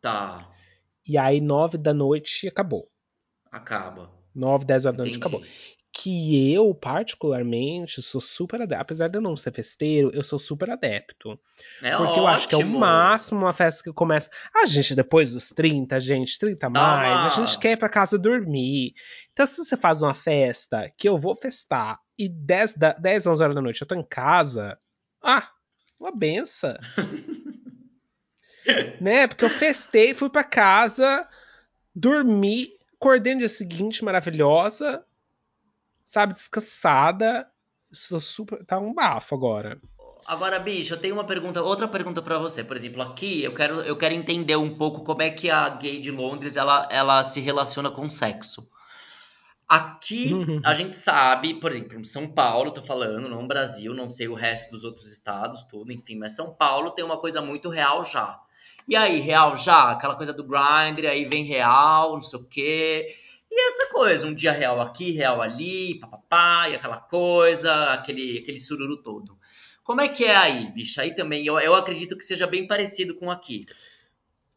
Tá. 0.00 0.50
E 1.06 1.18
aí, 1.18 1.42
9 1.42 1.76
da 1.76 1.92
noite 1.92 2.48
acabou. 2.48 2.90
Acaba. 3.50 4.10
9, 4.34 4.64
10 4.64 4.86
horas 4.86 4.96
da 4.96 5.04
noite 5.04 5.18
Entendi. 5.18 5.36
acabou. 5.36 5.46
Que 5.92 6.52
eu, 6.52 6.74
particularmente, 6.74 8.00
sou 8.00 8.20
super 8.20 8.62
adepto. 8.62 8.82
Apesar 8.82 9.08
de 9.08 9.18
eu 9.18 9.22
não 9.22 9.36
ser 9.36 9.52
festeiro, 9.52 10.10
eu 10.14 10.22
sou 10.22 10.38
super 10.38 10.70
adepto. 10.70 11.38
É 11.82 11.94
porque 11.96 12.18
eu 12.18 12.26
acho 12.26 12.48
que 12.48 12.54
é 12.54 12.58
o 12.58 12.60
ótimo. 12.60 12.80
máximo 12.80 13.40
uma 13.40 13.52
festa 13.52 13.82
que 13.82 13.92
começa. 13.92 14.30
A 14.54 14.64
gente, 14.64 14.94
depois 14.94 15.32
dos 15.32 15.50
30, 15.50 16.00
gente, 16.00 16.38
30 16.38 16.66
a 16.66 16.70
Dá 16.70 16.80
mais, 16.80 17.20
uma- 17.20 17.26
a 17.26 17.30
gente 17.30 17.58
quer 17.58 17.72
ir 17.72 17.76
pra 17.76 17.90
casa 17.90 18.18
dormir. 18.18 18.94
Então, 19.32 19.46
se 19.46 19.62
você 19.62 19.76
faz 19.76 20.00
uma 20.00 20.14
festa 20.14 20.90
que 20.96 21.06
eu 21.08 21.18
vou 21.18 21.34
festar 21.36 21.98
e 22.18 22.26
10, 22.28 22.74
da, 22.74 22.92
10 22.94 23.26
11 23.26 23.42
horas 23.42 23.54
da 23.54 23.60
noite 23.60 23.82
eu 23.82 23.86
tô 23.86 23.94
em 23.94 24.02
casa, 24.04 24.78
ah, 25.22 25.50
uma 26.00 26.10
benção. 26.10 26.74
né? 29.00 29.26
Porque 29.26 29.44
eu 29.44 29.50
festei, 29.50 30.14
fui 30.14 30.30
pra 30.30 30.44
casa, 30.44 31.26
dormi, 31.94 32.68
acordei 32.94 33.34
no 33.34 33.40
dia 33.40 33.48
seguinte, 33.48 34.04
maravilhosa, 34.04 35.04
sabe, 36.12 36.34
descansada. 36.34 37.48
Sou 37.90 38.20
super. 38.20 38.64
Tá 38.64 38.78
um 38.78 38.92
bafo 38.92 39.34
agora. 39.34 39.80
Agora, 40.26 40.58
bicho, 40.58 40.94
eu 40.94 40.98
tenho 40.98 41.14
uma 41.14 41.24
pergunta, 41.24 41.62
outra 41.62 41.88
pergunta 41.88 42.22
pra 42.22 42.38
você. 42.38 42.62
Por 42.62 42.76
exemplo, 42.76 43.02
aqui 43.02 43.42
eu 43.42 43.54
quero, 43.54 43.80
eu 43.80 43.96
quero 43.96 44.14
entender 44.14 44.56
um 44.56 44.76
pouco 44.76 45.04
como 45.04 45.22
é 45.22 45.30
que 45.30 45.50
a 45.50 45.68
gay 45.68 46.00
de 46.00 46.10
Londres 46.10 46.56
ela, 46.56 46.86
ela 46.90 47.24
se 47.24 47.40
relaciona 47.40 47.90
com 47.90 48.06
o 48.06 48.10
sexo. 48.10 48.68
Aqui 49.68 50.34
Uhum. 50.34 50.60
a 50.64 50.74
gente 50.74 50.94
sabe, 50.94 51.54
por 51.54 51.72
exemplo, 51.72 51.98
em 51.98 52.04
São 52.04 52.28
Paulo, 52.28 52.72
tô 52.72 52.82
falando, 52.82 53.28
não 53.28 53.46
Brasil, 53.46 53.94
não 53.94 54.10
sei 54.10 54.28
o 54.28 54.34
resto 54.34 54.70
dos 54.70 54.84
outros 54.84 55.10
estados, 55.10 55.64
tudo, 55.64 55.90
enfim, 55.90 56.16
mas 56.16 56.36
São 56.36 56.52
Paulo 56.52 56.90
tem 56.90 57.04
uma 57.04 57.16
coisa 57.16 57.40
muito 57.40 57.70
real 57.70 58.04
já. 58.04 58.38
E 58.86 58.94
aí, 58.94 59.18
real 59.20 59.56
já, 59.56 59.92
aquela 59.92 60.14
coisa 60.14 60.32
do 60.32 60.44
grinder, 60.44 61.10
aí 61.10 61.24
vem 61.24 61.44
real, 61.44 62.14
não 62.14 62.22
sei 62.22 62.38
o 62.38 62.44
quê. 62.44 63.16
E 63.54 63.68
essa 63.68 63.86
coisa, 63.90 64.26
um 64.26 64.32
dia 64.32 64.50
real 64.50 64.80
aqui, 64.80 65.10
real 65.10 65.42
ali, 65.42 65.96
papapá, 65.96 66.70
e 66.70 66.74
aquela 66.74 66.96
coisa, 66.96 67.92
aquele, 67.92 68.38
aquele 68.38 68.56
sururu 68.56 69.02
todo. 69.02 69.38
Como 69.84 70.00
é 70.00 70.08
que 70.08 70.24
é 70.24 70.34
aí, 70.34 70.72
bicha? 70.72 71.02
Aí 71.02 71.14
também, 71.14 71.44
eu, 71.44 71.60
eu 71.60 71.74
acredito 71.74 72.16
que 72.16 72.24
seja 72.24 72.46
bem 72.46 72.66
parecido 72.66 73.14
com 73.14 73.30
aqui. 73.30 73.66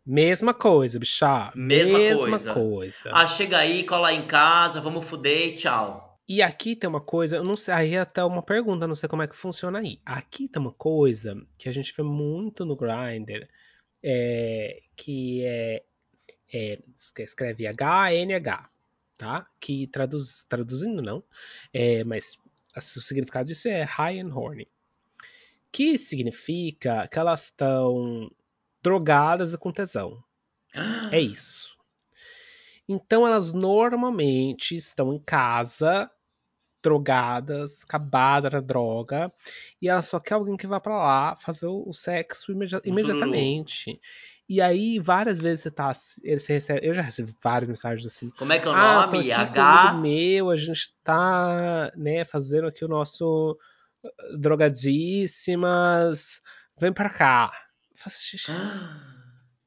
Mesma 0.06 0.54
coisa, 0.54 0.98
bichá. 0.98 1.52
Mesma 1.54 2.00
Mesma 2.00 2.30
coisa. 2.30 2.54
coisa. 2.54 3.10
Ah, 3.12 3.28
chega 3.28 3.58
aí, 3.58 3.84
cola 3.84 4.08
aí 4.08 4.16
em 4.16 4.26
casa, 4.26 4.80
vamos 4.80 5.06
fuder 5.06 5.50
e 5.50 5.56
tchau. 5.56 6.18
E 6.26 6.42
aqui 6.42 6.74
tem 6.74 6.90
uma 6.90 7.02
coisa, 7.02 7.36
eu 7.36 7.44
não 7.44 7.58
sei, 7.58 7.74
aí 7.74 7.96
é 7.96 8.00
até 8.00 8.24
uma 8.24 8.42
pergunta, 8.42 8.88
não 8.88 8.96
sei 8.96 9.10
como 9.10 9.24
é 9.24 9.28
que 9.28 9.36
funciona 9.36 9.80
aí. 9.80 10.00
Aqui 10.06 10.48
tem 10.48 10.62
uma 10.62 10.72
coisa 10.72 11.36
que 11.60 11.68
a 11.68 11.72
gente 11.74 11.94
vê 11.94 12.02
muito 12.02 12.64
no 12.64 12.78
Grindr, 12.78 13.46
é, 14.02 14.80
que 14.96 15.44
é, 15.44 15.84
é 16.54 16.80
escreve 17.18 17.68
H-A-N-H, 17.68 18.70
tá? 19.18 19.48
Que 19.60 19.88
traduz, 19.88 20.46
traduzindo 20.48 21.02
não, 21.02 21.24
é, 21.74 22.04
mas 22.04 22.38
o 22.76 22.82
significado 23.02 23.48
disso 23.48 23.68
é 23.68 23.84
high 23.84 24.20
and 24.20 24.34
horny. 24.34 24.68
Que 25.72 25.98
significa 25.98 27.08
que 27.08 27.20
elas 27.20 27.46
estão 27.46 28.32
drogadas 28.82 29.54
e 29.54 29.58
com 29.58 29.72
tesão. 29.72 30.24
É 31.12 31.20
isso. 31.20 31.76
Então 32.88 33.26
elas 33.26 33.52
normalmente 33.54 34.76
estão 34.76 35.14
em 35.14 35.20
casa, 35.20 36.10
drogadas, 36.84 37.84
acabadas 37.84 38.52
na 38.52 38.60
droga, 38.62 39.34
e 39.82 39.90
elas 39.90 40.06
só 40.06 40.20
querem 40.20 40.40
alguém 40.40 40.56
que 40.56 40.68
vá 40.68 40.80
pra 40.80 40.98
lá 40.98 41.36
fazer 41.38 41.66
o 41.68 41.92
sexo 41.92 42.52
imedi- 42.52 42.80
imediatamente. 42.86 44.00
E 44.48 44.62
aí, 44.62 45.00
várias 45.00 45.42
vezes 45.42 45.64
você 45.64 45.72
tá. 45.72 45.92
Você 45.92 46.54
recebe, 46.54 46.86
eu 46.86 46.94
já 46.94 47.02
recebi 47.02 47.34
várias 47.44 47.68
mensagens 47.68 48.06
assim. 48.06 48.30
Como 48.38 48.54
é 48.54 48.60
que 48.60 48.68
é 48.68 48.72
o 48.72 48.76
ah, 48.76 49.08
nome? 49.08 49.32
H. 49.32 49.94
meu, 49.94 50.52
a 50.52 50.56
gente 50.56 50.94
tá, 51.04 51.92
né, 51.96 52.24
fazendo 52.24 52.68
aqui 52.68 52.86
o 52.86 52.88
nosso 52.88 53.58
uh, 54.04 54.38
drogadíssimas. 54.38 56.42
Vem 56.80 56.94
pra 56.94 57.10
cá. 57.10 57.52
Eu 57.92 57.98
falo 57.98 58.08
assim, 58.08 58.38
"Gente, 58.38 58.52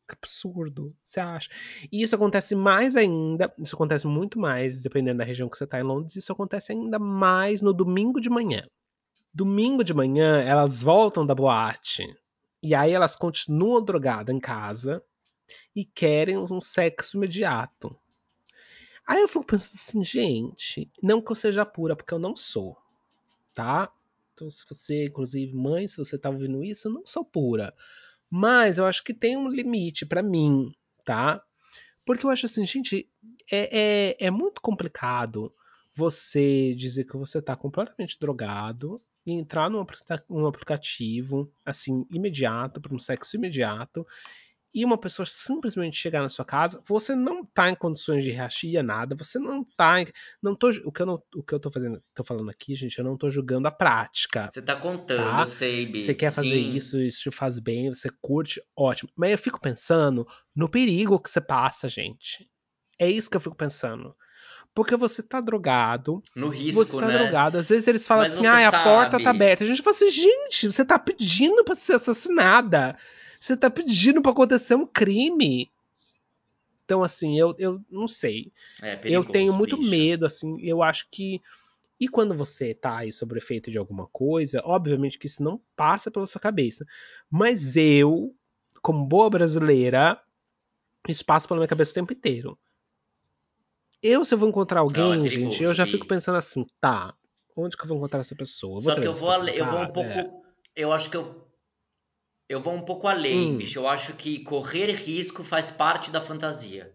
que 0.09 0.15
absurdo, 0.15 0.97
você 1.03 1.21
acha? 1.21 1.51
E 1.93 2.03
isso 2.03 2.15
acontece 2.15 2.55
mais 2.55 2.97
ainda, 2.97 3.53
isso 3.59 3.75
acontece 3.75 4.07
muito 4.07 4.39
mais, 4.39 4.81
dependendo 4.81 5.19
da 5.19 5.25
região 5.25 5.49
que 5.49 5.57
você 5.57 5.67
tá 5.67 5.79
em 5.79 5.83
Londres, 5.83 6.17
isso 6.17 6.33
acontece 6.33 6.73
ainda 6.73 6.99
mais 6.99 7.61
no 7.61 7.75
domingo 7.75 8.21
de 8.21 8.31
manhã. 8.31 8.67
Domingo 9.35 9.85
de 9.85 9.93
manhã, 9.93 10.43
elas 10.43 10.83
voltam 10.83 11.27
da 11.27 11.35
boate. 11.35 12.05
E 12.63 12.75
aí 12.75 12.93
elas 12.93 13.15
continuam 13.15 13.85
drogadas 13.85 14.35
em 14.35 14.41
casa 14.41 15.03
e 15.75 15.85
querem 15.85 16.37
um 16.37 16.61
sexo 16.61 17.17
imediato. 17.17 17.97
Aí 19.07 19.21
eu 19.23 19.29
fico 19.29 19.47
pensando 19.47 19.81
assim, 19.81 20.05
gente, 20.05 20.91
não 21.03 21.23
que 21.23 21.33
eu 21.33 21.37
seja 21.37 21.65
pura, 21.65 21.97
porque 21.97 22.13
eu 22.13 22.19
não 22.19 22.37
sou, 22.37 22.77
tá? 23.55 23.91
Então, 24.35 24.51
se 24.51 24.65
você, 24.69 25.07
inclusive, 25.07 25.55
mãe, 25.55 25.89
se 25.89 25.97
você 25.97 26.19
tá 26.19 26.29
ouvindo 26.29 26.63
isso, 26.63 26.89
eu 26.89 26.93
não 26.93 27.07
sou 27.07 27.25
pura. 27.25 27.75
Mas 28.31 28.79
eu 28.79 28.85
acho 28.85 29.03
que 29.03 29.15
tem 29.15 29.37
um 29.37 29.49
limite 29.49 30.05
pra 30.05 30.23
mim, 30.23 30.75
tá? 31.05 31.43
Porque 32.05 32.27
eu 32.27 32.31
acho 32.31 32.47
assim, 32.47 32.67
gente, 32.67 33.09
é, 33.51 34.17
é, 34.21 34.27
é 34.27 34.31
muito 34.31 34.61
complicado 34.61 35.53
você 35.95 36.75
dizer 36.75 37.05
que 37.05 37.17
você 37.17 37.41
tá 37.43 37.57
completamente 37.57 38.19
drogado 38.21 39.03
e 39.31 39.33
entrar 39.33 39.69
num, 39.71 39.81
aplica- 39.81 40.25
num 40.29 40.47
aplicativo, 40.47 41.53
assim, 41.65 42.07
imediato, 42.11 42.81
para 42.81 42.95
um 42.95 42.99
sexo 42.99 43.37
imediato, 43.37 44.07
e 44.75 44.85
uma 44.85 44.99
pessoa 44.99 45.25
simplesmente 45.27 45.97
chegar 45.97 46.21
na 46.23 46.29
sua 46.29 46.45
casa, 46.45 46.83
você 46.87 47.15
não 47.17 47.45
tá 47.45 47.71
em 47.71 47.75
condições 47.75 48.23
de 48.23 48.31
reagir 48.31 48.77
a 48.79 48.83
nada, 48.83 49.17
você 49.17 49.39
não 49.39 49.65
tá. 49.77 50.01
em- 50.03 50.07
Não 50.43 50.55
tô, 50.55 50.69
o, 50.85 50.93
que 50.93 51.03
eu 51.03 51.07
não, 51.07 51.23
o 51.35 51.43
que 51.43 51.55
eu 51.55 51.61
tô 51.61 51.71
fazendo, 51.71 52.03
tô 52.15 52.23
falando 52.23 52.51
aqui, 52.51 52.75
gente, 52.75 52.99
eu 52.99 53.05
não 53.05 53.17
tô 53.17 53.31
julgando 53.31 53.67
a 53.67 53.71
prática. 53.73 54.49
Você 54.49 54.61
tá 54.63 54.77
contando, 54.77 55.23
Tá? 55.23 55.47
sei, 55.47 55.87
Bi. 55.87 56.01
Você 56.01 56.15
quer 56.15 56.31
fazer 56.33 56.59
Sim. 56.59 56.75
isso, 56.77 57.01
isso 57.01 57.23
te 57.23 57.31
faz 57.31 57.59
bem, 57.59 57.89
você 57.89 58.09
curte, 58.21 58.63
ótimo. 58.77 59.11
Mas 59.17 59.33
eu 59.33 59.39
fico 59.39 59.61
pensando 59.61 60.27
no 60.55 60.69
perigo 60.69 61.19
que 61.19 61.31
você 61.31 61.41
passa, 61.41 61.89
gente. 61.89 62.49
É 62.99 63.11
isso 63.11 63.31
que 63.31 63.37
eu 63.37 63.41
fico 63.41 63.57
pensando. 63.57 64.15
Porque 64.79 64.95
você 64.95 65.25
tá 65.25 65.41
drogado, 65.41 66.23
No 66.37 66.49
risco, 66.49 66.85
você 66.85 67.01
tá 67.01 67.09
né? 67.09 67.19
drogado. 67.19 67.59
Às 67.59 67.69
vezes 67.69 67.89
eles 67.89 68.07
falam 68.07 68.23
Mas 68.23 68.39
assim, 68.39 68.47
ah, 68.47 68.69
a 68.69 68.85
porta 68.85 69.21
tá 69.21 69.31
aberta. 69.31 69.65
A 69.65 69.67
gente 69.67 69.83
fala 69.83 69.97
assim, 69.97 70.09
gente, 70.09 70.71
você 70.71 70.85
tá 70.85 70.97
pedindo 70.97 71.65
pra 71.65 71.75
ser 71.75 71.95
assassinada. 71.95 72.97
Você 73.41 73.57
tá 73.57 73.69
pedindo 73.69 74.23
pra 74.23 74.31
acontecer 74.31 74.77
um 74.77 74.87
crime. 74.87 75.69
Então, 76.85 77.03
assim, 77.03 77.37
eu, 77.37 77.57
eu 77.59 77.81
não 77.91 78.07
sei. 78.07 78.53
É 78.81 78.93
eu 78.95 78.99
perigoso, 79.01 79.33
tenho 79.33 79.53
muito 79.53 79.77
medo, 79.77 80.25
assim, 80.25 80.61
eu 80.63 80.81
acho 80.81 81.09
que. 81.11 81.43
E 81.99 82.07
quando 82.07 82.33
você 82.33 82.73
tá 82.73 82.99
aí 82.99 83.11
sob 83.11 83.35
o 83.35 83.37
efeito 83.37 83.73
de 83.73 83.79
alguma 83.79 84.07
coisa, 84.07 84.63
obviamente 84.65 85.19
que 85.19 85.27
isso 85.27 85.43
não 85.43 85.61
passa 85.75 86.09
pela 86.09 86.25
sua 86.25 86.41
cabeça. 86.41 86.87
Mas 87.29 87.77
eu, 87.77 88.33
como 88.81 89.05
boa 89.05 89.29
brasileira, 89.29 90.23
isso 91.09 91.25
passa 91.25 91.49
pela 91.49 91.59
minha 91.59 91.67
cabeça 91.67 91.91
o 91.91 91.95
tempo 91.95 92.13
inteiro. 92.13 92.57
Eu, 94.03 94.25
se 94.25 94.33
eu 94.35 94.39
vou 94.39 94.49
encontrar 94.49 94.81
alguém, 94.81 95.03
Não, 95.03 95.27
é 95.27 95.29
gente, 95.29 95.63
eu 95.63 95.75
já 95.75 95.85
Bi. 95.85 95.93
fico 95.93 96.07
pensando 96.07 96.37
assim, 96.37 96.65
tá, 96.81 97.15
onde 97.57 97.77
que 97.77 97.83
eu 97.83 97.89
vou 97.89 97.97
encontrar 97.97 98.21
essa 98.21 98.37
pessoa? 98.37 98.81
Só 98.81 98.95
que 98.95 99.07
eu 99.07 99.13
vou, 99.13 99.29
pessoa 99.29 99.51
eu 99.51 99.65
vou 99.67 99.81
um 99.81 99.87
casa? 99.87 100.01
É. 100.01 100.23
pouco. 100.23 100.43
Eu 100.77 100.93
acho 100.93 101.11
que 101.11 101.17
eu. 101.17 101.49
Eu 102.49 102.61
vou 102.61 102.75
um 102.75 102.83
pouco 102.83 103.09
além, 103.09 103.55
Hum. 103.55 103.57
bicho. 103.59 103.79
Eu 103.79 103.89
acho 103.89 104.15
que 104.15 104.43
correr 104.45 104.91
risco 104.93 105.43
faz 105.45 105.71
parte 105.71 106.11
da 106.11 106.21
fantasia. 106.21 106.95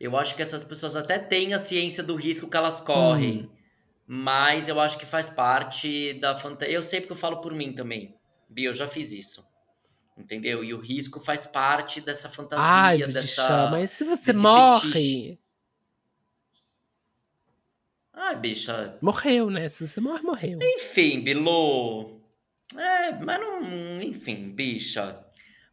Eu 0.00 0.16
acho 0.16 0.34
que 0.34 0.42
essas 0.42 0.64
pessoas 0.64 0.96
até 0.96 1.18
têm 1.18 1.54
a 1.54 1.60
ciência 1.60 2.02
do 2.02 2.16
risco 2.16 2.48
que 2.50 2.56
elas 2.56 2.80
correm. 2.80 3.42
Hum. 3.42 3.48
Mas 4.04 4.68
eu 4.68 4.80
acho 4.80 4.98
que 4.98 5.06
faz 5.06 5.28
parte 5.28 6.14
da 6.14 6.36
fantasia. 6.36 6.74
Eu 6.74 6.82
sei 6.82 7.00
porque 7.00 7.12
eu 7.12 7.16
falo 7.16 7.40
por 7.40 7.54
mim 7.54 7.72
também. 7.72 8.16
Bia, 8.48 8.68
eu 8.70 8.74
já 8.74 8.88
fiz 8.88 9.12
isso. 9.12 9.46
Entendeu? 10.16 10.62
E 10.62 10.74
o 10.74 10.78
risco 10.78 11.20
faz 11.20 11.46
parte 11.46 12.00
dessa 12.00 12.28
fantasia, 12.28 12.64
Ai, 12.64 12.98
bicha, 12.98 13.12
dessa. 13.12 13.70
mas 13.70 13.90
se 13.90 14.04
você 14.04 14.32
morre, 14.34 14.80
fetiche. 14.80 15.38
Ai, 18.12 18.36
bicha. 18.36 18.98
morreu, 19.00 19.50
né? 19.50 19.68
Se 19.68 19.88
você 19.88 20.00
morre, 20.00 20.22
morreu. 20.22 20.58
Enfim, 20.62 21.20
Bilu. 21.20 22.20
É, 22.76 23.12
mas 23.12 23.40
não. 23.40 24.02
Enfim, 24.02 24.50
bicha. 24.50 25.24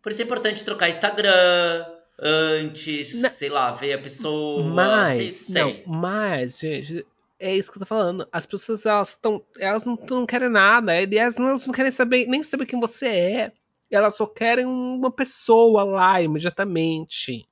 Por 0.02 0.12
isso 0.12 0.22
é 0.22 0.26
importante 0.26 0.64
trocar 0.64 0.90
Instagram 0.90 1.86
antes, 2.18 3.22
sei 3.32 3.50
lá, 3.50 3.72
ver 3.72 3.94
a 3.94 4.02
pessoa. 4.02 4.64
Mas, 4.64 5.34
sei, 5.34 5.54
não, 5.86 6.00
mas, 6.00 6.60
gente, 6.60 7.06
é 7.40 7.56
isso 7.56 7.72
que 7.72 7.78
eu 7.78 7.82
tô 7.82 7.86
falando. 7.86 8.28
As 8.32 8.46
pessoas, 8.46 8.86
elas 8.86 9.10
estão, 9.10 9.44
elas 9.58 9.86
não, 9.86 9.98
não 10.10 10.26
querem 10.26 10.50
nada. 10.50 10.94
Não, 11.38 11.50
elas 11.50 11.66
não 11.68 11.74
querem 11.74 11.92
saber, 11.92 12.28
nem 12.28 12.44
saber 12.44 12.66
quem 12.66 12.80
você 12.80 13.08
é. 13.08 13.52
Elas 13.90 14.16
só 14.16 14.26
querem 14.26 14.66
uma 14.66 15.12
pessoa 15.12 15.84
lá 15.84 16.22
imediatamente. 16.22 17.48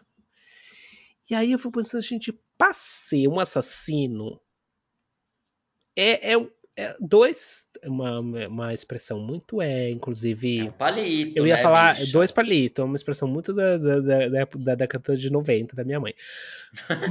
E 1.29 1.35
aí 1.35 1.51
eu 1.51 1.57
fico 1.57 1.73
pensando, 1.73 2.01
gente, 2.01 2.31
pra 2.57 2.73
ser 2.73 3.27
um 3.27 3.39
assassino, 3.39 4.39
é, 5.95 6.33
é, 6.33 6.47
é 6.77 6.95
dois, 6.99 7.67
uma, 7.83 8.19
uma 8.19 8.73
expressão 8.73 9.19
muito 9.19 9.61
é, 9.61 9.89
inclusive. 9.89 10.59
É 10.59 10.63
um 10.65 10.71
palito, 10.71 11.33
Eu 11.35 11.47
ia 11.47 11.55
né, 11.55 11.61
falar 11.61 11.95
bicha? 11.95 12.11
dois 12.11 12.31
palitos, 12.31 12.81
é 12.81 12.85
uma 12.85 12.95
expressão 12.95 13.27
muito 13.27 13.53
da, 13.53 13.77
da, 13.77 13.99
da, 13.99 14.27
da, 14.29 14.45
da 14.45 14.75
década 14.75 15.17
de 15.17 15.29
90 15.31 15.75
da 15.75 15.83
minha 15.83 15.99
mãe. 15.99 16.13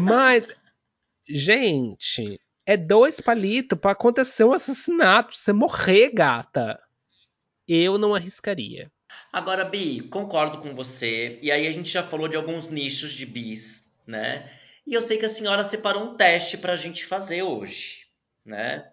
Mas, 0.00 0.48
gente, 1.28 2.40
é 2.64 2.76
dois 2.76 3.20
palitos 3.20 3.78
pra 3.78 3.90
acontecer 3.90 4.44
um 4.44 4.52
assassinato, 4.52 5.36
você 5.36 5.52
morrer, 5.52 6.10
gata. 6.10 6.80
Eu 7.68 7.98
não 7.98 8.14
arriscaria. 8.14 8.90
Agora, 9.32 9.64
Bi, 9.64 10.02
concordo 10.02 10.58
com 10.58 10.74
você. 10.74 11.38
E 11.42 11.50
aí 11.50 11.66
a 11.66 11.72
gente 11.72 11.90
já 11.90 12.02
falou 12.02 12.28
de 12.28 12.36
alguns 12.36 12.68
nichos 12.68 13.12
de 13.12 13.26
bis, 13.26 13.92
né? 14.06 14.50
E 14.86 14.94
eu 14.94 15.02
sei 15.02 15.18
que 15.18 15.26
a 15.26 15.28
senhora 15.28 15.64
separou 15.64 16.04
um 16.04 16.16
teste 16.16 16.56
pra 16.56 16.76
gente 16.76 17.04
fazer 17.04 17.42
hoje, 17.42 18.06
né? 18.44 18.88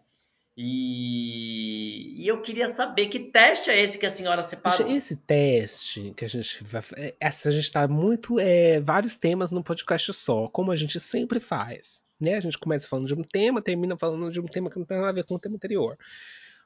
E, 0.55 2.23
e 2.23 2.27
eu 2.27 2.41
queria 2.41 2.69
saber 2.69 3.07
que 3.07 3.19
teste 3.19 3.71
é 3.71 3.79
esse 3.79 3.97
que 3.97 4.05
a 4.05 4.09
senhora 4.09 4.43
separou. 4.43 4.87
Esse 4.91 5.15
teste 5.15 6.13
que 6.15 6.25
a 6.25 6.27
gente 6.27 6.63
vai. 6.63 6.81
Essa, 7.19 7.49
a 7.49 7.51
gente 7.51 7.71
tá 7.71 7.87
muito. 7.87 8.39
É, 8.39 8.79
vários 8.79 9.15
temas 9.15 9.51
no 9.51 9.63
podcast 9.63 10.13
só, 10.13 10.47
como 10.47 10.71
a 10.71 10.75
gente 10.75 10.99
sempre 10.99 11.39
faz. 11.39 12.03
Né? 12.19 12.35
A 12.35 12.39
gente 12.39 12.57
começa 12.57 12.87
falando 12.87 13.07
de 13.07 13.15
um 13.15 13.23
tema, 13.23 13.61
termina 13.61 13.97
falando 13.97 14.31
de 14.31 14.39
um 14.39 14.45
tema 14.45 14.69
que 14.69 14.77
não 14.77 14.85
tem 14.85 14.97
nada 14.97 15.09
a 15.09 15.13
ver 15.13 15.25
com 15.25 15.35
o 15.35 15.39
tema 15.39 15.55
anterior. 15.55 15.97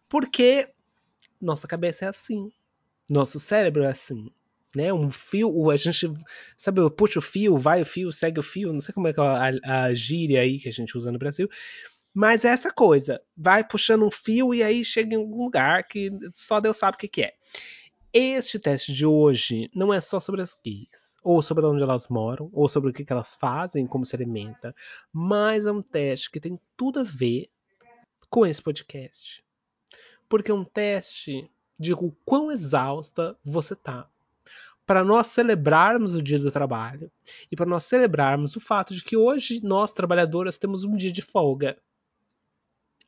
Porque 0.09 0.69
nossa 1.41 1.67
cabeça 1.67 2.05
é 2.05 2.07
assim. 2.09 2.51
Nosso 3.09 3.39
cérebro 3.39 3.83
é 3.83 3.87
assim. 3.87 4.29
Né? 4.75 4.91
Um 4.91 5.09
fio, 5.09 5.69
a 5.69 5.75
gente. 5.75 6.11
Sabe, 6.55 6.81
puxa 6.91 7.19
o 7.19 7.21
fio, 7.21 7.57
vai 7.57 7.81
o 7.81 7.85
fio, 7.85 8.11
segue 8.11 8.39
o 8.39 8.43
fio. 8.43 8.73
Não 8.73 8.79
sei 8.79 8.93
como 8.93 9.07
é 9.07 9.13
que 9.13 9.19
é 9.19 9.23
a, 9.23 9.85
a 9.85 9.93
gíria 9.93 10.41
aí 10.41 10.59
que 10.59 10.69
a 10.69 10.73
gente 10.73 10.95
usa 10.95 11.11
no 11.11 11.17
Brasil. 11.17 11.49
Mas 12.13 12.43
é 12.45 12.49
essa 12.49 12.71
coisa. 12.71 13.21
Vai 13.35 13.63
puxando 13.63 14.05
um 14.05 14.11
fio 14.11 14.53
e 14.53 14.63
aí 14.63 14.83
chega 14.83 15.13
em 15.13 15.17
algum 15.17 15.43
lugar 15.43 15.83
que 15.87 16.11
só 16.33 16.59
Deus 16.59 16.77
sabe 16.77 16.95
o 16.95 16.99
que, 16.99 17.07
que 17.07 17.23
é. 17.23 17.33
Este 18.13 18.57
teste 18.57 18.93
de 18.93 19.05
hoje 19.05 19.69
não 19.75 19.93
é 19.93 20.01
só 20.01 20.19
sobre 20.19 20.41
as 20.41 20.57
gays, 20.65 21.17
ou 21.23 21.41
sobre 21.41 21.65
onde 21.65 21.83
elas 21.83 22.07
moram, 22.07 22.49
ou 22.53 22.67
sobre 22.67 22.89
o 22.89 22.93
que, 22.93 23.05
que 23.05 23.13
elas 23.13 23.35
fazem, 23.35 23.85
como 23.85 24.05
se 24.05 24.15
alimenta, 24.15 24.73
mas 25.13 25.65
é 25.65 25.71
um 25.71 25.81
teste 25.81 26.31
que 26.31 26.39
tem 26.39 26.59
tudo 26.75 27.01
a 27.01 27.03
ver 27.03 27.49
com 28.29 28.45
esse 28.45 28.61
podcast. 28.61 29.43
Porque 30.27 30.49
é 30.49 30.53
um 30.53 30.63
teste 30.63 31.49
de 31.79 31.93
o 31.93 32.11
quão 32.25 32.51
exausta 32.51 33.37
você 33.43 33.75
tá. 33.75 34.09
Para 34.85 35.03
nós 35.03 35.27
celebrarmos 35.27 36.15
o 36.15 36.21
dia 36.21 36.39
do 36.39 36.51
trabalho 36.51 37.11
e 37.51 37.55
para 37.55 37.65
nós 37.65 37.83
celebrarmos 37.83 38.55
o 38.55 38.59
fato 38.59 38.95
de 38.95 39.03
que 39.03 39.17
hoje 39.17 39.59
nós, 39.63 39.91
trabalhadoras, 39.91 40.57
temos 40.57 40.83
um 40.83 40.95
dia 40.95 41.11
de 41.11 41.21
folga. 41.21 41.77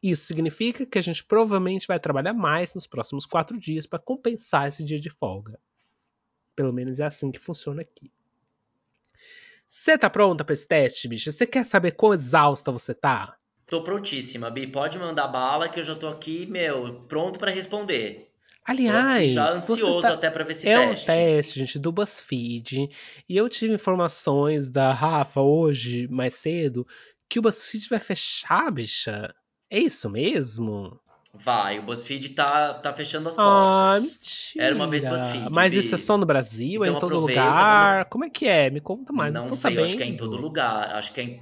Isso 0.03 0.25
significa 0.25 0.85
que 0.85 0.97
a 0.97 1.01
gente 1.01 1.23
provavelmente 1.23 1.87
vai 1.87 1.99
trabalhar 1.99 2.33
mais 2.33 2.73
nos 2.73 2.85
próximos 2.85 3.25
quatro 3.25 3.57
dias 3.57 3.85
para 3.85 3.99
compensar 3.99 4.67
esse 4.67 4.83
dia 4.83 4.99
de 4.99 5.09
folga. 5.09 5.59
Pelo 6.55 6.73
menos 6.73 6.99
é 6.99 7.05
assim 7.05 7.31
que 7.31 7.39
funciona 7.39 7.81
aqui. 7.81 8.11
Você 9.65 9.97
tá 9.97 10.09
pronta 10.09 10.43
para 10.43 10.53
esse 10.53 10.67
teste, 10.67 11.07
bicha? 11.07 11.31
Você 11.31 11.45
quer 11.45 11.63
saber 11.63 11.91
quão 11.91 12.13
exausta 12.13 12.71
você 12.71 12.93
tá? 12.93 13.37
Tô 13.67 13.83
prontíssima, 13.83 14.49
Bi. 14.49 14.65
Pode 14.65 14.97
mandar 14.97 15.27
bala 15.27 15.69
que 15.69 15.79
eu 15.79 15.83
já 15.83 15.95
tô 15.95 16.07
aqui, 16.07 16.47
meu, 16.47 17.03
pronto 17.03 17.37
pra 17.37 17.51
responder. 17.51 18.28
Aliás, 18.65 19.31
já 19.31 19.49
ansioso 19.49 20.01
tá- 20.01 20.13
até 20.13 20.29
pra 20.29 20.43
ver 20.43 20.51
esse 20.51 20.67
é 20.69 20.79
um 20.79 20.89
teste. 20.89 21.05
teste, 21.07 21.59
gente, 21.59 21.79
do 21.79 21.91
BuzzFeed. 21.91 22.87
E 23.27 23.35
eu 23.37 23.49
tive 23.49 23.73
informações 23.73 24.69
da 24.69 24.93
Rafa 24.93 25.41
hoje, 25.41 26.07
mais 26.07 26.35
cedo, 26.35 26.85
que 27.27 27.39
o 27.39 27.41
BuzzFeed 27.41 27.87
vai 27.89 27.99
fechar, 27.99 28.71
bicha. 28.71 29.33
É 29.69 29.79
isso 29.79 30.09
mesmo? 30.09 30.99
Vai, 31.33 31.79
o 31.79 31.83
BuzzFeed 31.83 32.29
tá, 32.29 32.73
tá 32.73 32.91
fechando 32.93 33.29
as 33.29 33.37
Ah, 33.37 33.89
portas. 33.91 34.03
mentira. 34.03 34.65
Era 34.65 34.75
uma 34.75 34.87
vez 34.87 35.05
BuzzFeed, 35.05 35.49
Mas 35.51 35.73
isso 35.73 35.95
é 35.95 35.97
só 35.97 36.17
no 36.17 36.25
Brasil? 36.25 36.83
é 36.83 36.87
Então 36.87 36.97
em 36.97 36.99
todo 36.99 37.19
lugar? 37.19 38.05
Como 38.05 38.25
é 38.25 38.29
que 38.29 38.47
é? 38.47 38.69
Me 38.69 38.81
conta 38.81 39.13
mais. 39.13 39.33
Não 39.33 39.47
tô 39.47 39.55
sei, 39.55 39.77
eu 39.77 39.83
acho 39.83 39.93
sabendo. 39.93 39.97
que 39.97 40.03
é 40.03 40.05
em 40.13 40.17
todo 40.17 40.37
lugar. 40.37 40.95
Acho 40.95 41.13
que 41.13 41.21
é 41.21 41.23
em, 41.23 41.39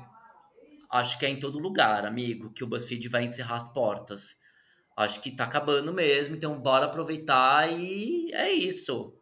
acho 0.91 1.18
que 1.20 1.26
é 1.26 1.30
em 1.30 1.39
todo 1.39 1.57
lugar, 1.59 2.05
amigo, 2.05 2.51
que 2.51 2.63
o 2.63 2.68
BuzzFeed 2.68 3.07
vai 3.09 3.24
encerrar 3.24 3.55
as 3.55 3.72
portas. 3.72 4.36
Acho 4.98 5.22
que 5.22 5.30
tá 5.30 5.43
acabando 5.43 5.93
mesmo, 5.93 6.36
então 6.36 6.60
bora 6.60 6.88
aproveitar 6.88 7.72
e 7.72 8.34
é 8.34 8.52
isso. 8.52 9.16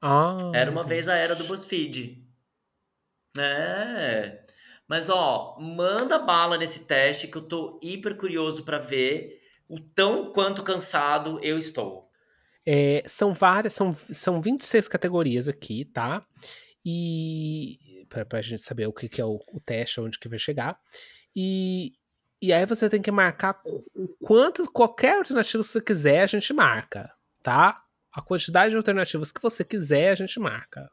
Ah, 0.00 0.36
Era 0.54 0.70
uma 0.70 0.84
vez 0.84 1.08
a 1.08 1.16
era 1.16 1.34
do 1.34 1.42
BuzzFeed. 1.44 2.24
É. 3.36 4.44
Mas 4.86 5.10
ó, 5.10 5.58
manda 5.60 6.20
bala 6.20 6.56
nesse 6.56 6.84
teste 6.84 7.26
que 7.26 7.36
eu 7.36 7.42
tô 7.42 7.80
hiper 7.82 8.16
curioso 8.16 8.64
pra 8.64 8.78
ver 8.78 9.42
o 9.68 9.80
tão 9.80 10.32
quanto 10.32 10.62
cansado 10.62 11.40
eu 11.42 11.58
estou. 11.58 12.08
É, 12.64 13.02
são 13.06 13.32
várias, 13.32 13.72
são, 13.72 13.92
são 13.92 14.40
26 14.40 14.86
categorias 14.86 15.48
aqui, 15.48 15.84
tá? 15.84 16.24
E 16.84 18.06
pra, 18.08 18.24
pra 18.24 18.40
gente 18.40 18.62
saber 18.62 18.86
o 18.86 18.92
que, 18.92 19.08
que 19.08 19.20
é 19.20 19.24
o, 19.24 19.40
o 19.52 19.60
teste, 19.60 20.00
onde 20.00 20.18
que 20.18 20.28
vai 20.28 20.38
chegar. 20.38 20.78
E, 21.34 21.92
e 22.40 22.52
aí 22.52 22.64
você 22.66 22.88
tem 22.88 23.02
que 23.02 23.10
marcar 23.10 23.60
quantas, 24.22 24.66
qualquer 24.68 25.18
alternativa 25.18 25.62
que 25.62 25.68
você 25.68 25.80
quiser, 25.80 26.22
a 26.22 26.26
gente 26.26 26.52
marca, 26.52 27.10
tá? 27.42 27.82
A 28.12 28.22
quantidade 28.22 28.70
de 28.70 28.76
alternativas 28.76 29.32
que 29.32 29.42
você 29.42 29.64
quiser, 29.64 30.10
a 30.10 30.14
gente 30.14 30.38
marca. 30.38 30.90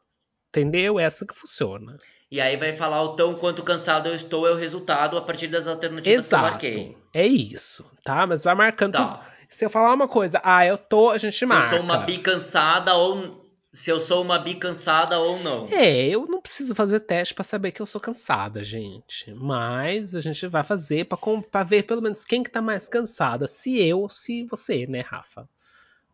Entendeu? 0.48 0.98
É 0.98 1.04
assim 1.04 1.26
que 1.26 1.34
funciona. 1.34 1.98
E 2.30 2.40
aí 2.40 2.56
vai 2.56 2.72
falar 2.72 3.02
o 3.02 3.14
tão 3.14 3.34
quanto 3.34 3.62
cansado 3.62 4.08
eu 4.08 4.14
estou 4.14 4.46
é 4.48 4.52
o 4.52 4.56
resultado 4.56 5.16
a 5.16 5.22
partir 5.22 5.48
das 5.48 5.68
alternativas 5.68 6.28
que 6.28 6.34
eu 6.34 6.38
Exato. 6.38 6.50
marquei. 6.50 6.96
É 7.12 7.26
isso, 7.26 7.84
tá? 8.02 8.26
Mas 8.26 8.44
vai 8.44 8.54
marcando. 8.54 8.92
Tá. 8.94 9.26
Se 9.48 9.64
eu 9.64 9.70
falar 9.70 9.94
uma 9.94 10.08
coisa, 10.08 10.40
ah, 10.42 10.66
eu 10.66 10.76
tô, 10.76 11.10
a 11.10 11.18
gente 11.18 11.38
Se 11.38 11.46
marca. 11.46 11.66
eu 11.74 11.78
sou 11.78 11.80
uma 11.84 11.98
bi 11.98 12.18
cansada 12.18 12.94
ou 12.94 13.45
se 13.76 13.90
eu 13.90 14.00
sou 14.00 14.22
uma 14.22 14.38
bi 14.38 14.54
cansada 14.54 15.18
ou 15.18 15.38
não. 15.42 15.66
É, 15.70 16.08
eu 16.08 16.26
não 16.26 16.40
preciso 16.40 16.74
fazer 16.74 17.00
teste 17.00 17.34
pra 17.34 17.44
saber 17.44 17.72
que 17.72 17.82
eu 17.82 17.84
sou 17.84 18.00
cansada, 18.00 18.64
gente. 18.64 19.30
Mas 19.34 20.14
a 20.14 20.20
gente 20.20 20.46
vai 20.46 20.64
fazer 20.64 21.06
pra 21.50 21.62
ver 21.62 21.82
pelo 21.82 22.00
menos 22.00 22.24
quem 22.24 22.42
que 22.42 22.50
tá 22.50 22.62
mais 22.62 22.88
cansada, 22.88 23.46
se 23.46 23.78
eu 23.86 24.00
ou 24.00 24.08
se 24.08 24.44
você, 24.44 24.86
né, 24.86 25.00
Rafa? 25.00 25.46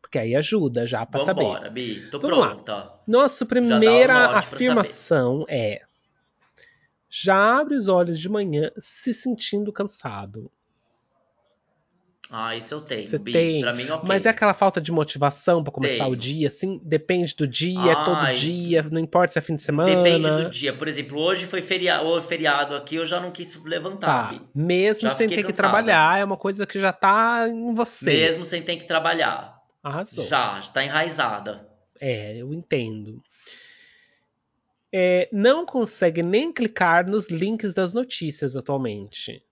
Porque 0.01 0.19
aí 0.19 0.35
ajuda 0.35 0.85
já 0.85 1.07
pra 1.07 1.25
saber. 1.25 1.45
Vambora, 1.45 1.71
Bi. 1.71 2.09
Tô 2.11 2.19
Vamos 2.19 2.39
lá. 2.39 2.49
pronta. 2.49 2.93
Nossa 3.07 3.47
primeira 3.47 4.37
afirmação 4.37 5.45
é: 5.49 5.83
já 7.09 7.61
abre 7.61 7.77
os 7.77 7.87
olhos 7.87 8.19
de 8.19 8.29
manhã 8.29 8.73
se 8.77 9.15
sentindo 9.15 9.73
cansado. 9.73 10.51
Ah, 12.35 12.57
isso 12.57 12.73
eu 12.73 12.81
tenho, 12.81 13.03
Você 13.03 13.19
Bi. 13.19 13.31
tem. 13.31 13.61
Pra 13.61 13.75
mim, 13.75 13.91
ok. 13.91 14.09
Mas 14.09 14.25
é 14.25 14.31
aquela 14.31 14.55
falta 14.55 14.81
de 14.81 14.91
motivação 14.91 15.63
pra 15.63 15.71
começar 15.71 16.05
Tenho. 16.05 16.13
o 16.13 16.17
dia, 16.17 16.49
assim? 16.49 16.81
Depende 16.83 17.37
do 17.37 17.47
dia, 17.47 17.93
é 17.93 18.05
todo 18.07 18.35
dia, 18.35 18.83
não 18.91 18.99
importa 18.99 19.35
se 19.35 19.39
é 19.39 19.43
fim 19.43 19.55
de 19.55 19.63
semana. 19.63 19.95
Depende 19.95 20.31
do 20.45 20.49
dia. 20.49 20.73
Por 20.73 20.89
exemplo, 20.89 21.21
hoje 21.21 21.45
foi 21.45 21.61
feriado, 21.61 22.23
feriado 22.23 22.75
aqui, 22.75 22.97
eu 22.97 23.05
já 23.05 23.21
não 23.21 23.31
quis 23.31 23.55
levantar, 23.63 24.33
Tá. 24.33 24.41
Mesmo 24.55 25.11
Já 25.11 25.15
sem 25.15 25.29
ter 25.29 25.45
que 25.45 25.53
trabalhar, 25.53 26.19
é 26.19 26.25
uma 26.25 26.39
coisa 26.39 26.67
que 26.67 26.81
já 26.81 26.91
tá 26.91 27.47
em 27.51 27.75
você. 27.75 28.11
Mesmo 28.11 28.47
sem 28.47 28.63
ter 28.63 28.77
que 28.79 28.87
trabalhar. 28.87 29.61
Arrasou. 29.83 30.25
Já, 30.25 30.59
já 30.63 30.71
tá 30.71 30.83
enraizada. 30.83 31.69
É, 32.01 32.39
eu 32.39 32.51
entendo. 32.55 33.23
É, 34.91 35.29
não 35.31 35.67
consegue 35.67 36.23
nem 36.23 36.51
clicar 36.51 37.07
nos 37.07 37.29
links 37.29 37.75
das 37.75 37.93
notícias 37.93 38.57
atualmente. 38.57 39.43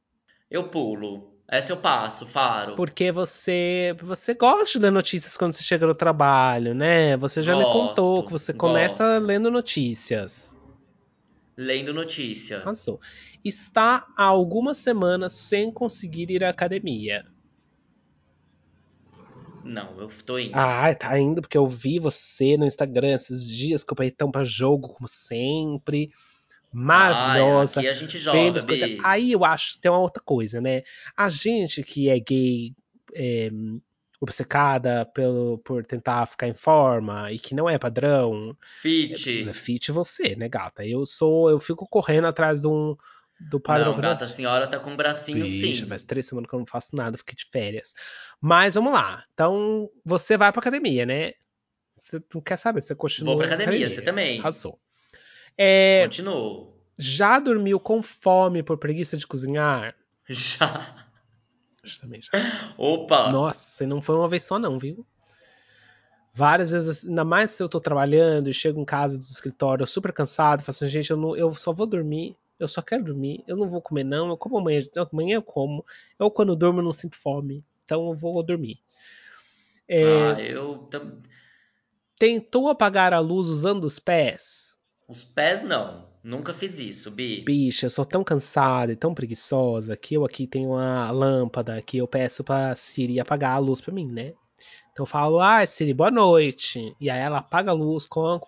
Eu 0.50 0.68
pulo. 0.68 1.29
Essa 1.52 1.72
eu 1.72 1.78
passo, 1.78 2.24
faro. 2.26 2.76
Porque 2.76 3.10
você 3.10 3.92
você 4.00 4.34
gosta 4.34 4.78
de 4.78 4.84
ler 4.84 4.92
notícias 4.92 5.36
quando 5.36 5.52
você 5.52 5.64
chega 5.64 5.84
no 5.84 5.96
trabalho, 5.96 6.74
né? 6.74 7.16
Você 7.16 7.42
já 7.42 7.56
me 7.56 7.64
Gosto, 7.64 7.72
contou 7.72 8.24
que 8.24 8.30
você 8.30 8.52
começa 8.52 9.14
gosto. 9.18 9.26
lendo 9.26 9.50
notícias. 9.50 10.56
Lendo 11.58 11.92
notícia. 11.92 12.58
Arrasou. 12.58 13.00
Está 13.44 14.06
há 14.16 14.24
algumas 14.24 14.78
semanas 14.78 15.32
sem 15.32 15.72
conseguir 15.72 16.30
ir 16.30 16.44
à 16.44 16.50
academia. 16.50 17.24
Não, 19.64 20.00
eu 20.00 20.08
tô 20.24 20.38
indo. 20.38 20.54
Ah, 20.54 20.94
tá 20.94 21.18
indo 21.18 21.40
porque 21.40 21.58
eu 21.58 21.66
vi 21.66 21.98
você 21.98 22.56
no 22.56 22.64
Instagram 22.64 23.14
esses 23.14 23.44
dias 23.44 23.82
com 23.82 23.94
o 23.94 23.96
peitão 23.96 24.30
pra 24.30 24.44
jogo, 24.44 24.88
como 24.88 25.08
sempre. 25.08 26.10
Maravilhosa. 26.72 27.80
Ai, 27.80 27.88
a 27.88 27.92
gente 27.92 28.18
joga. 28.18 28.38
Aí 29.04 29.32
eu 29.32 29.44
acho 29.44 29.74
que 29.74 29.80
tem 29.80 29.90
uma 29.90 30.00
outra 30.00 30.22
coisa, 30.22 30.60
né? 30.60 30.82
A 31.16 31.28
gente 31.28 31.82
que 31.82 32.08
é 32.08 32.18
gay, 32.18 32.74
é, 33.14 33.50
obcecada 34.20 35.06
pelo, 35.06 35.58
por 35.58 35.84
tentar 35.84 36.26
ficar 36.26 36.46
em 36.46 36.54
forma 36.54 37.32
e 37.32 37.38
que 37.38 37.54
não 37.54 37.68
é 37.68 37.78
padrão, 37.78 38.56
Fit. 38.80 39.48
é 39.48 39.52
fit 39.52 39.90
você, 39.90 40.36
né, 40.36 40.48
gata? 40.48 40.84
Eu 40.84 41.06
sou, 41.06 41.50
eu 41.50 41.58
fico 41.58 41.88
correndo 41.88 42.26
atrás 42.26 42.60
de 42.60 42.68
um, 42.68 42.94
do 43.40 43.58
padrão. 43.58 43.94
Não, 43.94 44.00
gata, 44.00 44.24
a 44.24 44.28
senhora 44.28 44.66
tá 44.68 44.78
com 44.78 44.90
um 44.90 44.96
bracinho 44.96 45.44
Bicho, 45.44 45.80
sim. 45.80 45.86
faz 45.86 46.04
três 46.04 46.26
semanas 46.26 46.50
que 46.50 46.54
eu 46.54 46.58
não 46.58 46.66
faço 46.66 46.94
nada, 46.94 47.16
fiquei 47.16 47.34
de 47.34 47.46
férias. 47.50 47.94
Mas 48.40 48.74
vamos 48.74 48.92
lá. 48.92 49.22
Então, 49.32 49.90
você 50.04 50.36
vai 50.36 50.52
pra 50.52 50.60
academia, 50.60 51.06
né? 51.06 51.32
Você 51.94 52.22
não 52.34 52.42
quer 52.42 52.58
saber, 52.58 52.82
você 52.82 52.94
continua 52.94 53.32
Vou 53.32 53.38
pra 53.38 53.48
na 53.48 53.54
academia, 53.54 53.88
você 53.88 54.02
também. 54.02 54.38
Arrasou. 54.38 54.78
É, 55.56 56.02
Continuo. 56.04 56.74
já 56.98 57.38
dormiu 57.38 57.78
com 57.78 58.02
fome 58.02 58.62
por 58.62 58.78
preguiça 58.78 59.16
de 59.16 59.26
cozinhar? 59.26 59.94
Já. 60.28 61.06
Justamente. 61.82 62.28
Opa. 62.76 63.30
Nossa, 63.30 63.84
e 63.84 63.86
não 63.86 64.00
foi 64.00 64.16
uma 64.16 64.28
vez 64.28 64.44
só 64.44 64.58
não, 64.58 64.78
viu? 64.78 65.06
Várias 66.32 66.70
vezes, 66.70 67.06
ainda 67.06 67.24
mais 67.24 67.50
se 67.50 67.62
eu 67.62 67.68
tô 67.68 67.80
trabalhando 67.80 68.48
e 68.48 68.54
chego 68.54 68.80
em 68.80 68.84
casa 68.84 69.18
do 69.18 69.22
escritório 69.22 69.86
super 69.86 70.12
cansado, 70.12 70.60
falo 70.62 70.70
assim, 70.70 70.88
gente, 70.88 71.10
eu, 71.10 71.16
não, 71.16 71.36
eu 71.36 71.52
só 71.54 71.72
vou 71.72 71.86
dormir, 71.86 72.36
eu 72.58 72.68
só 72.68 72.80
quero 72.80 73.04
dormir, 73.04 73.42
eu 73.48 73.56
não 73.56 73.66
vou 73.66 73.82
comer 73.82 74.04
não, 74.04 74.28
eu 74.28 74.36
como 74.36 74.58
amanhã, 74.58 74.80
amanhã 75.12 75.36
eu 75.36 75.42
como, 75.42 75.84
eu 76.18 76.30
quando 76.30 76.54
durmo 76.54 76.78
eu 76.78 76.84
não 76.84 76.92
sinto 76.92 77.16
fome, 77.16 77.64
então 77.84 78.08
eu 78.08 78.14
vou 78.14 78.42
dormir. 78.42 78.78
É, 79.88 80.04
Ah, 80.04 80.40
eu. 80.40 80.88
Tentou 82.16 82.68
apagar 82.68 83.12
a 83.12 83.18
luz 83.18 83.48
usando 83.48 83.84
os 83.84 83.98
pés? 83.98 84.59
Os 85.10 85.24
pés 85.24 85.60
não. 85.60 86.08
Nunca 86.22 86.54
fiz 86.54 86.78
isso, 86.78 87.10
Bi. 87.10 87.42
Bicha, 87.42 87.86
eu 87.86 87.90
sou 87.90 88.04
tão 88.04 88.22
cansada 88.22 88.92
e 88.92 88.96
tão 88.96 89.12
preguiçosa 89.12 89.96
que 89.96 90.14
eu 90.14 90.24
aqui 90.24 90.46
tenho 90.46 90.70
uma 90.70 91.10
lâmpada 91.10 91.82
que 91.82 91.98
eu 91.98 92.06
peço 92.06 92.44
pra 92.44 92.76
Siri 92.76 93.18
apagar 93.18 93.56
a 93.56 93.58
luz 93.58 93.80
pra 93.80 93.92
mim, 93.92 94.06
né? 94.06 94.34
Então 94.92 95.02
eu 95.02 95.06
falo, 95.06 95.40
ah, 95.40 95.66
Siri, 95.66 95.92
boa 95.92 96.12
noite. 96.12 96.94
E 97.00 97.10
aí 97.10 97.18
ela 97.18 97.38
apaga 97.38 97.72
a 97.72 97.74
luz, 97.74 98.06
coloca, 98.06 98.46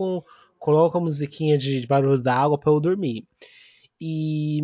coloca 0.57 0.99
uma 0.99 1.07
musiquinha 1.07 1.59
de, 1.59 1.81
de 1.81 1.87
barulho 1.89 2.23
d'água 2.23 2.57
pra 2.57 2.71
eu 2.71 2.79
dormir. 2.79 3.27
E, 4.01 4.61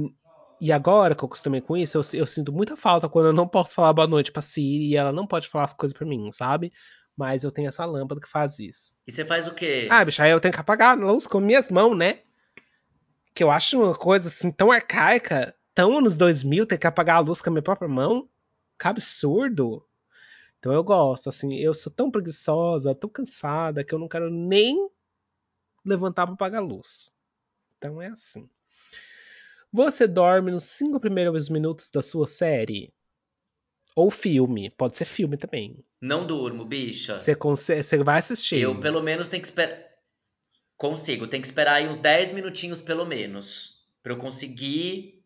e 0.60 0.70
agora 0.70 1.16
que 1.16 1.24
eu 1.24 1.26
acostumei 1.26 1.60
com 1.60 1.76
isso, 1.76 1.98
eu, 1.98 2.20
eu 2.20 2.26
sinto 2.28 2.52
muita 2.52 2.76
falta 2.76 3.08
quando 3.08 3.26
eu 3.26 3.32
não 3.32 3.48
posso 3.48 3.74
falar 3.74 3.92
boa 3.92 4.06
noite 4.06 4.30
pra 4.30 4.40
Siri 4.40 4.90
e 4.90 4.96
ela 4.96 5.10
não 5.10 5.26
pode 5.26 5.48
falar 5.48 5.64
as 5.64 5.74
coisas 5.74 5.96
pra 5.96 6.06
mim, 6.06 6.30
sabe? 6.30 6.72
Mas 7.18 7.42
eu 7.42 7.50
tenho 7.50 7.66
essa 7.66 7.84
lâmpada 7.84 8.20
que 8.20 8.28
faz 8.28 8.60
isso. 8.60 8.94
E 9.04 9.10
você 9.10 9.24
faz 9.24 9.48
o 9.48 9.52
quê? 9.52 9.88
Ah, 9.90 10.04
bicho, 10.04 10.22
aí 10.22 10.30
eu 10.30 10.38
tenho 10.38 10.54
que 10.54 10.60
apagar 10.60 10.96
a 10.96 11.00
luz 11.00 11.26
com 11.26 11.40
minhas 11.40 11.68
mãos, 11.68 11.98
né? 11.98 12.20
Que 13.34 13.42
eu 13.42 13.50
acho 13.50 13.82
uma 13.82 13.92
coisa 13.92 14.28
assim 14.28 14.52
tão 14.52 14.70
arcaica, 14.70 15.52
tão 15.74 15.98
anos 15.98 16.16
2000, 16.16 16.64
ter 16.64 16.78
que 16.78 16.86
apagar 16.86 17.16
a 17.16 17.20
luz 17.20 17.40
com 17.40 17.50
a 17.50 17.52
minha 17.52 17.62
própria 17.62 17.88
mão. 17.88 18.28
Que 18.78 18.86
absurdo. 18.86 19.84
Então 20.60 20.72
eu 20.72 20.84
gosto, 20.84 21.28
assim, 21.28 21.56
eu 21.56 21.74
sou 21.74 21.92
tão 21.92 22.08
preguiçosa, 22.08 22.94
tão 22.94 23.10
cansada, 23.10 23.82
que 23.82 23.92
eu 23.92 23.98
não 23.98 24.06
quero 24.06 24.30
nem 24.30 24.88
levantar 25.84 26.24
pra 26.24 26.34
apagar 26.34 26.62
a 26.62 26.64
luz. 26.64 27.10
Então 27.76 28.00
é 28.00 28.06
assim. 28.06 28.48
Você 29.72 30.06
dorme 30.06 30.52
nos 30.52 30.62
cinco 30.62 31.00
primeiros 31.00 31.48
minutos 31.48 31.90
da 31.90 32.00
sua 32.00 32.28
série? 32.28 32.94
Ou 33.98 34.12
filme, 34.12 34.70
pode 34.70 34.96
ser 34.96 35.06
filme 35.06 35.36
também. 35.36 35.84
Não 36.00 36.24
durmo, 36.24 36.64
bicha. 36.64 37.18
Você, 37.18 37.34
consegue, 37.34 37.82
você 37.82 37.96
vai 37.98 38.20
assistir. 38.20 38.60
Eu 38.60 38.80
pelo 38.80 39.02
menos 39.02 39.26
tenho 39.26 39.42
que 39.42 39.48
esperar. 39.48 39.76
Consigo, 40.76 41.26
tem 41.26 41.40
que 41.40 41.48
esperar 41.48 41.72
aí 41.72 41.88
uns 41.88 41.98
10 41.98 42.30
minutinhos 42.30 42.80
pelo 42.80 43.04
menos. 43.04 43.84
Pra 44.00 44.12
eu 44.12 44.16
conseguir 44.16 45.20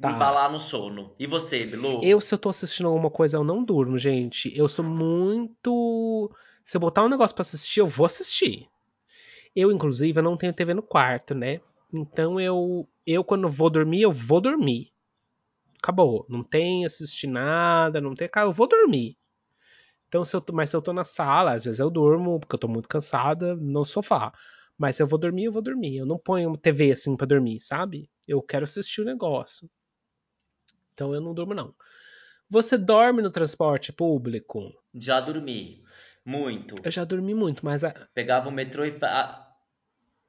Tá. 0.00 0.12
embalar 0.12 0.52
no 0.52 0.60
sono. 0.60 1.16
E 1.18 1.26
você, 1.26 1.66
Bilu? 1.66 2.00
Eu, 2.04 2.20
se 2.20 2.32
eu 2.32 2.38
tô 2.38 2.48
assistindo 2.48 2.86
alguma 2.86 3.10
coisa, 3.10 3.38
eu 3.38 3.42
não 3.42 3.64
durmo, 3.64 3.98
gente. 3.98 4.56
Eu 4.56 4.68
sou 4.68 4.84
muito. 4.84 6.30
Se 6.62 6.76
eu 6.76 6.80
botar 6.80 7.04
um 7.04 7.08
negócio 7.08 7.34
pra 7.34 7.42
assistir, 7.42 7.80
eu 7.80 7.88
vou 7.88 8.06
assistir. 8.06 8.68
Eu, 9.52 9.72
inclusive, 9.72 10.16
eu 10.16 10.22
não 10.22 10.36
tenho 10.36 10.52
TV 10.52 10.74
no 10.74 10.82
quarto, 10.82 11.34
né? 11.34 11.60
Então 11.92 12.38
eu, 12.38 12.86
eu 13.04 13.24
quando 13.24 13.48
vou 13.48 13.68
dormir, 13.68 14.02
eu 14.02 14.12
vou 14.12 14.40
dormir. 14.40 14.92
Acabou. 15.86 16.26
Não 16.28 16.42
tem 16.42 16.84
assistir 16.84 17.28
nada, 17.28 18.00
não 18.00 18.12
tem. 18.12 18.28
Eu 18.38 18.52
vou 18.52 18.66
dormir. 18.66 19.16
Então, 20.08 20.24
se 20.24 20.34
eu 20.34 20.44
mas 20.52 20.70
se 20.70 20.76
eu 20.76 20.82
tô 20.82 20.92
na 20.92 21.04
sala, 21.04 21.52
às 21.52 21.64
vezes 21.64 21.78
eu 21.78 21.88
durmo, 21.88 22.40
porque 22.40 22.56
eu 22.56 22.58
tô 22.58 22.66
muito 22.66 22.88
cansada 22.88 23.54
no 23.54 23.84
sofá. 23.84 24.32
Mas 24.76 24.96
se 24.96 25.02
eu 25.04 25.06
vou 25.06 25.16
dormir, 25.16 25.44
eu 25.44 25.52
vou 25.52 25.62
dormir. 25.62 25.96
Eu 25.98 26.04
não 26.04 26.18
ponho 26.18 26.56
TV 26.56 26.90
assim 26.90 27.16
pra 27.16 27.24
dormir, 27.24 27.60
sabe? 27.60 28.10
Eu 28.26 28.42
quero 28.42 28.64
assistir 28.64 29.00
o 29.02 29.04
negócio. 29.04 29.70
Então 30.92 31.14
eu 31.14 31.20
não 31.20 31.32
durmo, 31.32 31.54
não. 31.54 31.72
Você 32.50 32.76
dorme 32.76 33.22
no 33.22 33.30
transporte 33.30 33.92
público? 33.92 34.72
Já 34.92 35.20
dormi. 35.20 35.84
Muito. 36.24 36.74
Eu 36.82 36.90
já 36.90 37.04
dormi 37.04 37.32
muito, 37.32 37.64
mas 37.64 37.84
a- 37.84 38.08
Pegava 38.12 38.48
o 38.48 38.52
metrô 38.52 38.84
e 38.84 38.98
a- 39.02 39.45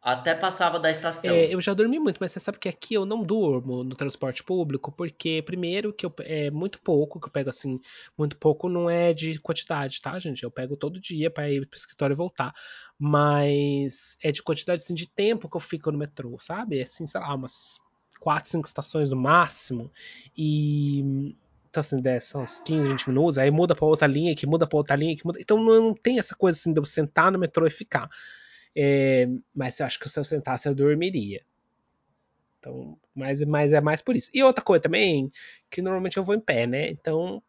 até 0.01 0.35
passava 0.35 0.79
da 0.79 0.89
estação. 0.89 1.33
É, 1.33 1.53
eu 1.53 1.59
já 1.59 1.73
dormi 1.73 1.99
muito, 1.99 2.17
mas 2.19 2.31
você 2.31 2.39
sabe 2.39 2.57
que 2.57 2.69
aqui 2.69 2.93
eu 2.93 3.05
não 3.05 3.23
durmo 3.23 3.83
no 3.83 3.95
transporte 3.95 4.43
público, 4.43 4.91
porque 4.91 5.41
primeiro 5.45 5.91
que 5.91 6.05
eu, 6.05 6.13
é 6.19 6.49
muito 6.51 6.79
pouco, 6.79 7.19
que 7.19 7.27
eu 7.27 7.31
pego 7.31 7.49
assim, 7.49 7.79
muito 8.17 8.37
pouco 8.37 8.69
não 8.69 8.89
é 8.89 9.13
de 9.13 9.39
quantidade, 9.39 10.01
tá, 10.01 10.17
gente? 10.19 10.43
Eu 10.43 10.51
pego 10.51 10.77
todo 10.77 10.99
dia 10.99 11.29
pra 11.29 11.49
ir 11.51 11.65
pro 11.65 11.77
escritório 11.77 12.13
e 12.13 12.17
voltar. 12.17 12.53
Mas 12.99 14.17
é 14.23 14.31
de 14.31 14.41
quantidade 14.41 14.81
assim, 14.81 14.93
de 14.93 15.07
tempo 15.07 15.49
que 15.49 15.57
eu 15.57 15.61
fico 15.61 15.91
no 15.91 15.97
metrô, 15.97 16.37
sabe? 16.39 16.79
É 16.79 16.83
assim, 16.83 17.05
sei 17.05 17.19
lá, 17.19 17.33
umas 17.33 17.79
4, 18.19 18.49
5 18.49 18.67
estações 18.67 19.09
no 19.09 19.17
máximo. 19.17 19.91
E 20.37 21.35
então, 21.69 21.81
assim, 21.81 21.97
são 22.21 22.43
uns 22.43 22.59
15, 22.59 22.87
20 22.87 23.09
minutos, 23.09 23.37
aí 23.37 23.51
muda 23.51 23.75
pra 23.75 23.85
outra 23.85 24.07
linha, 24.07 24.35
que 24.35 24.47
muda 24.47 24.65
pra 24.65 24.77
outra 24.77 24.95
linha, 24.95 25.15
que 25.15 25.25
muda. 25.25 25.39
Então 25.39 25.61
não 25.63 25.93
tem 25.93 26.17
essa 26.17 26.35
coisa 26.35 26.57
assim 26.57 26.73
de 26.73 26.79
eu 26.79 26.85
sentar 26.85 27.31
no 27.31 27.37
metrô 27.37 27.67
e 27.67 27.69
ficar. 27.69 28.09
É, 28.75 29.27
mas 29.53 29.79
eu 29.79 29.85
acho 29.85 29.99
que 29.99 30.09
se 30.09 30.19
eu 30.19 30.23
sentasse 30.23 30.67
eu 30.67 30.75
dormiria. 30.75 31.41
Então, 32.59 32.97
mas, 33.15 33.43
mas 33.45 33.73
é 33.73 33.81
mais 33.81 34.01
por 34.01 34.15
isso. 34.15 34.29
E 34.33 34.43
outra 34.43 34.63
coisa 34.63 34.81
também, 34.81 35.31
que 35.69 35.81
normalmente 35.81 36.17
eu 36.17 36.23
vou 36.23 36.35
em 36.35 36.39
pé, 36.39 36.65
né? 36.65 36.89
Então, 36.89 37.41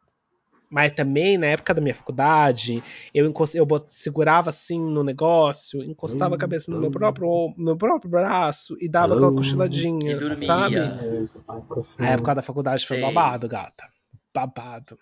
mas 0.71 0.91
também 0.91 1.39
na 1.39 1.47
época 1.47 1.73
da 1.73 1.81
minha 1.81 1.95
faculdade, 1.95 2.83
eu, 3.15 3.27
encost, 3.27 3.57
eu 3.57 3.67
segurava 3.89 4.51
assim 4.51 4.79
no 4.79 5.03
negócio, 5.03 5.83
encostava 5.83 6.35
a 6.35 6.39
cabeça 6.39 6.71
no 6.71 6.79
meu 6.79 6.91
próprio, 6.91 7.55
no 7.57 7.65
meu 7.65 7.77
próprio 7.77 8.11
braço 8.11 8.77
e 8.79 8.89
dava 8.89 9.15
aquela 9.15 9.33
cochiladinha, 9.33 10.17
E 10.17 10.19
dormia. 10.19 10.47
sabe? 10.47 10.77
A 11.99 12.11
época 12.11 12.35
da 12.35 12.43
faculdade 12.43 12.87
foi 12.87 12.99
Sei. 12.99 13.03
babado, 13.03 13.49
gata. 13.49 13.89
Babado. 14.35 14.99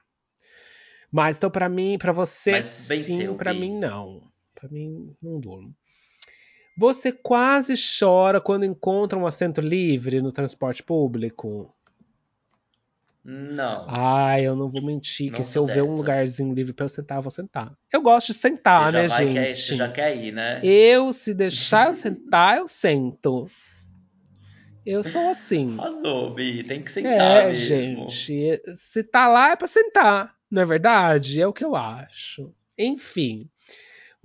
Mas 1.11 1.37
então 1.37 1.51
pra 1.51 1.69
mim, 1.69 1.99
pra 1.99 2.13
você 2.13 2.53
Mas 2.53 2.65
sim, 2.65 3.35
pra 3.35 3.53
Bi. 3.53 3.61
mim 3.61 3.79
não. 3.79 4.23
Pra 4.55 4.69
mim 4.69 5.15
não 5.21 5.41
durmo. 5.41 5.75
Você 6.77 7.11
quase 7.11 7.75
chora 7.99 8.41
quando 8.41 8.65
encontra 8.65 9.19
um 9.19 9.27
assento 9.27 9.61
livre 9.61 10.21
no 10.21 10.31
transporte 10.31 10.83
público? 10.83 11.73
Não. 13.25 13.87
Ai, 13.89 14.47
eu 14.47 14.55
não 14.55 14.69
vou 14.69 14.83
mentir, 14.83 15.33
que 15.33 15.39
Não 15.39 15.45
se 15.45 15.59
eu 15.59 15.67
sou 15.67 15.75
ver 15.75 15.83
um 15.83 15.87
dessas. 15.87 15.99
lugarzinho 15.99 16.55
livre 16.55 16.73
pra 16.73 16.85
eu 16.85 16.89
sentar, 16.89 17.19
eu 17.19 17.23
vou 17.23 17.31
sentar. 17.31 17.73
Eu 17.93 18.01
gosto 18.01 18.29
de 18.29 18.35
sentar, 18.35 18.93
né, 18.93 19.09
vai, 19.09 19.25
gente? 19.25 19.35
quer, 19.35 19.57
você 19.57 19.75
já 19.75 19.89
quer 19.89 20.17
ir, 20.17 20.33
né? 20.33 20.61
Eu, 20.63 21.13
se 21.13 21.35
deixar 21.35 21.89
eu 21.89 21.95
sentar, 21.95 22.59
eu 22.59 22.69
sento. 22.69 23.51
Eu 24.85 25.03
sou 25.03 25.29
assim. 25.29 25.77
Arrasou, 25.81 26.33
Bi. 26.35 26.63
Tem 26.63 26.81
que 26.83 26.93
sentar 26.93 27.11
É, 27.43 27.47
mesmo. 27.47 28.09
gente. 28.09 28.63
Se 28.77 29.03
tá 29.03 29.27
lá 29.27 29.51
é 29.51 29.57
pra 29.57 29.67
sentar, 29.67 30.37
não 30.49 30.63
é 30.63 30.65
verdade? 30.65 31.41
É 31.43 31.47
o 31.47 31.53
que 31.53 31.65
eu 31.65 31.75
acho. 31.75 32.55
Enfim. 32.79 33.49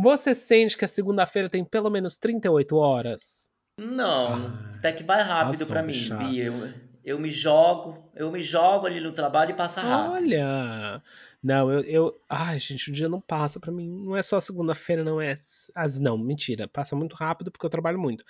Você 0.02 0.34
sente 0.34 0.78
que 0.78 0.86
a 0.86 0.88
segunda-feira 0.88 1.50
tem 1.50 1.64
pelo 1.64 1.90
menos 1.90 2.18
38 2.18 2.76
horas? 2.76 3.50
Não, 3.80 4.34
Ah, 4.34 4.76
até 4.78 4.92
que 4.92 5.04
vai 5.04 5.22
rápido 5.22 5.66
pra 5.68 5.82
mim, 5.82 5.94
bicha. 5.94 6.18
Bi. 6.18 6.40
Eu, 6.40 6.74
eu 7.04 7.20
me 7.20 7.30
jogo, 7.30 8.10
eu 8.16 8.32
me 8.32 8.42
jogo 8.42 8.86
ali 8.86 9.00
no 9.00 9.12
trabalho 9.12 9.52
e 9.52 9.56
passa 9.56 9.82
rápido. 9.82 10.12
Olha! 10.14 11.04
Não, 11.44 11.72
eu, 11.72 11.82
eu. 11.82 12.22
Ai, 12.30 12.60
gente, 12.60 12.90
o 12.90 12.94
dia 12.94 13.10
não 13.10 13.20
passa 13.20 13.60
pra 13.60 13.72
mim. 13.72 13.88
Não 14.06 14.16
é 14.16 14.22
só 14.22 14.38
a 14.38 14.42
segunda-feira, 14.42 15.04
não 15.04 15.20
é. 15.20 15.36
As, 15.74 16.00
não, 16.00 16.18
mentira. 16.18 16.68
Passa 16.68 16.96
muito 16.96 17.16
rápido 17.16 17.52
porque 17.52 17.66
eu 17.66 17.70
trabalho 17.70 18.00
muito. 18.00 18.24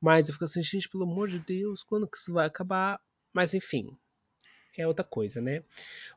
Mas 0.00 0.28
eu 0.28 0.32
fico 0.34 0.44
assim, 0.44 0.62
gente, 0.62 0.88
pelo 0.88 1.04
amor 1.04 1.28
de 1.28 1.38
Deus, 1.38 1.82
quando 1.84 2.08
que 2.08 2.16
isso 2.16 2.32
vai 2.32 2.46
acabar? 2.46 3.00
Mas 3.32 3.54
enfim. 3.54 3.96
É 4.76 4.86
outra 4.86 5.04
coisa, 5.04 5.40
né? 5.40 5.62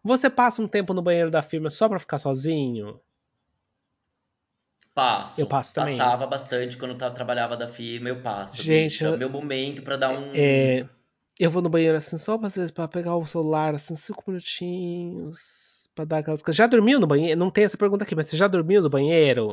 Você 0.03 0.29
passa 0.29 0.61
um 0.61 0.67
tempo 0.67 0.93
no 0.93 1.01
banheiro 1.01 1.31
da 1.31 1.41
firma 1.41 1.69
só 1.71 1.89
pra 1.89 1.97
ficar 1.97 2.19
sozinho? 2.19 2.99
Passo. 4.93 5.39
Eu 5.39 5.47
passo 5.47 5.73
também. 5.73 5.97
Passava 5.97 6.27
bastante 6.27 6.77
quando 6.77 6.91
eu 7.01 7.11
trabalhava 7.11 7.55
da 7.55 7.67
firma, 7.67 8.09
eu 8.09 8.21
passo. 8.21 8.61
Gente. 8.61 9.03
É 9.03 9.07
eu- 9.07 9.17
meu 9.17 9.29
momento 9.29 9.81
pra 9.81 9.95
dar 9.95 10.09
um. 10.09 10.31
É, 10.33 10.85
eu 11.39 11.49
vou 11.49 11.61
no 11.61 11.69
banheiro 11.69 11.97
assim 11.97 12.17
só 12.17 12.37
pra, 12.37 12.49
pra 12.73 12.87
pegar 12.87 13.15
o 13.15 13.25
celular, 13.25 13.73
assim, 13.73 13.95
cinco 13.95 14.23
minutinhos. 14.27 15.89
Pra 15.95 16.05
dar 16.05 16.19
aquelas 16.19 16.41
coisas. 16.41 16.57
Já 16.57 16.67
dormiu 16.67 16.99
no 16.99 17.07
banheiro? 17.07 17.39
Não 17.39 17.49
tem 17.49 17.63
essa 17.65 17.77
pergunta 17.77 18.03
aqui, 18.03 18.15
mas 18.15 18.29
você 18.29 18.37
já 18.37 18.47
dormiu 18.47 18.81
no 18.81 18.89
banheiro? 18.89 19.51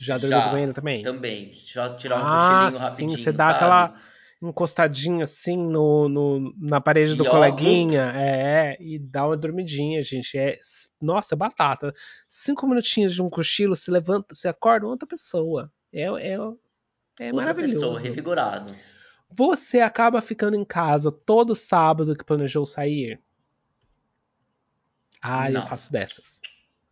Já 0.00 0.16
dormiu 0.18 0.40
no 0.40 0.50
banheiro 0.50 0.72
também? 0.72 1.02
Também. 1.02 1.52
Já 1.54 1.94
tirar 1.94 2.16
um 2.16 2.26
ah, 2.26 2.30
cochilinho 2.30 2.72
sim, 2.72 2.78
rapidinho. 2.78 3.10
você 3.10 3.32
dá 3.32 3.44
sabe? 3.44 3.56
aquela 3.56 3.94
encostadinha 4.42 5.24
assim 5.24 5.56
no, 5.56 6.08
no- 6.08 6.54
na 6.58 6.80
parede 6.80 7.14
do 7.14 7.24
coleguinha. 7.24 8.10
É, 8.14 8.76
e 8.82 8.98
dá 8.98 9.26
uma 9.26 9.36
dormidinha, 9.36 10.02
gente. 10.02 10.38
É, 10.38 10.58
nossa, 11.00 11.34
é 11.34 11.36
batata. 11.36 11.94
Cinco 12.26 12.66
minutinhos 12.66 13.14
de 13.14 13.22
um 13.22 13.28
cochilo, 13.28 13.76
se 13.76 13.90
levanta, 13.90 14.34
se 14.34 14.48
acorda 14.48 14.86
outra 14.86 15.06
pessoa. 15.06 15.70
É, 15.92 16.02
é, 16.02 16.08
é 16.08 16.36
Outra 16.36 17.32
maravilhoso. 17.32 17.74
pessoa, 17.74 18.00
revigorado. 18.00 18.74
Você 19.32 19.80
acaba 19.80 20.20
ficando 20.22 20.56
em 20.56 20.64
casa 20.64 21.12
todo 21.12 21.54
sábado 21.54 22.16
que 22.16 22.24
planejou 22.24 22.64
sair? 22.66 23.20
Ah, 25.22 25.50
eu 25.50 25.54
Não. 25.60 25.66
faço 25.66 25.92
dessas. 25.92 26.40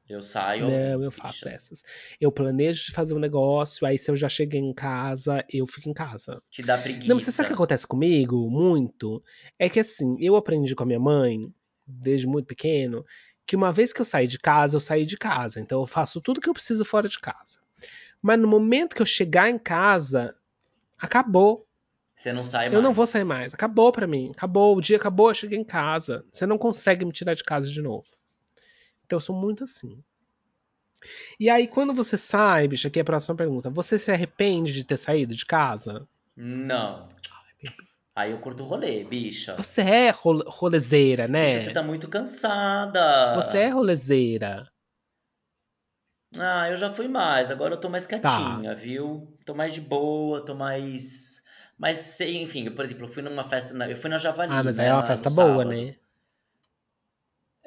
Eu 0.09 0.23
saio. 0.23 0.63
Não, 0.63 1.03
eu 1.03 1.11
faço 1.11 1.45
dessas. 1.45 1.83
Eu 2.19 2.33
planejo 2.33 2.93
fazer 2.93 3.15
um 3.15 3.19
negócio, 3.19 3.87
aí 3.87 3.99
se 3.99 4.11
eu 4.11 4.17
já 4.17 4.29
cheguei 4.29 4.61
em 4.61 4.73
casa, 4.73 5.45
eu 5.53 5.67
fico 5.67 5.89
em 5.89 5.93
casa. 5.93 6.43
Te 6.51 6.63
dá 6.63 6.79
preguiça. 6.79 7.09
Não, 7.09 7.17
mas 7.17 7.25
você 7.25 7.33
sabe 7.33 7.47
o 7.47 7.49
que 7.49 7.55
acontece 7.55 7.87
comigo 7.87 8.51
muito? 8.51 9.23
É 9.59 9.69
que 9.69 9.81
assim, 9.81 10.17
eu 10.19 10.35
aprendi 10.35 10.75
com 10.75 10.83
a 10.83 10.87
minha 10.87 10.99
mãe, 10.99 11.53
desde 11.87 12.27
muito 12.27 12.47
pequeno, 12.47 13.05
que 13.47 13.55
uma 13.55 13.73
vez 13.73 13.93
que 13.93 14.01
eu 14.01 14.05
saí 14.05 14.27
de 14.27 14.39
casa, 14.39 14.77
eu 14.77 14.81
saí 14.81 15.05
de 15.05 15.17
casa. 15.19 15.61
Então 15.61 15.81
eu 15.81 15.87
faço 15.87 16.21
tudo 16.23 16.41
que 16.41 16.49
eu 16.49 16.55
preciso 16.55 16.85
fora 16.85 17.09
de 17.09 17.19
casa. 17.19 17.59
Mas 18.23 18.39
no 18.39 18.49
momento 18.49 18.97
que 18.97 19.03
eu 19.03 19.07
chegar 19.07 19.51
em 19.51 19.59
casa, 19.59 20.35
acabou. 20.99 21.67
Você 22.15 22.33
não 22.33 22.45
sai 22.45 22.67
mais. 22.67 22.75
Eu 22.75 22.83
não 22.83 22.93
vou 22.93 23.07
sair 23.07 23.25
mais. 23.25 23.55
Acabou 23.55 23.93
pra 23.93 24.07
mim. 24.07 24.33
Acabou. 24.35 24.77
O 24.77 24.81
dia 24.81 24.97
acabou, 24.97 25.29
eu 25.29 25.35
cheguei 25.35 25.59
em 25.59 25.65
casa. 25.65 26.25
Você 26.33 26.47
não 26.47 26.59
consegue 26.59 27.05
me 27.05 27.13
tirar 27.13 27.35
de 27.35 27.45
casa 27.45 27.71
de 27.71 27.81
novo. 27.81 28.09
Então 29.09 29.17
eu 29.17 29.21
sou 29.21 29.35
muito 29.35 29.65
assim. 29.65 30.05
E 31.41 31.49
aí, 31.49 31.67
quando 31.67 31.95
você 31.95 32.19
sai, 32.19 32.69
bicho, 32.69 32.87
aqui 32.87 32.99
é 32.99 33.03
a 33.03 33.05
próxima 33.07 33.35
pergunta. 33.35 33.71
Você 33.71 33.99
se 33.99 34.11
arrepende 34.13 34.71
de 34.75 34.85
ter 34.85 34.99
saído 34.99 35.35
de 35.35 35.47
casa? 35.47 36.07
Não. 36.37 37.09
Aí 38.15 38.33
eu 38.33 38.39
curto 38.39 38.63
o 38.63 38.67
rolê, 38.67 39.03
bicha. 39.05 39.55
Você 39.57 39.81
é 39.81 40.11
role- 40.11 40.45
rolezeira, 40.47 41.27
né? 41.27 41.47
Bicha, 41.47 41.61
você 41.61 41.73
tá 41.73 41.83
muito 41.83 42.07
cansada. 42.11 43.35
Você 43.37 43.57
é 43.59 43.69
rolezeira. 43.71 44.71
Ah, 46.39 46.69
eu 46.69 46.77
já 46.77 46.93
fui 46.93 47.09
mais, 47.09 47.51
agora 47.51 47.75
eu 47.75 47.81
tô 47.81 47.89
mais 47.89 48.07
Tá. 48.07 48.19
quietinha, 48.19 48.75
viu? 48.75 49.35
Tô 49.47 49.55
mais 49.55 49.73
de 49.73 49.81
boa, 49.81 50.45
tô 50.45 50.55
mais. 50.55 51.43
Mas, 51.79 51.97
sei, 51.99 52.43
enfim, 52.43 52.67
eu, 52.67 52.75
por 52.75 52.85
exemplo, 52.85 53.07
eu 53.07 53.09
fui 53.09 53.23
numa 53.23 53.45
festa. 53.45 53.73
na- 53.73 53.89
Eu 53.89 53.97
fui 53.97 54.11
na 54.11 54.19
Javali. 54.19 54.53
Ah, 54.53 54.63
mas 54.63 54.77
né, 54.77 54.85
aí 54.85 54.91
é 54.91 54.93
uma 54.93 55.03
festa 55.03 55.31
boa, 55.31 55.63
sábado. 55.63 55.71
né? 55.71 55.97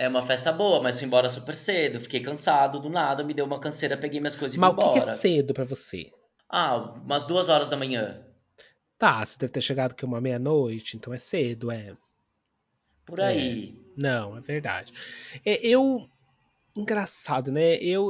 É 0.01 0.07
uma 0.07 0.23
festa 0.23 0.51
boa, 0.51 0.81
mas 0.81 0.97
fui 0.97 1.05
embora 1.05 1.29
super 1.29 1.53
cedo. 1.53 2.01
Fiquei 2.01 2.21
cansado 2.21 2.79
do 2.79 2.89
nada, 2.89 3.23
me 3.23 3.35
deu 3.35 3.45
uma 3.45 3.59
canseira, 3.59 3.95
peguei 3.95 4.19
minhas 4.19 4.35
coisas 4.35 4.57
e 4.57 4.59
Mas 4.59 4.71
fui 4.71 4.79
o 4.79 4.87
que, 4.87 4.93
que 4.93 4.97
embora. 4.97 5.11
é 5.11 5.15
cedo 5.15 5.53
pra 5.53 5.63
você? 5.63 6.11
Ah, 6.49 6.75
umas 6.77 7.23
duas 7.23 7.49
horas 7.49 7.69
da 7.69 7.77
manhã. 7.77 8.25
Tá, 8.97 9.23
você 9.23 9.37
deve 9.37 9.53
ter 9.53 9.61
chegado 9.61 9.91
aqui 9.91 10.03
uma 10.03 10.19
meia-noite, 10.19 10.97
então 10.97 11.13
é 11.13 11.19
cedo, 11.19 11.69
é. 11.69 11.95
Por 13.05 13.19
É. 13.19 13.25
aí. 13.27 13.75
Não, 13.95 14.35
é 14.35 14.41
verdade. 14.41 14.91
É, 15.45 15.63
eu. 15.67 16.09
Engraçado, 16.75 17.51
né? 17.51 17.75
Eu. 17.75 18.09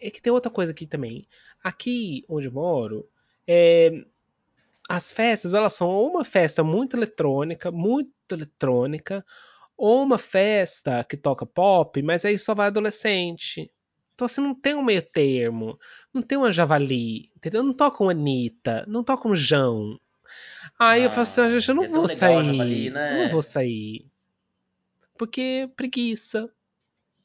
É 0.00 0.08
que 0.08 0.22
tem 0.22 0.32
outra 0.32 0.52
coisa 0.52 0.70
aqui 0.70 0.86
também. 0.86 1.26
Aqui 1.64 2.22
onde 2.28 2.46
eu 2.46 2.52
moro, 2.52 3.08
é, 3.44 3.90
as 4.88 5.10
festas, 5.10 5.52
elas 5.52 5.72
são 5.72 5.90
uma 5.90 6.24
festa 6.24 6.62
muito 6.62 6.96
eletrônica, 6.96 7.72
muito 7.72 8.12
eletrônica, 8.30 9.26
ou 9.76 10.02
uma 10.02 10.18
festa 10.18 11.04
que 11.04 11.16
toca 11.16 11.46
pop, 11.46 12.00
mas 12.02 12.24
aí 12.24 12.38
só 12.38 12.54
vai 12.54 12.68
adolescente. 12.68 13.70
Então 14.14 14.26
assim, 14.26 14.40
não 14.40 14.54
tem 14.54 14.74
um 14.74 14.84
meio 14.84 15.02
termo. 15.02 15.78
Não 16.12 16.22
tem 16.22 16.38
uma 16.38 16.52
Javali, 16.52 17.30
entendeu? 17.36 17.62
Não 17.62 17.72
toca 17.72 18.04
um 18.04 18.08
Anitta, 18.08 18.84
não 18.86 19.02
toca 19.02 19.28
um 19.28 19.34
Jão. 19.34 19.98
Aí 20.78 21.04
eu 21.04 21.10
falo 21.10 21.22
assim, 21.22 21.40
Ah, 21.40 21.44
ah, 21.44 21.50
gente, 21.50 21.68
eu 21.68 21.74
não 21.74 21.84
é 21.84 21.88
vou 21.88 22.08
sair. 22.08 22.44
Javali, 22.44 22.90
né? 22.90 23.24
Não 23.24 23.30
vou 23.30 23.42
sair. 23.42 24.06
Porque 25.18 25.68
preguiça. 25.76 26.48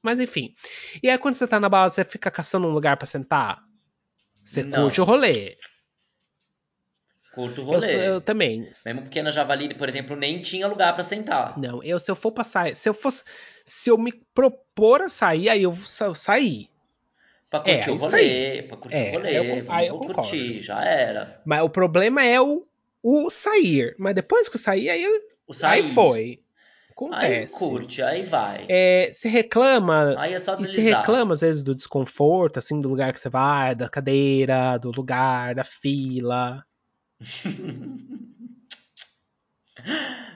Mas 0.01 0.19
enfim. 0.19 0.55
E 1.01 1.09
aí 1.09 1.17
quando 1.17 1.33
você 1.33 1.47
tá 1.47 1.59
na 1.59 1.69
balada, 1.69 1.91
você 1.91 2.05
fica 2.05 2.31
caçando 2.31 2.67
um 2.67 2.71
lugar 2.71 2.97
pra 2.97 3.05
sentar? 3.05 3.63
Você 4.43 4.63
Não. 4.63 4.83
curte 4.83 5.01
o 5.01 5.03
rolê. 5.03 5.57
Curto 7.37 7.61
o 7.61 7.63
Eu, 7.65 7.67
rolê. 7.67 7.87
sou- 7.91 8.01
eu 8.01 8.19
também. 8.19 8.65
Mesmo 8.83 9.01
porque 9.03 9.21
na 9.21 9.29
Javali, 9.29 9.71
por 9.75 9.87
exemplo, 9.87 10.15
nem 10.15 10.41
tinha 10.41 10.65
lugar 10.67 10.95
pra 10.95 11.03
sentar. 11.03 11.53
Não, 11.59 11.83
eu 11.83 11.99
se 11.99 12.09
eu 12.09 12.15
for 12.15 12.31
passar, 12.31 12.75
se 12.75 12.89
eu 12.89 12.95
fosse, 12.95 13.23
se 13.63 13.91
eu 13.91 13.97
me 13.97 14.11
propor 14.33 15.01
a 15.01 15.07
sair, 15.09 15.47
aí 15.47 15.61
eu 15.61 15.71
vou 15.71 15.85
sa- 15.85 16.15
sair. 16.15 16.67
Pra 17.47 17.59
É, 17.59 17.75
curtir 17.75 17.91
o 17.91 17.95
isso 17.95 18.05
rolê, 18.05 18.63
pra 18.63 18.77
curtir 18.77 18.97
É, 18.97 19.09
o 19.09 19.11
rolê. 19.11 19.37
eu 19.37 19.71
aí 19.71 19.87
eu 19.87 19.97
curtir, 19.99 20.61
já 20.63 20.83
era. 20.83 21.39
Mas 21.45 21.61
o 21.61 21.69
problema 21.69 22.25
é 22.25 22.41
o, 22.41 22.65
o 23.03 23.29
sair. 23.29 23.95
Mas 23.99 24.15
depois 24.15 24.49
que 24.49 24.57
eu 24.57 24.59
sair, 24.61 24.89
aí, 24.89 25.03
eu- 25.03 25.11
O 25.47 25.53
sair. 25.53 25.83
aí 25.83 25.83
foi. 25.93 26.39
Acontece. 26.89 27.53
Aí 27.53 27.59
curte, 27.59 28.01
aí 28.01 28.23
vai. 28.23 28.65
É, 28.67 29.09
você 29.11 29.29
reclama. 29.29 30.15
Aí 30.17 30.33
é 30.33 30.39
só 30.39 30.55
E 30.55 30.57
você 30.57 30.63
deslizar. 30.77 31.01
reclama, 31.01 31.35
às 31.35 31.41
vezes, 31.41 31.63
do 31.63 31.75
desconforto, 31.75 32.57
assim, 32.57 32.81
do 32.81 32.89
lugar 32.89 33.13
que 33.13 33.19
você 33.19 33.29
vai, 33.29 33.75
da 33.75 33.87
cadeira, 33.87 34.77
do 34.79 34.89
lugar, 34.91 35.53
da 35.53 35.63
fila. 35.63 36.65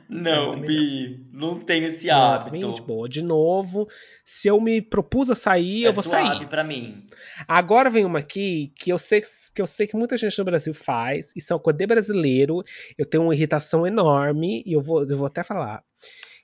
Não, 0.07 0.51
Bi, 0.59 1.25
não 1.31 1.57
tenho 1.57 1.87
esse 1.87 2.07
Não, 2.07 2.15
hábito. 2.33 2.73
de 2.73 2.81
boa. 2.81 3.07
De 3.07 3.21
novo, 3.23 3.87
se 4.25 4.47
eu 4.49 4.59
me 4.59 4.81
propus 4.81 5.29
a 5.29 5.35
sair, 5.35 5.85
É 5.85 5.87
eu 5.87 5.93
vou 5.93 6.03
suave 6.03 6.37
sair. 6.39 6.47
pra 6.49 6.63
mim. 6.65 7.05
Agora 7.47 7.89
vem 7.89 8.03
uma 8.03 8.19
aqui 8.19 8.73
que 8.75 8.91
eu 8.91 8.97
sei 8.97 9.21
que 9.55 9.61
eu 9.61 9.65
sei 9.67 9.87
que 9.87 9.95
muita 9.95 10.17
gente 10.17 10.37
no 10.37 10.43
Brasil 10.45 10.73
faz. 10.73 11.31
Isso 11.35 11.53
é 11.53 11.55
um 11.55 11.59
codê 11.59 11.87
brasileiro. 11.87 12.61
Eu 12.97 13.05
tenho 13.05 13.23
uma 13.23 13.33
irritação 13.33 13.87
enorme 13.87 14.61
e 14.65 14.73
eu 14.73 14.81
vou, 14.81 15.03
eu 15.07 15.17
vou 15.17 15.27
até 15.27 15.43
falar. 15.43 15.81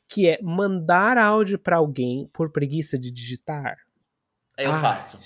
Que 0.07 0.29
é 0.29 0.39
mandar 0.41 1.17
áudio 1.17 1.59
pra 1.59 1.75
alguém 1.75 2.29
por 2.31 2.49
preguiça 2.51 2.97
de 2.97 3.11
digitar. 3.11 3.75
Eu 4.57 4.71
Ah, 4.71 4.79
faço. 4.79 5.19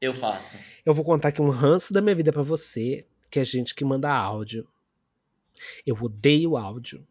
Eu 0.00 0.12
faço. 0.14 0.58
Eu 0.84 0.92
vou 0.92 1.04
contar 1.04 1.28
aqui 1.28 1.40
um 1.40 1.48
ranço 1.48 1.92
da 1.92 2.02
minha 2.02 2.14
vida 2.14 2.30
pra 2.32 2.42
você, 2.42 3.06
que 3.30 3.38
é 3.40 3.44
gente 3.44 3.74
que 3.74 3.84
manda 3.84 4.10
áudio. 4.12 4.66
Eu 5.86 5.96
odeio 6.00 6.56
áudio. 6.56 7.06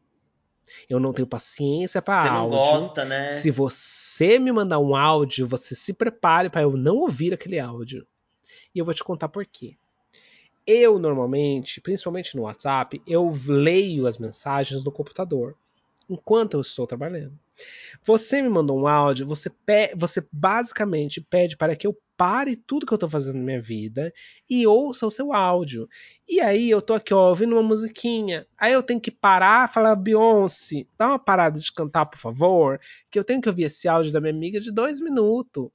Eu 0.89 0.99
não 0.99 1.13
tenho 1.13 1.27
paciência 1.27 2.01
pra 2.01 2.23
Você 2.23 2.29
não 2.29 2.37
áudio. 2.41 2.57
gosta, 2.59 3.05
né? 3.05 3.27
Se 3.39 3.51
você 3.51 4.39
me 4.39 4.51
mandar 4.51 4.79
um 4.79 4.95
áudio, 4.95 5.47
você 5.47 5.75
se 5.75 5.93
prepare 5.93 6.49
para 6.49 6.61
eu 6.61 6.75
não 6.75 6.97
ouvir 6.97 7.33
aquele 7.33 7.59
áudio. 7.59 8.05
E 8.75 8.79
eu 8.79 8.85
vou 8.85 8.93
te 8.93 9.03
contar 9.03 9.29
por 9.29 9.45
quê. 9.45 9.77
Eu 10.65 10.99
normalmente, 10.99 11.79
principalmente 11.79 12.35
no 12.35 12.43
WhatsApp, 12.43 13.01
eu 13.07 13.31
leio 13.47 14.05
as 14.05 14.17
mensagens 14.17 14.83
no 14.83 14.91
computador 14.91 15.55
enquanto 16.09 16.55
eu 16.55 16.61
estou 16.61 16.87
trabalhando. 16.87 17.37
Você 18.03 18.41
me 18.41 18.49
mandou 18.49 18.79
um 18.79 18.87
áudio, 18.87 19.25
você, 19.25 19.49
pe 19.49 19.93
você 19.95 20.25
basicamente 20.31 21.19
pede 21.21 21.57
para 21.57 21.75
que 21.75 21.87
eu 21.87 21.97
pare 22.15 22.55
tudo 22.55 22.85
que 22.85 22.93
eu 22.93 22.97
estou 22.97 23.09
fazendo 23.09 23.37
na 23.37 23.43
minha 23.43 23.61
vida 23.61 24.13
e 24.49 24.65
ouça 24.65 25.05
o 25.05 25.11
seu 25.11 25.33
áudio. 25.33 25.87
E 26.27 26.39
aí 26.39 26.69
eu 26.69 26.81
tô 26.81 26.93
aqui 26.93 27.13
ó, 27.13 27.29
ouvindo 27.29 27.53
uma 27.53 27.63
musiquinha. 27.63 28.45
Aí 28.57 28.73
eu 28.73 28.83
tenho 28.83 28.99
que 28.99 29.11
parar 29.11 29.71
falar, 29.71 29.95
Beyoncé, 29.95 30.85
dá 30.97 31.07
uma 31.07 31.19
parada 31.19 31.59
de 31.59 31.71
cantar, 31.71 32.05
por 32.05 32.19
favor, 32.19 32.79
que 33.09 33.17
eu 33.17 33.23
tenho 33.23 33.41
que 33.41 33.49
ouvir 33.49 33.63
esse 33.63 33.87
áudio 33.87 34.11
da 34.11 34.21
minha 34.21 34.33
amiga 34.33 34.59
de 34.59 34.71
dois 34.71 34.99
minutos. 34.99 35.69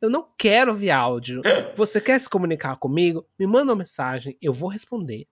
Eu 0.00 0.10
não 0.10 0.26
quero 0.36 0.72
ouvir 0.72 0.90
áudio. 0.90 1.42
Você 1.74 2.00
quer 2.00 2.20
se 2.20 2.28
comunicar 2.28 2.76
comigo? 2.76 3.26
Me 3.38 3.46
manda 3.46 3.72
uma 3.72 3.78
mensagem, 3.78 4.36
eu 4.40 4.52
vou 4.52 4.68
responder. 4.68 5.26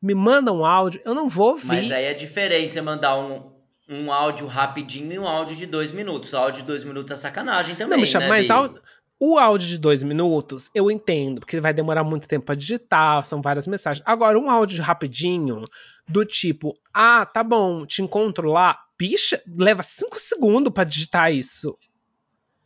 Me 0.00 0.14
manda 0.14 0.52
um 0.52 0.64
áudio, 0.64 1.00
eu 1.04 1.14
não 1.14 1.28
vou 1.28 1.50
ouvir. 1.50 1.68
Mas 1.68 1.92
aí 1.92 2.04
é 2.04 2.14
diferente 2.14 2.74
você 2.74 2.80
mandar 2.80 3.18
um, 3.18 3.57
um 3.88 4.12
áudio 4.12 4.46
rapidinho 4.46 5.12
e 5.12 5.18
um 5.18 5.26
áudio 5.26 5.56
de 5.56 5.66
dois 5.66 5.90
minutos. 5.92 6.32
O 6.32 6.36
áudio 6.36 6.60
de 6.62 6.66
dois 6.66 6.84
minutos 6.84 7.10
é 7.12 7.16
sacanagem 7.16 7.74
também, 7.74 7.90
Não, 7.96 7.98
Michel, 7.98 8.20
né, 8.20 8.28
mas 8.28 8.50
áudio- 8.50 8.82
o 9.20 9.38
áudio 9.38 9.66
de 9.66 9.78
dois 9.78 10.02
minutos 10.02 10.70
eu 10.74 10.90
entendo, 10.90 11.40
porque 11.40 11.60
vai 11.60 11.72
demorar 11.74 12.04
muito 12.04 12.28
tempo 12.28 12.46
pra 12.46 12.54
digitar, 12.54 13.24
são 13.24 13.40
várias 13.42 13.66
mensagens. 13.66 14.04
Agora, 14.06 14.38
um 14.38 14.50
áudio 14.50 14.82
rapidinho, 14.82 15.64
do 16.06 16.24
tipo, 16.24 16.76
ah, 16.92 17.24
tá 17.26 17.42
bom, 17.42 17.84
te 17.86 18.02
encontro 18.02 18.50
lá. 18.52 18.78
Bicha, 18.98 19.42
leva 19.56 19.82
cinco 19.82 20.18
segundos 20.18 20.72
pra 20.72 20.84
digitar 20.84 21.32
isso. 21.32 21.76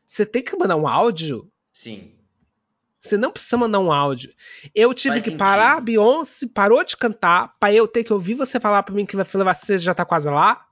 Você 0.07 0.27
tem 0.27 0.43
que 0.43 0.57
mandar 0.57 0.77
um 0.77 0.87
áudio? 0.87 1.49
Sim. 1.73 2.12
Você 3.01 3.16
não 3.16 3.33
precisa 3.33 3.57
mandar 3.57 3.81
um 3.81 3.91
áudio. 3.91 4.33
Eu 4.75 4.95
tive 4.95 5.14
Faz 5.14 5.23
que 5.25 5.31
sentido. 5.31 5.39
parar, 5.39 5.79
a 5.79 5.81
Beyoncé 5.81 6.47
parou 6.53 6.85
de 6.85 6.97
cantar, 6.97 7.55
pra 7.59 7.73
eu 7.73 7.89
ter 7.89 8.05
que 8.05 8.12
ouvir 8.12 8.35
você 8.35 8.61
falar 8.61 8.83
pra 8.83 8.95
mim 8.95 9.05
que 9.07 9.16
vai 9.16 9.27
levar 9.35 9.55
você 9.55 9.77
já 9.79 9.95
tá 9.95 10.05
quase 10.05 10.29
lá. 10.29 10.64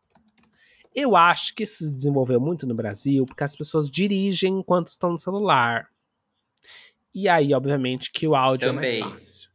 Eu 0.95 1.17
acho 1.17 1.55
que 1.55 1.63
isso 1.63 1.85
se 1.87 1.93
desenvolveu 1.95 2.41
muito 2.41 2.67
no 2.67 2.75
Brasil 2.75 3.25
porque 3.27 3.45
as 3.45 3.55
pessoas 3.55 3.89
dirigem 3.91 4.59
enquanto 4.59 4.89
estão 4.89 5.13
no 5.13 5.19
celular. 5.19 5.89
E 7.15 7.29
aí, 7.29 7.53
obviamente, 7.55 8.11
que 8.13 8.27
o 8.27 8.35
áudio 8.35 8.71
é 8.71 8.73
Também. 8.73 9.01
mais 9.01 9.13
fácil. 9.13 9.51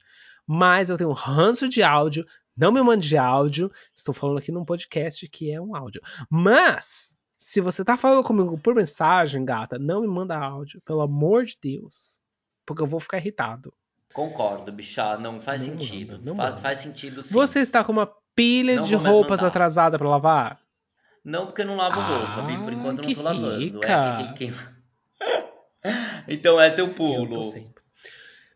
Mas 0.47 0.89
eu 0.89 0.97
tenho 0.97 1.09
um 1.09 1.13
ranço 1.13 1.67
de 1.67 1.81
áudio, 1.81 2.25
não 2.55 2.71
me 2.71 2.81
mande 2.81 3.07
de 3.07 3.17
áudio. 3.17 3.71
Estou 3.95 4.13
falando 4.13 4.38
aqui 4.38 4.51
num 4.51 4.63
podcast 4.65 5.27
que 5.27 5.51
é 5.51 5.59
um 5.59 5.75
áudio. 5.75 6.01
Mas, 6.29 7.17
se 7.38 7.59
você 7.61 7.83
tá 7.83 7.97
falando 7.97 8.23
comigo 8.23 8.57
por 8.57 8.75
mensagem, 8.75 9.43
gata, 9.43 9.77
não 9.79 10.01
me 10.01 10.07
manda 10.07 10.38
áudio, 10.38 10.81
pelo 10.86 11.01
amor 11.01 11.45
de 11.45 11.57
Deus. 11.61 12.19
Porque 12.65 12.81
eu 12.83 12.88
vou 12.88 12.99
ficar 12.99 13.17
irritado. 13.17 13.73
Concordo, 14.13 14.71
bichá. 14.71 15.17
Não 15.17 15.41
faz 15.41 15.67
Não 15.67 15.77
sentido. 15.79 16.13
manda, 16.13 16.25
não 16.25 16.36
Fa- 16.36 16.43
manda. 16.51 16.57
faz 16.61 16.79
sentido 16.79 17.21
sim. 17.23 17.33
Você 17.33 17.59
está 17.59 17.83
com 17.83 17.91
uma 17.91 18.09
pilha 18.36 18.77
Não 18.77 18.83
de 18.83 18.95
roupas 18.95 19.43
atrasada 19.43 19.97
pra 19.97 20.07
lavar? 20.09 20.59
Não, 21.26 21.47
porque 21.47 21.63
eu 21.63 21.65
não 21.65 21.76
lavo 21.76 21.99
roupa, 21.99 22.41
Bi. 22.43 22.55
Por 22.57 22.71
Ah, 22.71 22.76
enquanto 22.76 22.99
eu 22.99 23.05
não 23.05 23.13
tô 23.15 23.21
lavando. 23.23 23.57
rica. 23.57 23.91
É 23.91 24.34
que, 24.34 24.34
que- 24.45 24.51
que- 24.51 24.76
então 26.28 26.59
essa 26.61 26.82
eu 26.82 26.88
Eu 26.88 26.93
pulo. 26.93 27.34
tô 27.36 27.43
sempre. 27.43 27.84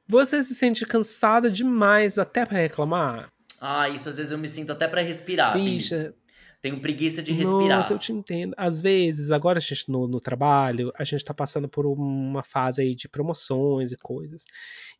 Você 0.07 0.43
se 0.43 0.55
sente 0.55 0.86
cansada 0.86 1.49
demais 1.51 2.17
até 2.17 2.45
pra 2.45 2.59
reclamar? 2.59 3.32
Ah, 3.61 3.89
isso 3.89 4.07
às 4.09 4.17
vezes 4.17 4.32
eu 4.32 4.38
me 4.38 4.47
sinto 4.47 4.72
até 4.72 4.88
pra 4.88 5.01
respirar, 5.01 5.53
Bi. 5.53 5.63
Bicha, 5.76 6.13
Tenho 6.61 6.80
preguiça 6.82 7.22
de 7.24 7.32
respirar. 7.32 7.78
nossa, 7.80 7.93
eu 7.93 7.99
te 7.99 8.11
entendo. 8.11 8.53
Às 8.57 8.82
vezes, 8.82 9.32
agora 9.32 9.59
a 9.59 9.61
gente 9.61 9.89
no, 9.89 10.07
no 10.07 10.20
trabalho, 10.20 10.91
a 10.97 11.03
gente 11.05 11.24
tá 11.24 11.34
passando 11.34 11.70
por 11.70 11.86
uma 11.86 12.43
fase 12.43 12.82
aí 12.82 12.93
de 12.95 13.07
promoções 13.07 13.91
e 13.93 13.97
coisas. 13.97 14.43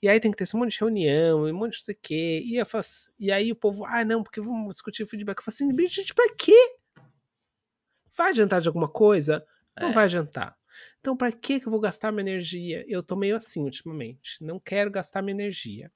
E 0.02 0.08
aí 0.08 0.20
tem 0.22 0.32
que 0.32 0.38
ter 0.38 0.46
esse 0.46 0.56
monte 0.56 0.72
de 0.74 0.80
reunião, 0.80 1.44
um 1.44 1.54
monte 1.54 1.74
de 1.74 1.80
não 1.80 1.84
sei 1.86 1.96
o 1.96 1.98
quê. 2.02 2.42
E, 2.46 2.56
eu 2.56 2.66
faço- 2.66 3.12
e 3.20 3.30
aí 3.32 3.52
o 3.52 3.56
povo, 3.56 3.84
ah, 3.86 4.06
não, 4.06 4.24
porque 4.24 4.40
vamos 4.40 4.70
discutir 4.76 5.06
feedback. 5.06 5.40
Eu 5.40 5.44
falo 5.44 5.54
assim, 5.54 5.88
gente, 5.88 6.14
pra 6.14 6.30
quê? 6.38 6.56
Vai 8.20 8.32
adiantar 8.32 8.60
de 8.60 8.68
alguma 8.68 8.90
coisa? 8.90 9.46
Não 9.80 9.90
É. 9.90 9.94
vai 9.94 10.04
adiantar. 10.04 10.54
Então, 11.00 11.16
pra 11.16 11.32
que 11.32 11.58
que 11.62 11.68
eu 11.68 11.72
vou 11.72 11.80
gastar 11.80 12.12
minha 12.12 12.22
energia? 12.30 12.84
Eu 12.86 13.02
tô 13.02 13.16
meio 13.16 13.34
assim 13.38 13.64
ultimamente. 13.64 14.44
Não 14.44 14.60
quero 14.60 14.92
gastar 14.92 15.22
minha 15.22 15.34
energia. 15.34 15.90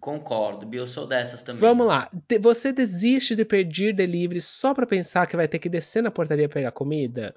Concordo, 0.00 0.64
Bi. 0.64 0.78
Eu 0.78 0.86
sou 0.86 1.06
dessas 1.06 1.42
também. 1.42 1.60
Vamos 1.60 1.86
lá. 1.86 2.08
De- 2.26 2.38
Você 2.38 2.72
desiste 2.72 3.36
de 3.36 3.44
pedir 3.44 3.94
delivery 3.94 4.40
só 4.40 4.72
pra 4.72 4.86
pensar 4.86 5.26
que 5.26 5.36
vai 5.36 5.46
ter 5.46 5.58
que 5.58 5.68
descer 5.68 6.02
na 6.02 6.10
portaria 6.10 6.48
pegar 6.48 6.72
comida? 6.72 7.34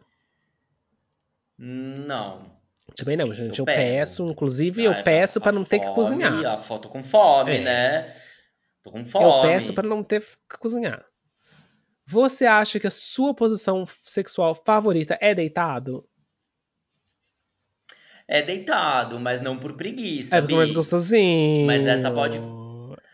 Não. 1.57 2.57
Também 2.95 3.17
não, 3.17 3.33
gente. 3.33 3.59
Eu, 3.59 3.63
Eu 3.63 3.65
peço, 3.65 4.29
inclusive 4.29 4.87
Ah, 4.87 4.99
eu 4.99 5.03
peço 5.03 5.39
a 5.39 5.41
pra 5.41 5.51
não 5.51 5.65
ter 5.65 5.79
que 5.79 5.85
fome, 5.85 5.95
cozinhar. 5.95 6.45
A 6.45 6.57
foto 6.57 6.87
com 6.87 7.03
fome, 7.03 7.57
É. 7.57 7.61
né? 7.61 8.15
Tô 8.81 8.91
com 8.91 9.05
fome. 9.05 9.25
Eu 9.25 9.41
peço 9.41 9.73
pra 9.73 9.83
não 9.87 10.01
ter 10.03 10.21
que 10.21 10.57
cozinhar. 10.57 11.05
Você 12.11 12.47
acha 12.47 12.79
que 12.79 12.87
a 12.87 12.91
sua 12.91 13.35
posição 13.35 13.85
sexual 13.85 14.55
favorita 14.55 15.15
é 15.21 15.35
deitado? 15.35 16.03
É 18.27 18.41
deitado, 18.41 19.19
mas 19.19 19.41
não 19.41 19.55
por 19.59 19.73
preguiça, 19.73 20.35
É 20.35 20.41
porque 20.41 20.55
é 20.55 20.57
mais 20.57 20.71
gostosinho. 20.71 21.67
Mas 21.67 21.85
essa 21.85 22.09
pode- 22.09 22.37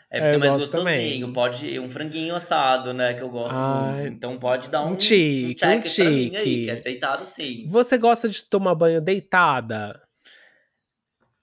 É 0.10 0.22
porque 0.22 0.36
Eu 0.36 0.36
é 0.36 0.38
mais 0.38 0.52
gosto 0.54 0.72
gostosinho. 0.72 1.28
também. 1.28 1.34
Pode 1.34 1.78
um 1.78 1.90
franguinho 1.90 2.36
assado, 2.36 2.94
né? 2.94 3.14
Que 3.16 3.22
eu 3.22 3.30
gosto 3.30 3.58
Ai, 3.58 3.94
muito. 4.04 4.14
Então 4.14 4.40
pode 4.40 4.70
dar 4.70 4.82
um, 4.84 4.92
um 4.92 4.96
tique, 4.96 5.48
um 5.52 5.54
check 5.56 5.86
um 5.86 5.96
pra 5.96 6.06
mim 6.06 6.36
aí, 6.38 6.44
tique. 6.44 6.64
que 6.64 6.70
é 6.72 6.76
deitado 6.78 7.26
sim. 7.26 7.66
Você 7.68 7.98
gosta 7.98 8.30
de 8.30 8.46
tomar 8.46 8.76
banho 8.76 9.02
deitada? 9.02 10.02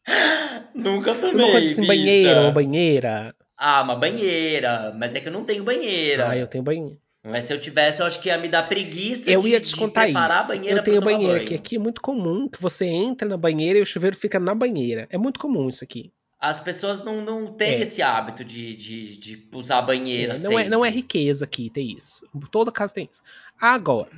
Nunca 0.74 1.14
tomei, 1.14 1.34
uma 1.44 1.50
coisa 1.52 1.70
assim, 1.70 1.82
bicha. 1.82 1.86
banheira, 1.86 2.40
uma 2.40 2.50
banheira? 2.52 3.34
Ah, 3.58 3.82
uma 3.82 3.96
banheira. 3.96 4.94
Mas 4.96 5.14
é 5.14 5.20
que 5.20 5.28
eu 5.28 5.32
não 5.32 5.44
tenho 5.44 5.64
banheira. 5.64 6.30
Ah, 6.30 6.38
eu 6.38 6.46
tenho 6.46 6.64
banheiro. 6.64 7.01
Mas 7.24 7.44
se 7.44 7.52
eu 7.52 7.60
tivesse, 7.60 8.00
eu 8.02 8.06
acho 8.06 8.20
que 8.20 8.28
ia 8.28 8.36
me 8.38 8.48
dar 8.48 8.68
preguiça 8.68 9.30
Eu 9.30 9.40
de, 9.42 9.50
ia 9.50 9.60
te 9.60 9.74
de 9.74 9.88
preparar 9.88 10.42
isso. 10.42 10.52
a 10.52 10.56
banheira 10.56 10.80
eu 10.80 10.84
tenho 10.84 11.00
banheira, 11.00 11.34
banho. 11.34 11.46
que 11.46 11.54
aqui 11.54 11.76
é 11.76 11.78
muito 11.78 12.00
comum 12.00 12.48
que 12.48 12.60
você 12.60 12.84
entra 12.86 13.28
na 13.28 13.36
banheira 13.36 13.78
e 13.78 13.82
o 13.82 13.86
chuveiro 13.86 14.16
fica 14.16 14.40
na 14.40 14.54
banheira. 14.54 15.06
É 15.10 15.16
muito 15.16 15.38
comum 15.38 15.68
isso 15.68 15.84
aqui. 15.84 16.12
As 16.40 16.58
pessoas 16.58 17.04
não, 17.04 17.20
não 17.24 17.52
têm 17.52 17.74
É. 17.74 17.80
esse 17.82 18.02
hábito 18.02 18.44
de, 18.44 18.74
de, 18.74 19.16
de 19.16 19.48
usar 19.54 19.80
banheira 19.82 20.34
É, 20.34 20.38
não, 20.40 20.58
é, 20.58 20.68
não 20.68 20.84
é 20.84 20.90
riqueza 20.90 21.44
aqui 21.44 21.70
ter 21.70 21.82
isso. 21.82 22.26
Toda 22.50 22.72
casa 22.72 22.92
tem 22.92 23.08
isso. 23.10 23.22
Agora, 23.60 24.10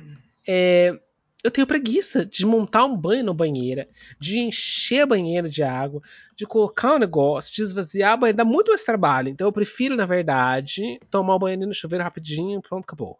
é, 0.47 0.99
eu 1.45 1.51
tenho 1.51 1.67
preguiça 1.67 2.25
de 2.25 2.43
montar 2.43 2.85
um 2.85 2.97
banho 2.97 3.23
na 3.23 3.31
banheira, 3.31 3.87
de 4.19 4.39
encher 4.39 5.01
a 5.01 5.05
banheira 5.05 5.47
de 5.47 5.61
água, 5.61 6.01
de 6.35 6.43
colocar 6.43 6.95
um 6.95 6.99
negócio, 6.99 7.53
de 7.53 7.61
esvaziar 7.61 8.13
a 8.13 8.17
banheira. 8.17 8.37
Dá 8.37 8.45
muito 8.45 8.69
mais 8.69 8.83
trabalho. 8.83 9.29
Então 9.29 9.47
eu 9.47 9.51
prefiro, 9.51 9.95
na 9.95 10.07
verdade, 10.07 10.99
tomar 11.11 11.35
o 11.35 11.39
banho 11.39 11.57
ali 11.57 11.65
no 11.67 11.73
chuveiro 11.73 12.03
rapidinho 12.03 12.61
pronto, 12.63 12.83
acabou. 12.83 13.19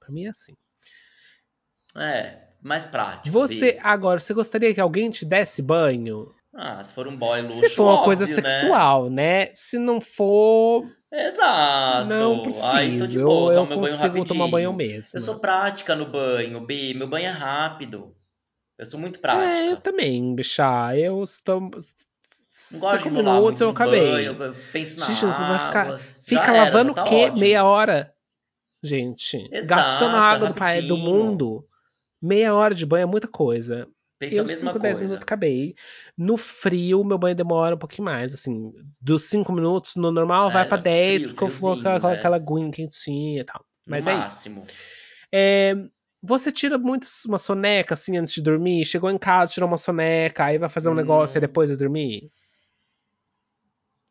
Pra 0.00 0.10
mim 0.10 0.24
é 0.24 0.30
assim. 0.30 0.54
É, 1.94 2.38
mais 2.62 2.86
prático. 2.86 3.30
Você, 3.30 3.72
Bi. 3.72 3.78
agora, 3.82 4.18
você 4.18 4.32
gostaria 4.32 4.72
que 4.72 4.80
alguém 4.80 5.10
te 5.10 5.26
desse 5.26 5.60
banho? 5.60 6.34
Ah, 6.58 6.82
se 6.82 6.92
for 6.94 7.06
um 7.06 7.16
boy 7.16 7.42
luxo, 7.42 7.60
Se 7.60 7.70
for 7.70 7.84
uma 7.92 8.02
coisa 8.04 8.24
óbvio, 8.24 8.42
né? 8.42 8.48
sexual, 8.60 9.10
né? 9.10 9.46
Se 9.54 9.78
não 9.78 10.00
for, 10.00 10.90
Exato. 11.12 12.06
não 12.08 12.44
Ai, 12.62 12.86
tô 12.88 12.92
de 12.92 12.98
preciso. 12.98 13.24
boa, 13.26 13.52
eu 13.52 13.54
tomo 13.56 13.68
meu 13.68 13.78
banho 13.80 13.80
consigo 13.92 14.02
rapidinho. 14.02 14.24
tomar 14.26 14.48
banho 14.50 14.72
mesmo. 14.72 15.10
Eu 15.14 15.20
sou 15.20 15.38
prática 15.38 15.94
no 15.94 16.06
banho, 16.06 16.60
Bi. 16.64 16.94
Meu 16.94 17.06
banho 17.08 17.26
é 17.26 17.30
rápido. 17.30 18.14
Eu 18.78 18.86
sou 18.86 18.98
muito 18.98 19.18
prática. 19.20 19.46
É, 19.58 19.70
eu 19.72 19.76
também, 19.76 20.34
bichá. 20.34 20.96
Eu 20.96 21.22
estou. 21.22 21.60
Não 21.60 21.70
gosto 21.70 22.96
de 22.98 23.02
Cinco 23.02 23.08
enrolar 23.08 23.34
minutos 23.36 23.60
eu 23.60 23.68
acabei. 23.70 24.10
banho, 24.10 24.42
eu 24.42 24.56
penso 24.72 24.98
na 24.98 25.06
Gente, 25.06 25.24
não 25.26 25.30
vai 25.32 25.40
água. 25.44 25.58
ficar. 25.58 26.00
Fica 26.20 26.42
era, 26.42 26.64
lavando 26.64 26.94
tá 26.94 27.04
o 27.04 27.08
quê? 27.08 27.24
ótimo. 27.26 27.38
Meia 27.40 27.64
hora? 27.64 28.12
gente. 28.82 29.48
Exato, 29.52 29.82
Gastando 29.82 30.16
a 30.16 30.20
água 30.20 30.48
do 30.48 30.54
pai 30.54 30.80
do 30.82 30.94
rapidinho. 30.94 30.98
mundo. 31.14 31.66
Meia 32.22 32.54
hora 32.54 32.74
de 32.74 32.86
banho 32.86 33.02
é 33.02 33.06
muita 33.06 33.26
coisa. 33.28 33.86
Pensa 34.18 34.40
a 34.40 34.44
eu, 34.44 34.48
mesma 34.48 34.70
5, 34.70 34.78
10 34.78 34.98
coisa. 34.98 35.02
minutos, 35.02 35.22
acabei. 35.22 35.74
No 36.16 36.36
frio, 36.36 37.04
meu 37.04 37.18
banho 37.18 37.34
demora 37.36 37.74
um 37.74 37.78
pouquinho 37.78 38.04
mais. 38.06 38.32
Assim, 38.34 38.72
dos 39.00 39.24
5 39.24 39.52
minutos, 39.52 39.94
no 39.96 40.10
normal, 40.10 40.48
É, 40.48 40.52
vai 40.52 40.64
pra 40.66 40.78
no 40.78 40.82
10, 40.82 41.22
frio, 41.22 41.34
porque 41.34 41.44
eu 41.44 41.48
vou 41.48 41.74
com 41.74 41.88
aquela, 41.88 41.98
né? 42.14 42.14
aquela 42.14 42.36
aguinha 42.36 42.70
quentinha 42.70 43.40
e 43.40 43.44
tal. 43.44 43.64
Mas 43.86 44.06
no 44.06 44.12
é 44.12 44.14
isso. 44.14 44.28
máximo. 44.28 44.66
É, 45.32 45.74
você 46.22 46.50
tira 46.52 46.78
muito 46.78 47.06
uma 47.26 47.38
soneca, 47.38 47.94
assim, 47.94 48.16
antes 48.16 48.34
de 48.34 48.42
dormir? 48.42 48.84
Chegou 48.84 49.10
em 49.10 49.18
casa, 49.18 49.52
tirou 49.52 49.68
uma 49.68 49.76
soneca, 49.76 50.44
aí 50.46 50.58
vai 50.58 50.68
fazer 50.68 50.88
um 50.88 50.92
Hum. 50.92 50.96
negócio 50.96 51.38
e 51.38 51.40
depois 51.40 51.68
de 51.70 51.76
dormir? 51.76 52.30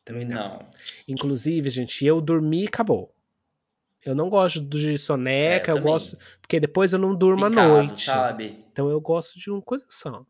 Também 0.04 0.26
não. 0.26 0.60
Não. 0.60 0.70
Inclusive, 1.08 1.70
gente, 1.70 2.06
eu 2.06 2.22
dormi 2.22 2.64
e 2.64 2.68
acabou. 2.68 3.15
Eu 4.06 4.14
não 4.16 4.30
gosto 4.30 4.62
de 4.62 4.98
soneca, 5.00 5.72
É, 5.72 5.74
eu 5.74 5.78
eu 5.78 5.84
gosto. 5.84 6.18
Porque 6.40 6.60
depois 6.60 6.94
eu 6.94 7.00
não 7.00 7.16
durmo 7.16 7.46
à 7.46 7.50
Picado, 7.50 7.68
noite. 7.70 8.06
sabe? 8.06 8.64
Então 8.72 8.90
eu 8.90 9.02
gosto 9.02 9.40
de 9.40 9.50
uma 9.50 9.62
coisa 9.62 9.86
só. 9.90 10.24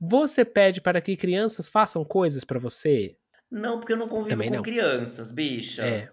Você 0.00 0.44
pede 0.44 0.80
para 0.80 1.00
que 1.00 1.16
crianças 1.16 1.68
façam 1.68 2.04
coisas 2.04 2.44
pra 2.44 2.58
você? 2.58 3.16
Não, 3.50 3.78
porque 3.78 3.92
eu 3.92 3.96
não 3.96 4.08
convivo 4.08 4.30
Também 4.30 4.48
com 4.48 4.56
não. 4.56 4.62
crianças, 4.62 5.30
bicha. 5.32 5.84
É. 5.86 6.10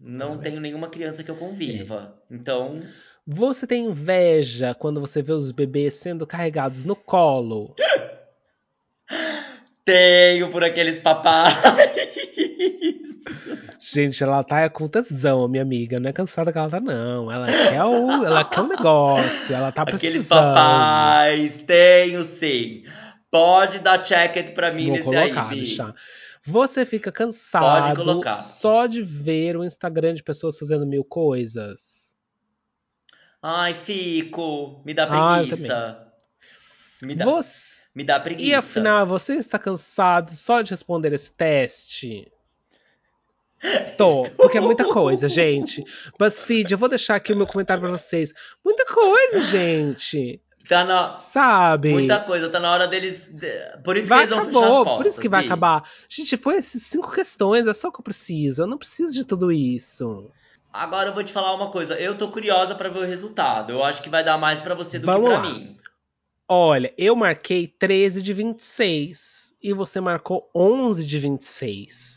Não 0.00 0.32
Também. 0.36 0.50
tenho 0.50 0.60
nenhuma 0.60 0.88
criança 0.88 1.24
que 1.24 1.30
eu 1.30 1.36
conviva. 1.36 2.20
Então, 2.30 2.82
Você 3.26 3.66
tem 3.66 3.86
inveja 3.86 4.74
quando 4.74 5.00
você 5.00 5.22
vê 5.22 5.32
os 5.32 5.50
bebês 5.50 5.94
sendo 5.94 6.26
carregados 6.26 6.84
no 6.84 6.94
colo? 6.94 7.74
tenho 9.84 10.50
por 10.50 10.62
aqueles 10.64 10.98
papais. 11.00 11.54
Gente, 13.78 14.22
ela 14.22 14.42
tá 14.42 14.68
com 14.70 14.88
tesão, 14.88 15.46
minha 15.48 15.62
amiga. 15.62 15.98
Não 16.00 16.08
é 16.08 16.12
cansada 16.12 16.52
que 16.52 16.58
ela 16.58 16.70
tá, 16.70 16.80
não. 16.80 17.30
Ela 17.30 17.46
quer 17.46 17.82
o, 17.84 18.24
ela 18.24 18.44
quer 18.44 18.60
o 18.60 18.66
negócio. 18.68 19.54
Ela 19.54 19.70
tá 19.72 19.82
Aqueles 19.82 20.00
precisando. 20.00 20.28
papais, 20.54 21.58
tenho 21.58 22.22
sim. 22.22 22.84
Pode 23.30 23.80
dar 23.80 23.98
check 24.02 24.52
pra 24.54 24.72
mim 24.72 24.86
Vou 24.86 24.92
nesse 24.96 25.04
colocar, 25.10 25.48
aí, 25.48 25.56
Bi. 25.56 25.60
bicha. 25.60 25.94
Você 26.46 26.84
fica 26.86 27.10
cansado 27.10 28.22
só 28.34 28.86
de 28.86 29.00
ver 29.02 29.56
o 29.56 29.64
Instagram 29.64 30.14
de 30.14 30.22
pessoas 30.22 30.58
fazendo 30.58 30.86
mil 30.86 31.02
coisas? 31.02 32.14
Ai, 33.42 33.74
fico. 33.74 34.82
Me 34.84 34.94
dá 34.94 35.04
Ah, 35.10 35.38
preguiça. 35.38 36.06
Me 37.02 37.14
dá, 37.14 37.24
Você... 37.24 37.88
me 37.94 38.04
dá 38.04 38.20
preguiça. 38.20 38.48
E 38.50 38.54
afinal, 38.54 39.06
você 39.06 39.34
está 39.34 39.58
cansado 39.58 40.30
só 40.30 40.62
de 40.62 40.70
responder 40.70 41.12
esse 41.12 41.32
teste? 41.32 42.30
Tô, 43.96 44.24
porque 44.36 44.58
é 44.58 44.60
muita 44.60 44.84
coisa, 44.92 45.28
gente. 45.28 45.82
BuzzFeed, 46.18 46.72
eu 46.72 46.78
vou 46.78 46.88
deixar 46.88 47.16
aqui 47.16 47.32
o 47.32 47.36
meu 47.36 47.46
comentário 47.46 47.80
pra 47.82 47.90
vocês. 47.90 48.32
Muita 48.64 48.84
coisa, 48.86 49.42
gente. 49.42 50.40
Tá 50.68 50.82
na... 50.84 51.16
Sabe? 51.16 51.90
Muita 51.92 52.20
coisa, 52.20 52.48
tá 52.48 52.58
na 52.58 52.72
hora 52.72 52.86
deles. 52.88 53.28
Por 53.84 53.96
isso 53.96 54.04
que 54.04 54.08
Vai, 54.08 54.18
eles 54.20 54.30
vão 54.30 54.44
fechar 54.46 54.58
as 54.58 54.64
acabou, 54.64 54.84
portas. 54.84 54.96
por 54.96 55.06
isso 55.06 55.20
que 55.20 55.28
vai 55.28 55.44
acabar. 55.44 55.82
Gente, 56.08 56.36
foi 56.38 56.56
essas 56.56 56.82
cinco 56.82 57.12
questões, 57.12 57.66
é 57.66 57.74
só 57.74 57.88
o 57.88 57.92
que 57.92 58.00
eu 58.00 58.04
preciso. 58.04 58.62
Eu 58.62 58.66
não 58.66 58.78
preciso 58.78 59.12
de 59.12 59.24
tudo 59.26 59.52
isso. 59.52 60.30
Agora 60.72 61.10
eu 61.10 61.14
vou 61.14 61.22
te 61.22 61.32
falar 61.32 61.54
uma 61.54 61.70
coisa. 61.70 61.94
Eu 62.00 62.16
tô 62.16 62.28
curiosa 62.30 62.74
pra 62.74 62.88
ver 62.88 62.98
o 62.98 63.06
resultado. 63.06 63.72
Eu 63.72 63.84
acho 63.84 64.02
que 64.02 64.08
vai 64.08 64.24
dar 64.24 64.38
mais 64.38 64.58
pra 64.58 64.74
você 64.74 64.98
do 64.98 65.06
Vamos 65.06 65.28
que 65.28 65.34
pra 65.38 65.42
lá. 65.42 65.54
mim. 65.54 65.76
Olha, 66.48 66.92
eu 66.98 67.14
marquei 67.14 67.66
13 67.66 68.20
de 68.22 68.32
26 68.32 69.54
e 69.62 69.72
você 69.72 70.00
marcou 70.00 70.50
11 70.54 71.06
de 71.06 71.18
26. 71.18 72.13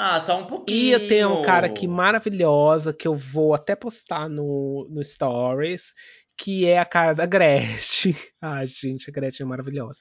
Ah, 0.00 0.20
só 0.20 0.38
um 0.38 0.44
pouquinho. 0.44 0.78
E 0.78 0.92
eu 0.92 1.08
tenho 1.08 1.40
um 1.40 1.42
cara 1.42 1.66
aqui 1.66 1.88
maravilhosa 1.88 2.92
que 2.92 3.08
eu 3.08 3.16
vou 3.16 3.52
até 3.52 3.74
postar 3.74 4.28
no, 4.28 4.86
no 4.88 5.02
Stories, 5.02 5.92
que 6.36 6.66
é 6.66 6.78
a 6.78 6.84
cara 6.84 7.14
da 7.14 7.26
Gretchen. 7.26 8.14
Ai, 8.40 8.64
gente, 8.64 9.10
a 9.10 9.12
Gretchen 9.12 9.44
é 9.44 9.48
maravilhosa. 9.48 9.98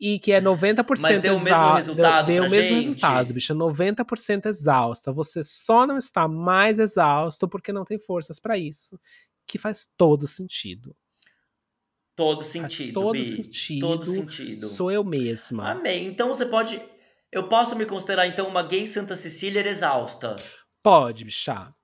E 0.00 0.18
que 0.18 0.32
é 0.32 0.40
90% 0.40 0.98
Mas 0.98 1.18
deu 1.18 1.36
o 1.36 1.40
mesmo 1.40 1.74
resultado 1.74 2.26
Deu, 2.26 2.36
deu 2.36 2.44
o 2.44 2.50
mesmo 2.50 2.76
gente? 2.76 2.84
resultado, 2.86 3.34
bicha. 3.34 3.54
90% 3.54 4.46
exausta. 4.46 5.12
Você 5.12 5.44
só 5.44 5.86
não 5.86 5.98
está 5.98 6.26
mais 6.26 6.78
exausto 6.78 7.46
porque 7.46 7.70
não 7.70 7.84
tem 7.84 7.98
forças 7.98 8.40
pra 8.40 8.56
isso. 8.56 8.98
Que 9.46 9.58
faz 9.58 9.90
todo 9.94 10.26
sentido. 10.26 10.96
Todo 12.16 12.42
sentido, 12.42 12.94
todo 12.94 13.12
Bi. 13.12 13.24
sentido. 13.24 13.80
Todo 13.80 14.10
sentido. 14.10 14.66
Sou 14.66 14.90
eu 14.90 15.04
mesma. 15.04 15.72
Amei. 15.72 16.06
Então 16.06 16.28
você 16.28 16.46
pode. 16.46 16.80
Eu 17.30 17.48
posso 17.48 17.76
me 17.76 17.84
considerar 17.84 18.26
então 18.26 18.48
uma 18.48 18.62
gay 18.62 18.86
Santa 18.86 19.16
Cecília 19.16 19.66
exausta. 19.66 20.36
Pode, 20.82 21.24
bicha. 21.24 21.74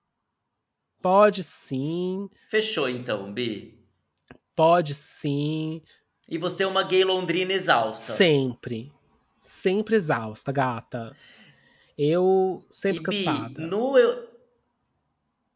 Pode 1.02 1.44
sim. 1.44 2.30
Fechou 2.48 2.88
então, 2.88 3.32
Bi. 3.32 3.78
Pode 4.56 4.94
sim. 4.94 5.82
E 6.28 6.38
você 6.38 6.62
é 6.62 6.66
uma 6.66 6.82
gay 6.82 7.04
londrina 7.04 7.52
exausta. 7.52 8.14
Sempre. 8.14 8.90
Sempre 9.38 9.96
exausta, 9.96 10.50
gata. 10.50 11.14
Eu 11.98 12.64
sempre 12.70 13.00
e, 13.00 13.02
Bi, 13.02 13.24
cansada. 13.24 13.66
no 13.66 13.98
eu... 13.98 14.33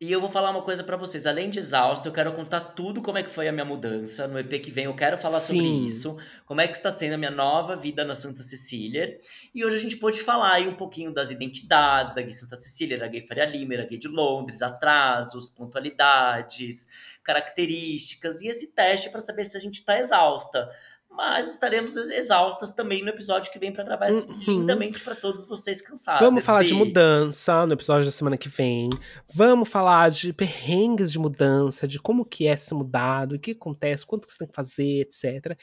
E 0.01 0.13
eu 0.13 0.21
vou 0.21 0.31
falar 0.31 0.51
uma 0.51 0.63
coisa 0.63 0.85
pra 0.85 0.97
vocês. 0.97 1.27
Além 1.27 1.51
de 1.51 1.59
exausto, 1.59 2.07
eu 2.07 2.13
quero 2.13 2.33
contar 2.33 2.61
tudo 2.61 3.03
como 3.03 3.19
é 3.19 3.23
que 3.25 3.31
foi 3.31 3.49
a 3.49 3.53
minha 3.53 3.65
mudança. 3.65 4.29
No 4.29 4.39
EP 4.39 4.63
que 4.63 4.71
vem 4.71 4.85
eu 4.85 4.95
quero 4.95 5.19
falar 5.19 5.41
sobre 5.41 5.65
Sim. 5.65 5.85
isso. 5.85 6.17
Como 6.47 6.61
é 6.61 6.69
que 6.69 6.77
está 6.77 6.89
sendo 6.89 7.15
a 7.15 7.19
minha 7.19 7.33
nova 7.33 7.75
vida 7.75 8.05
na 8.05 8.15
Santa 8.15 8.45
Cecília. 8.45 9.19
E 9.53 9.65
hoje 9.65 9.75
a 9.75 9.81
gente 9.81 9.97
pode 9.97 10.21
falar 10.21 10.53
aí 10.53 10.69
um 10.69 10.77
pouquinho 10.77 11.13
das 11.13 11.33
identidades 11.33 12.15
da 12.15 12.23
gay 12.23 12.33
Santa 12.33 12.61
Cecília, 12.61 12.97
da 12.97 13.09
gay 13.09 13.27
Faria 13.27 13.45
Lima, 13.45 13.77
da 13.77 13.87
gay 13.87 13.99
de 13.99 14.07
Londres, 14.07 14.63
atrasos, 14.63 15.51
pontualidades, 15.51 16.87
características 17.25 18.41
e 18.41 18.47
esse 18.47 18.69
teste 18.69 19.11
para 19.11 19.19
saber 19.19 19.45
se 19.47 19.57
a 19.57 19.61
gente 19.61 19.81
está 19.81 19.99
exausta. 19.99 20.71
Mas 21.19 21.51
estaremos 21.51 21.97
exaustas 21.97 22.71
também 22.71 23.03
no 23.03 23.09
episódio 23.09 23.51
que 23.51 23.59
vem 23.59 23.73
para 23.73 23.83
gravar 23.83 24.09
Uhum. 24.13 24.39
lindamente 24.47 25.03
para 25.03 25.17
todos 25.17 25.47
vocês 25.49 25.81
cansados. 25.83 26.21
Vamos 26.21 26.45
falar 26.45 26.63
de 26.63 26.73
mudança 26.73 27.67
no 27.67 27.73
episódio 27.73 28.05
da 28.05 28.13
semana 28.13 28.39
que 28.39 28.49
vem. 28.49 28.89
Vamos 29.35 29.69
falar 29.69 30.13
de 30.13 30.33
perrengues 30.33 31.11
de 31.11 31.19
mudança, 31.19 31.89
de 31.89 31.99
como 31.99 32.25
que 32.25 32.47
é 32.47 32.57
se 32.57 32.73
mudar, 32.73 33.27
do 33.27 33.37
que 33.37 33.51
acontece, 33.51 34.07
quanto 34.07 34.29
que 34.29 34.33
você 34.33 34.39
tem 34.39 34.47
que 34.49 34.55
fazer, 34.55 35.01
etc. 35.01 35.59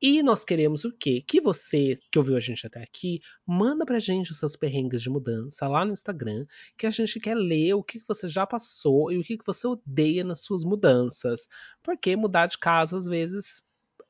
E 0.00 0.22
nós 0.22 0.44
queremos 0.44 0.84
o 0.84 0.92
quê? 0.92 1.20
Que 1.26 1.40
você, 1.40 1.94
que 2.12 2.18
ouviu 2.18 2.36
a 2.36 2.40
gente 2.40 2.64
até 2.64 2.80
aqui, 2.80 3.20
manda 3.44 3.84
pra 3.84 3.98
gente 3.98 4.30
os 4.30 4.38
seus 4.38 4.54
perrengues 4.54 5.02
de 5.02 5.10
mudança 5.10 5.66
lá 5.66 5.84
no 5.84 5.92
Instagram, 5.92 6.46
que 6.78 6.86
a 6.86 6.90
gente 6.90 7.18
quer 7.18 7.34
ler 7.34 7.74
o 7.74 7.82
que 7.82 7.98
que 7.98 8.06
você 8.06 8.28
já 8.28 8.46
passou 8.46 9.10
e 9.10 9.18
o 9.18 9.24
que 9.24 9.36
que 9.36 9.46
você 9.46 9.66
odeia 9.66 10.22
nas 10.22 10.44
suas 10.44 10.62
mudanças. 10.62 11.48
Porque 11.82 12.14
mudar 12.14 12.46
de 12.46 12.58
casa, 12.58 12.96
às 12.96 13.06
vezes, 13.06 13.60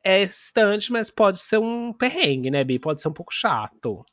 é 0.04 0.20
excitante, 0.22 0.92
mas 0.92 1.10
pode 1.10 1.38
ser 1.38 1.58
um 1.58 1.92
perrengue, 1.92 2.50
né, 2.50 2.62
Bi? 2.62 2.78
Pode 2.78 3.00
ser 3.00 3.08
um 3.08 3.12
pouco 3.12 3.32
chato. 3.32 4.04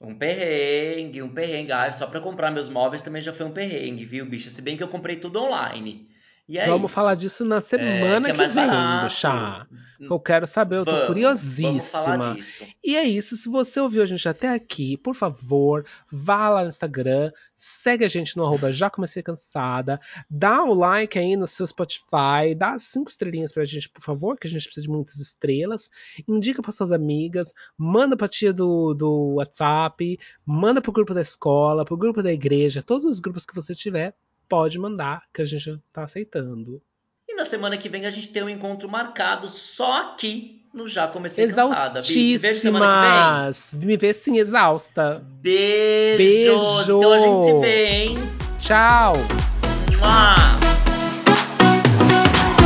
Um 0.00 0.14
perrengue, 0.14 1.22
um 1.22 1.32
perrengue. 1.32 1.72
Ah, 1.72 1.90
só 1.92 2.06
pra 2.06 2.20
comprar 2.20 2.50
meus 2.50 2.68
móveis 2.68 3.00
também 3.02 3.22
já 3.22 3.32
foi 3.32 3.46
um 3.46 3.52
perrengue, 3.52 4.04
viu, 4.04 4.26
bicha? 4.26 4.50
Se 4.50 4.60
bem 4.60 4.76
que 4.76 4.82
eu 4.82 4.88
comprei 4.88 5.16
tudo 5.16 5.42
online. 5.42 6.08
E 6.48 6.58
é 6.58 6.66
Vamos 6.66 6.90
isso. 6.90 6.94
falar 6.94 7.14
disso 7.16 7.44
na 7.44 7.60
semana 7.60 8.32
que 8.32 8.40
é 8.40 8.46
que, 8.46 8.54
vem, 8.54 8.66
barato. 8.66 9.04
bicha. 9.06 9.66
Eu 9.98 10.20
quero 10.20 10.46
saber, 10.46 10.76
eu 10.76 10.84
tô 10.84 10.92
Vamos, 10.92 11.06
curiosíssima. 11.06 11.70
Vamos 11.70 11.86
falar 11.90 12.34
disso. 12.34 12.64
E 12.84 12.94
é 12.96 13.02
isso, 13.04 13.36
se 13.36 13.48
você 13.48 13.80
ouviu 13.80 14.02
a 14.02 14.06
gente 14.06 14.28
até 14.28 14.50
aqui, 14.50 14.96
por 14.98 15.14
favor, 15.14 15.84
vá 16.10 16.48
lá 16.50 16.62
no 16.62 16.68
Instagram, 16.68 17.32
segue 17.66 18.04
a 18.04 18.08
gente 18.08 18.36
no 18.36 18.44
arroba 18.44 18.72
já 18.72 18.88
comecei 18.88 19.22
cansada, 19.22 20.00
dá 20.30 20.62
um 20.62 20.72
like 20.72 21.18
aí 21.18 21.36
no 21.36 21.46
seu 21.46 21.66
Spotify, 21.66 22.54
dá 22.56 22.78
cinco 22.78 23.10
estrelinhas 23.10 23.50
pra 23.50 23.64
gente, 23.64 23.88
por 23.88 24.00
favor, 24.00 24.38
que 24.38 24.46
a 24.46 24.50
gente 24.50 24.64
precisa 24.64 24.86
de 24.86 24.92
muitas 24.92 25.16
estrelas, 25.16 25.90
indica 26.28 26.62
para 26.62 26.70
suas 26.70 26.92
amigas, 26.92 27.52
manda 27.76 28.16
pra 28.16 28.28
tia 28.28 28.52
do, 28.52 28.94
do 28.94 29.34
WhatsApp, 29.34 30.18
manda 30.44 30.80
pro 30.80 30.92
grupo 30.92 31.12
da 31.12 31.20
escola, 31.20 31.84
pro 31.84 31.96
grupo 31.96 32.22
da 32.22 32.32
igreja, 32.32 32.82
todos 32.82 33.04
os 33.04 33.18
grupos 33.18 33.44
que 33.44 33.54
você 33.54 33.74
tiver, 33.74 34.14
pode 34.48 34.78
mandar, 34.78 35.22
que 35.34 35.42
a 35.42 35.44
gente 35.44 35.82
tá 35.92 36.04
aceitando. 36.04 36.80
E 37.36 37.38
na 37.38 37.44
semana 37.44 37.76
que 37.76 37.86
vem 37.86 38.06
a 38.06 38.10
gente 38.10 38.28
tem 38.28 38.42
um 38.42 38.48
encontro 38.48 38.88
marcado 38.88 39.46
só 39.46 40.00
aqui 40.00 40.62
no 40.72 40.88
Já 40.88 41.06
Comecei 41.06 41.46
Cansada. 41.46 42.00
Te 42.00 42.38
vejo 42.38 42.60
semana. 42.60 43.50
Me 43.74 43.94
vê 43.98 44.14
sim, 44.14 44.38
exausta. 44.38 45.22
Beijos. 45.42 46.16
Beijo. 46.16 46.96
Então 46.96 47.12
a 47.12 47.18
gente 47.18 47.44
se 47.44 47.52
vê, 47.60 47.86
hein? 47.88 48.18
Tchau. 48.58 49.12
Mua. 49.98 50.55